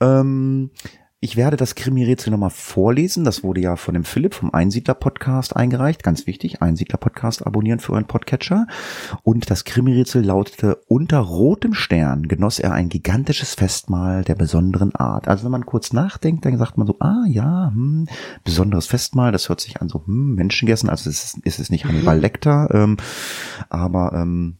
Ähm, 0.00 0.70
ich 1.22 1.36
werde 1.36 1.58
das 1.58 1.74
Krimi-Rätsel 1.74 2.30
nochmal 2.30 2.48
vorlesen. 2.48 3.24
Das 3.24 3.44
wurde 3.44 3.60
ja 3.60 3.76
von 3.76 3.92
dem 3.92 4.04
Philipp 4.04 4.32
vom 4.32 4.54
Einsiedler-Podcast 4.54 5.54
eingereicht. 5.54 6.02
Ganz 6.02 6.26
wichtig, 6.26 6.62
Einsiedler-Podcast 6.62 7.46
abonnieren 7.46 7.78
für 7.78 7.92
euren 7.92 8.06
Podcatcher. 8.06 8.66
Und 9.22 9.50
das 9.50 9.64
Krimi-Rätsel 9.64 10.24
lautete, 10.24 10.76
unter 10.88 11.18
rotem 11.18 11.74
Stern 11.74 12.26
genoss 12.26 12.58
er 12.58 12.72
ein 12.72 12.88
gigantisches 12.88 13.54
Festmahl 13.54 14.24
der 14.24 14.34
besonderen 14.34 14.94
Art. 14.94 15.28
Also 15.28 15.44
wenn 15.44 15.52
man 15.52 15.66
kurz 15.66 15.92
nachdenkt, 15.92 16.46
dann 16.46 16.56
sagt 16.56 16.78
man 16.78 16.86
so, 16.86 16.96
ah 17.00 17.24
ja, 17.26 17.70
hm, 17.74 18.08
besonderes 18.42 18.86
Festmahl, 18.86 19.30
das 19.30 19.50
hört 19.50 19.60
sich 19.60 19.78
an 19.82 19.90
so, 19.90 20.02
hm, 20.06 20.36
Menschengessen. 20.36 20.88
Also 20.88 21.10
es 21.10 21.34
ist, 21.34 21.38
ist 21.44 21.60
es 21.60 21.68
nicht 21.68 21.84
Hannibal 21.84 22.16
mhm. 22.16 22.22
Lecter, 22.22 22.68
ähm, 22.72 22.96
aber 23.68 24.14
ähm, 24.14 24.56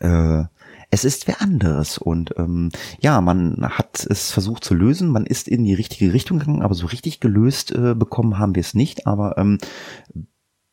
äh, 0.00 0.44
es 0.96 1.04
ist 1.04 1.28
wer 1.28 1.42
anderes. 1.42 1.98
Und 1.98 2.34
ähm, 2.38 2.70
ja, 3.00 3.20
man 3.20 3.68
hat 3.68 4.06
es 4.08 4.30
versucht 4.32 4.64
zu 4.64 4.74
lösen, 4.74 5.10
man 5.10 5.26
ist 5.26 5.46
in 5.46 5.64
die 5.64 5.74
richtige 5.74 6.12
Richtung 6.14 6.38
gegangen, 6.38 6.62
aber 6.62 6.74
so 6.74 6.86
richtig 6.86 7.20
gelöst 7.20 7.70
äh, 7.70 7.94
bekommen 7.94 8.38
haben 8.38 8.54
wir 8.54 8.60
es 8.60 8.72
nicht. 8.72 9.06
Aber 9.06 9.36
ähm, 9.36 9.58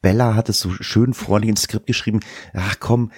Bella 0.02 0.36
hat 0.36 0.48
es 0.48 0.62
so 0.62 0.72
schön 0.80 1.14
freundlich 1.14 1.50
ins 1.50 1.64
Skript 1.64 1.88
geschrieben, 1.88 2.22
ach 2.54 2.78
komm, 2.80 3.12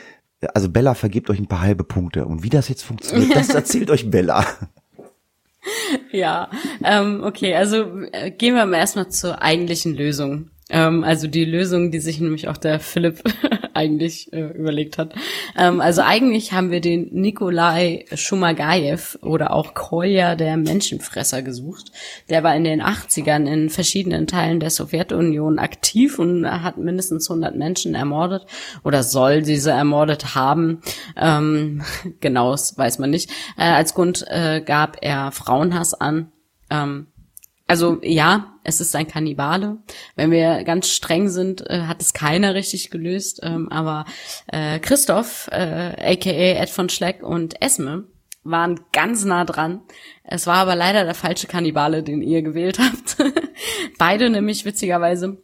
also 0.53 0.67
Bella 0.69 0.95
vergibt 0.95 1.29
euch 1.29 1.39
ein 1.39 1.47
paar 1.47 1.61
halbe 1.61 1.83
Punkte. 1.83 2.25
Und 2.25 2.41
wie 2.41 2.49
das 2.49 2.69
jetzt 2.69 2.83
funktioniert, 2.83 3.35
das 3.35 3.49
erzählt 3.53 3.91
euch 3.91 4.09
Bella. 4.09 4.43
Ja, 6.11 6.49
ähm, 6.83 7.21
okay, 7.23 7.55
also 7.55 8.01
äh, 8.11 8.31
gehen 8.31 8.55
wir 8.55 8.65
mal 8.65 8.77
erstmal 8.77 9.09
zur 9.09 9.41
eigentlichen 9.43 9.95
Lösung. 9.95 10.49
Ähm, 10.69 11.03
also 11.03 11.27
die 11.27 11.45
Lösung, 11.45 11.91
die 11.91 11.99
sich 11.99 12.19
nämlich 12.19 12.47
auch 12.47 12.57
der 12.57 12.79
Philipp 12.79 13.21
eigentlich 13.75 14.33
äh, 14.33 14.47
überlegt 14.47 14.97
hat. 14.97 15.13
Ähm, 15.55 15.79
also 15.79 16.01
eigentlich 16.01 16.53
haben 16.53 16.71
wir 16.71 16.81
den 16.81 17.09
Nikolai 17.11 18.05
Shumagayev 18.13 19.19
oder 19.21 19.53
auch 19.53 19.75
Kolja 19.75 20.35
der 20.35 20.57
Menschenfresser 20.57 21.43
gesucht. 21.43 21.91
Der 22.29 22.43
war 22.43 22.55
in 22.55 22.63
den 22.63 22.81
80ern 22.81 23.45
in 23.45 23.69
verschiedenen 23.69 24.25
Teilen 24.25 24.59
der 24.59 24.71
Sowjetunion 24.71 25.59
aktiv 25.59 26.17
und 26.17 26.49
hat 26.49 26.77
mindestens 26.77 27.29
100 27.29 27.55
Menschen 27.55 27.93
ermordet 27.93 28.47
oder 28.83 29.03
soll 29.03 29.43
diese 29.43 29.69
ermordet 29.69 30.33
haben. 30.33 30.81
Ähm, 31.15 31.83
genaues 32.21 32.75
weiß 32.75 32.97
man 32.97 33.11
nicht. 33.11 33.29
Äh, 33.55 33.65
als 33.65 33.93
Grund 33.93 34.25
äh, 34.29 34.61
gab 34.61 34.97
er 35.01 35.31
Frauenhass 35.31 35.93
an. 35.93 36.31
Ähm, 36.71 37.07
also 37.67 37.99
ja, 38.03 38.53
es 38.63 38.79
ist 38.79 38.95
ein 38.95 39.07
Kannibale. 39.07 39.77
Wenn 40.15 40.31
wir 40.31 40.63
ganz 40.63 40.89
streng 40.89 41.29
sind, 41.29 41.67
äh, 41.69 41.83
hat 41.83 42.01
es 42.01 42.13
keiner 42.13 42.53
richtig 42.53 42.91
gelöst. 42.91 43.39
Ähm, 43.43 43.69
aber 43.69 44.05
äh, 44.47 44.79
Christoph, 44.79 45.47
äh, 45.51 46.13
aka 46.13 46.29
Ed 46.29 46.69
von 46.69 46.89
Schleck 46.89 47.23
und 47.23 47.61
Esme 47.61 48.05
waren 48.43 48.79
ganz 48.93 49.25
nah 49.25 49.43
dran. 49.43 49.81
Es 50.23 50.45
war 50.45 50.57
aber 50.57 50.75
leider 50.75 51.03
der 51.03 51.15
falsche 51.15 51.47
Kannibale, 51.47 52.03
den 52.03 52.21
ihr 52.21 52.43
gewählt 52.43 52.79
habt. 52.79 53.17
Beide 53.97 54.29
nämlich 54.29 54.65
witzigerweise 54.65 55.41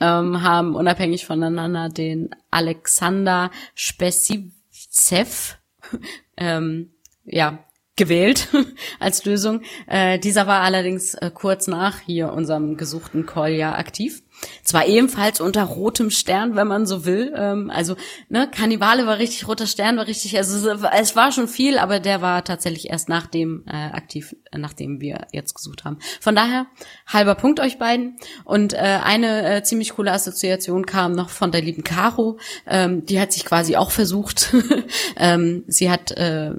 ähm, 0.00 0.42
haben 0.42 0.74
unabhängig 0.74 1.24
voneinander 1.24 1.88
den 1.88 2.30
Alexander 2.50 3.50
Spesicev 3.74 5.58
ähm, 6.36 6.90
ja, 7.24 7.58
gewählt 7.96 8.48
als 9.00 9.24
Lösung. 9.24 9.62
Äh, 9.86 10.18
dieser 10.18 10.46
war 10.46 10.60
allerdings 10.60 11.14
äh, 11.14 11.30
kurz 11.32 11.66
nach 11.66 12.00
hier 12.00 12.32
unserem 12.32 12.76
gesuchten 12.76 13.26
Kolja 13.26 13.74
aktiv. 13.74 14.22
Zwar 14.62 14.86
ebenfalls 14.86 15.40
unter 15.40 15.64
rotem 15.64 16.10
Stern, 16.10 16.56
wenn 16.56 16.66
man 16.66 16.84
so 16.84 17.06
will. 17.06 17.32
Ähm, 17.34 17.70
also, 17.70 17.96
ne, 18.28 18.48
Kannibale 18.50 19.06
war 19.06 19.18
richtig, 19.18 19.48
roter 19.48 19.66
Stern 19.66 19.96
war 19.96 20.06
richtig, 20.06 20.36
also 20.36 20.68
es 20.70 21.16
war 21.16 21.32
schon 21.32 21.48
viel, 21.48 21.78
aber 21.78 22.00
der 22.00 22.20
war 22.20 22.44
tatsächlich 22.44 22.90
erst 22.90 23.08
nach 23.08 23.26
dem 23.26 23.64
äh, 23.66 23.72
aktiv, 23.72 24.36
äh, 24.52 24.58
nachdem 24.58 25.00
wir 25.00 25.26
jetzt 25.32 25.54
gesucht 25.54 25.84
haben. 25.84 25.98
Von 26.20 26.34
daher, 26.34 26.66
halber 27.06 27.34
Punkt 27.34 27.60
euch 27.60 27.78
beiden. 27.78 28.16
Und 28.44 28.74
äh, 28.74 28.76
eine 28.76 29.56
äh, 29.56 29.62
ziemlich 29.62 29.94
coole 29.94 30.12
Assoziation 30.12 30.84
kam 30.84 31.12
noch 31.12 31.30
von 31.30 31.50
der 31.50 31.62
lieben 31.62 31.82
Caro. 31.82 32.38
Ähm, 32.66 33.06
die 33.06 33.18
hat 33.18 33.32
sich 33.32 33.46
quasi 33.46 33.76
auch 33.76 33.90
versucht. 33.90 34.54
ähm, 35.16 35.64
sie 35.66 35.90
hat 35.90 36.10
äh, 36.12 36.50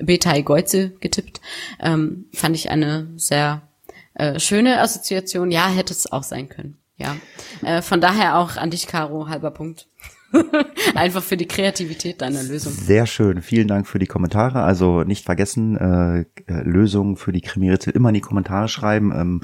Betai 0.00 0.42
Geuze 0.42 0.90
getippt. 1.00 1.40
Ähm, 1.80 2.26
fand 2.32 2.56
ich 2.56 2.70
eine 2.70 3.08
sehr 3.16 3.62
äh, 4.14 4.38
schöne 4.38 4.80
Assoziation. 4.80 5.50
Ja, 5.50 5.68
hätte 5.68 5.92
es 5.92 6.10
auch 6.10 6.22
sein 6.22 6.48
können. 6.48 6.78
Ja. 6.96 7.16
Äh, 7.62 7.82
von 7.82 8.00
daher 8.00 8.36
auch 8.38 8.56
an 8.56 8.70
dich, 8.70 8.86
Caro, 8.86 9.28
halber 9.28 9.50
Punkt. 9.50 9.86
Einfach 10.94 11.22
für 11.22 11.36
die 11.36 11.46
Kreativität 11.46 12.20
deiner 12.20 12.42
Lösung. 12.42 12.72
Sehr 12.72 13.06
schön. 13.06 13.42
Vielen 13.42 13.68
Dank 13.68 13.86
für 13.86 13.98
die 13.98 14.06
Kommentare. 14.06 14.62
Also 14.62 15.02
nicht 15.02 15.24
vergessen, 15.24 15.76
äh, 15.76 16.20
äh 16.20 16.62
Lösungen 16.62 17.16
für 17.16 17.32
die 17.32 17.40
Krimi-Rätsel 17.40 17.92
immer 17.92 18.10
in 18.10 18.14
die 18.14 18.20
Kommentare 18.20 18.68
schreiben. 18.68 19.12
Ähm, 19.14 19.40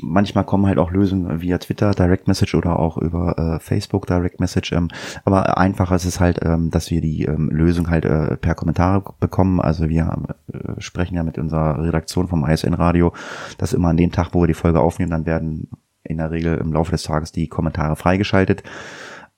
manchmal 0.00 0.44
kommen 0.44 0.66
halt 0.66 0.78
auch 0.78 0.90
Lösungen 0.90 1.40
via 1.40 1.58
Twitter, 1.58 1.92
Direct 1.92 2.28
Message 2.28 2.54
oder 2.54 2.78
auch 2.78 2.98
über 2.98 3.38
äh, 3.38 3.60
Facebook 3.60 4.06
Direct 4.06 4.40
Message. 4.40 4.72
Ähm, 4.72 4.88
aber 5.24 5.56
einfacher 5.58 5.96
ist 5.96 6.04
es 6.04 6.20
halt, 6.20 6.40
ähm, 6.42 6.70
dass 6.70 6.90
wir 6.90 7.00
die 7.00 7.24
ähm, 7.24 7.48
Lösung 7.50 7.88
halt 7.88 8.04
äh, 8.04 8.36
per 8.36 8.54
Kommentare 8.54 9.02
bekommen. 9.20 9.60
Also 9.60 9.88
wir 9.88 10.22
äh, 10.52 10.80
sprechen 10.80 11.14
ja 11.14 11.22
mit 11.22 11.38
unserer 11.38 11.82
Redaktion 11.82 12.28
vom 12.28 12.46
ISN 12.46 12.74
Radio, 12.74 13.14
dass 13.58 13.72
immer 13.72 13.88
an 13.88 13.96
dem 13.96 14.12
Tag, 14.12 14.30
wo 14.32 14.42
wir 14.42 14.48
die 14.48 14.54
Folge 14.54 14.80
aufnehmen, 14.80 15.10
dann 15.10 15.26
werden 15.26 15.68
in 16.02 16.18
der 16.18 16.30
Regel 16.30 16.58
im 16.58 16.72
Laufe 16.72 16.90
des 16.90 17.02
Tages 17.02 17.32
die 17.32 17.48
Kommentare 17.48 17.96
freigeschaltet 17.96 18.62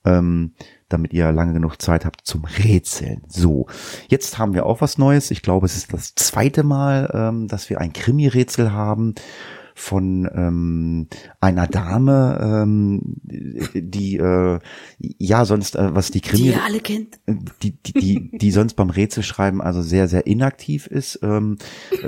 ähm, 0.04 0.54
damit 0.88 1.12
ihr 1.12 1.32
lange 1.32 1.54
genug 1.54 1.80
Zeit 1.80 2.04
habt 2.04 2.26
zum 2.26 2.44
Rätseln. 2.44 3.22
So, 3.28 3.66
jetzt 4.08 4.38
haben 4.38 4.54
wir 4.54 4.66
auch 4.66 4.80
was 4.80 4.98
Neues. 4.98 5.30
Ich 5.30 5.42
glaube, 5.42 5.66
es 5.66 5.76
ist 5.76 5.92
das 5.92 6.14
zweite 6.14 6.62
Mal, 6.62 7.10
ähm, 7.14 7.48
dass 7.48 7.70
wir 7.70 7.80
ein 7.80 7.92
Krimi-Rätsel 7.92 8.72
haben 8.72 9.14
von 9.82 10.30
ähm, 10.32 11.08
einer 11.40 11.66
Dame, 11.66 12.38
ähm, 12.40 13.16
die 13.74 14.16
äh, 14.16 14.58
ja 14.98 15.44
sonst 15.44 15.76
äh, 15.76 15.94
was 15.94 16.10
die 16.10 16.20
Krimi, 16.20 16.42
die 16.42 16.48
ihr 16.50 16.64
alle 16.64 16.80
kennt, 16.80 17.18
die 17.62 17.72
die 17.72 17.92
die, 17.92 18.38
die 18.38 18.50
sonst 18.50 18.74
beim 18.74 18.90
Rätselschreiben 18.90 19.60
also 19.60 19.82
sehr 19.82 20.08
sehr 20.08 20.26
inaktiv 20.26 20.86
ist, 20.86 21.18
ähm, 21.22 21.58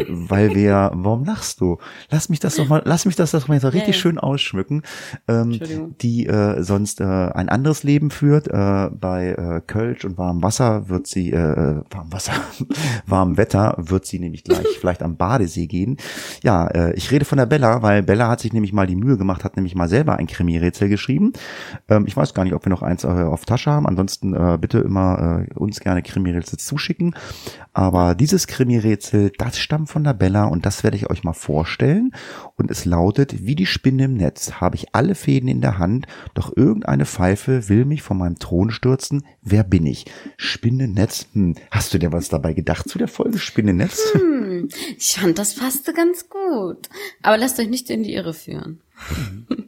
weil 0.09 0.55
wir, 0.55 0.93
warum 0.95 1.25
lachst 1.25 1.61
du? 1.61 1.79
Lass 2.11 2.29
mich 2.29 2.41
das 2.41 2.57
doch 2.57 2.69
mal, 2.69 2.83
lass 2.85 3.07
mich 3.07 3.17
das 3.17 3.33
doch 3.33 3.49
mal 3.49 3.61
so 3.61 3.69
richtig 3.69 3.97
ja, 3.97 4.01
schön 4.01 4.19
ausschmücken. 4.19 4.83
Ähm, 5.29 5.59
die 6.01 6.27
äh, 6.27 6.63
sonst 6.63 7.01
äh, 7.01 7.05
ein 7.05 7.49
anderes 7.49 7.83
Leben 7.83 8.11
führt. 8.11 8.49
Äh, 8.49 8.91
bei 8.91 9.31
äh, 9.31 9.61
Kölsch 9.67 10.05
und 10.05 10.19
warmem 10.19 10.43
Wasser 10.43 10.89
wird 10.89 11.07
sie 11.07 11.33
äh, 11.33 11.83
warm 11.91 12.13
Wasser, 12.13 12.35
warmem 13.07 13.37
Wetter 13.37 13.75
wird 13.79 14.07
sie 14.07 14.19
nämlich 14.19 14.45
gleich 14.45 14.67
vielleicht 14.81 15.03
am 15.03 15.17
Badesee 15.17 15.67
gehen. 15.67 15.97
Ja, 16.43 16.67
äh, 16.69 16.95
ich 16.95 17.11
rede 17.11 17.25
von 17.25 17.39
der 17.39 17.47
Bella, 17.47 17.64
weil 17.83 18.03
Bella 18.03 18.29
hat 18.29 18.41
sich 18.41 18.53
nämlich 18.53 18.73
mal 18.73 18.87
die 18.87 18.97
Mühe 18.97 19.17
gemacht, 19.17 19.45
hat 19.45 19.57
nämlich 19.57 19.75
mal 19.75 19.89
selber 19.89 20.17
ein 20.17 20.27
Krimi-Rätsel 20.27 20.89
geschrieben. 20.89 21.33
Ähm, 21.89 22.05
ich 22.07 22.17
weiß 22.17 22.35
gar 22.35 22.45
nicht, 22.45 22.55
ob 22.55 22.65
wir 22.65 22.71
noch 22.71 22.83
eins 22.83 23.05
äh, 23.05 23.09
auf 23.09 23.45
Tasche 23.45 23.71
haben. 23.71 23.87
Ansonsten 23.87 24.35
äh, 24.35 24.59
bitte 24.61 24.79
immer 24.79 25.47
äh, 25.49 25.55
uns 25.55 25.81
gerne 25.81 26.03
Krimi-Rätsel 26.03 26.59
zuschicken. 26.59 27.15
Aber 27.73 28.15
dieses 28.15 28.47
Krimi-Rätsel, 28.47 29.33
das 29.37 29.59
stammt 29.59 29.91
von 29.91 30.05
der 30.05 30.15
Bella 30.15 30.45
und 30.45 30.65
das 30.67 30.85
werde 30.85 30.97
ich 30.97 31.11
euch 31.11 31.25
mal 31.25 31.33
vorstellen. 31.33 32.13
Und 32.57 32.71
es 32.71 32.85
lautet, 32.85 33.45
wie 33.45 33.55
die 33.55 33.67
Spinne 33.67 34.05
im 34.05 34.15
Netz 34.15 34.61
habe 34.61 34.77
ich 34.77 34.95
alle 34.95 35.15
Fäden 35.15 35.49
in 35.49 35.61
der 35.61 35.79
Hand, 35.79 36.07
doch 36.35 36.57
irgendeine 36.57 37.07
Pfeife 37.07 37.69
will 37.69 37.85
mich 37.85 38.03
von 38.03 38.19
meinem 38.19 38.39
Thron 38.39 38.71
stürzen. 38.71 39.25
Wer 39.43 39.65
bin 39.65 39.87
ich? 39.87 40.07
Spinnennetz? 40.37 41.27
Hm. 41.33 41.55
Hast 41.71 41.95
du 41.95 41.99
dir 41.99 42.13
was 42.13 42.29
dabei 42.29 42.55
gedacht 42.55 42.89
zu 42.89 42.99
der 42.99 43.09
Folge 43.09 43.39
Spinnennetz? 43.39 44.13
Hm, 44.13 44.69
ich 44.97 45.17
fand, 45.19 45.39
das 45.39 45.55
passte 45.55 45.93
ganz 45.93 46.29
gut. 46.29 46.89
Aber 47.23 47.39
lasst 47.45 47.61
euch 47.61 47.69
nicht 47.69 47.91
in 47.91 48.03
die 48.03 48.15
Irre 48.15 48.35
führen. 48.35 48.81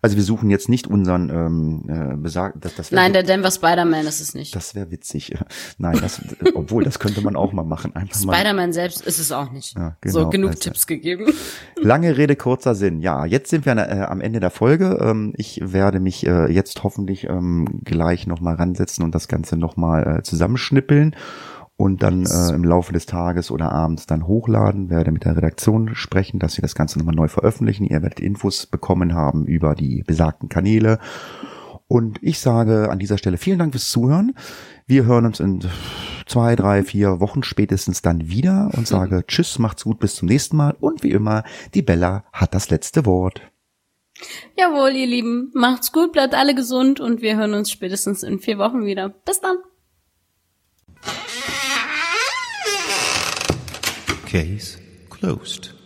Also 0.00 0.14
wir 0.14 0.22
suchen 0.22 0.48
jetzt 0.48 0.68
nicht 0.68 0.86
unseren 0.86 1.28
ähm, 1.28 1.84
äh, 1.88 2.16
besagt, 2.16 2.64
das, 2.64 2.76
das 2.76 2.92
Nein, 2.92 3.12
der 3.12 3.24
Denver 3.24 3.50
Spider-Man 3.50 4.06
ist 4.06 4.20
es 4.20 4.32
nicht. 4.32 4.54
Das 4.54 4.76
wäre 4.76 4.92
witzig. 4.92 5.34
Nein, 5.78 5.98
das, 6.00 6.22
obwohl 6.54 6.84
das 6.84 7.00
könnte 7.00 7.20
man 7.20 7.34
auch 7.34 7.52
mal 7.52 7.64
machen. 7.64 7.92
Spider-Man 8.14 8.72
selbst 8.72 9.04
ist 9.04 9.18
es 9.18 9.32
auch 9.32 9.50
nicht. 9.50 9.76
Ja, 9.76 9.96
genau, 10.00 10.12
so 10.12 10.30
genug 10.30 10.50
also. 10.50 10.60
Tipps 10.60 10.86
gegeben. 10.86 11.32
Lange 11.82 12.16
Rede 12.16 12.36
kurzer 12.36 12.76
Sinn. 12.76 13.00
Ja, 13.00 13.24
jetzt 13.26 13.50
sind 13.50 13.66
wir 13.66 13.76
äh, 13.76 14.02
am 14.02 14.20
Ende 14.20 14.38
der 14.38 14.50
Folge. 14.50 14.98
Ähm, 15.00 15.34
ich 15.36 15.60
werde 15.64 15.98
mich 15.98 16.24
äh, 16.24 16.46
jetzt 16.46 16.84
hoffentlich 16.84 17.24
ähm, 17.24 17.80
gleich 17.82 18.28
noch 18.28 18.40
mal 18.40 18.54
ransetzen 18.54 19.02
und 19.04 19.16
das 19.16 19.26
Ganze 19.26 19.56
noch 19.56 19.76
mal 19.76 20.18
äh, 20.18 20.22
zusammenschnippeln 20.22 21.16
und 21.78 22.02
dann 22.02 22.26
äh, 22.26 22.52
im 22.52 22.64
Laufe 22.64 22.92
des 22.92 23.06
Tages 23.06 23.52
oder 23.52 23.70
abends 23.70 24.06
dann 24.06 24.26
hochladen, 24.26 24.90
werde 24.90 25.12
mit 25.12 25.24
der 25.24 25.36
Redaktion 25.36 25.94
sprechen, 25.94 26.40
dass 26.40 26.54
sie 26.54 26.60
das 26.60 26.74
Ganze 26.74 26.98
nochmal 26.98 27.14
neu 27.14 27.28
veröffentlichen. 27.28 27.84
Ihr 27.84 28.02
werdet 28.02 28.18
Infos 28.18 28.66
bekommen 28.66 29.14
haben 29.14 29.46
über 29.46 29.76
die 29.76 30.02
besagten 30.04 30.48
Kanäle. 30.48 30.98
Und 31.86 32.18
ich 32.20 32.40
sage 32.40 32.90
an 32.90 32.98
dieser 32.98 33.16
Stelle 33.16 33.38
vielen 33.38 33.60
Dank 33.60 33.72
fürs 33.72 33.90
Zuhören. 33.90 34.34
Wir 34.86 35.04
hören 35.04 35.24
uns 35.24 35.38
in 35.38 35.60
zwei, 36.26 36.56
drei, 36.56 36.82
vier 36.82 37.20
Wochen 37.20 37.44
spätestens 37.44 38.02
dann 38.02 38.28
wieder 38.28 38.72
und 38.76 38.88
sage 38.88 39.24
Tschüss, 39.24 39.60
macht's 39.60 39.84
gut, 39.84 40.00
bis 40.00 40.16
zum 40.16 40.26
nächsten 40.26 40.56
Mal. 40.56 40.74
Und 40.80 41.04
wie 41.04 41.12
immer, 41.12 41.44
die 41.74 41.82
Bella 41.82 42.24
hat 42.32 42.54
das 42.54 42.70
letzte 42.70 43.06
Wort. 43.06 43.40
Jawohl, 44.56 44.96
ihr 44.96 45.06
Lieben, 45.06 45.52
macht's 45.54 45.92
gut, 45.92 46.10
bleibt 46.10 46.34
alle 46.34 46.56
gesund 46.56 46.98
und 46.98 47.22
wir 47.22 47.36
hören 47.36 47.54
uns 47.54 47.70
spätestens 47.70 48.24
in 48.24 48.40
vier 48.40 48.58
Wochen 48.58 48.84
wieder. 48.84 49.10
Bis 49.10 49.40
dann. 49.40 49.58
Case 54.28 54.76
closed. 55.08 55.77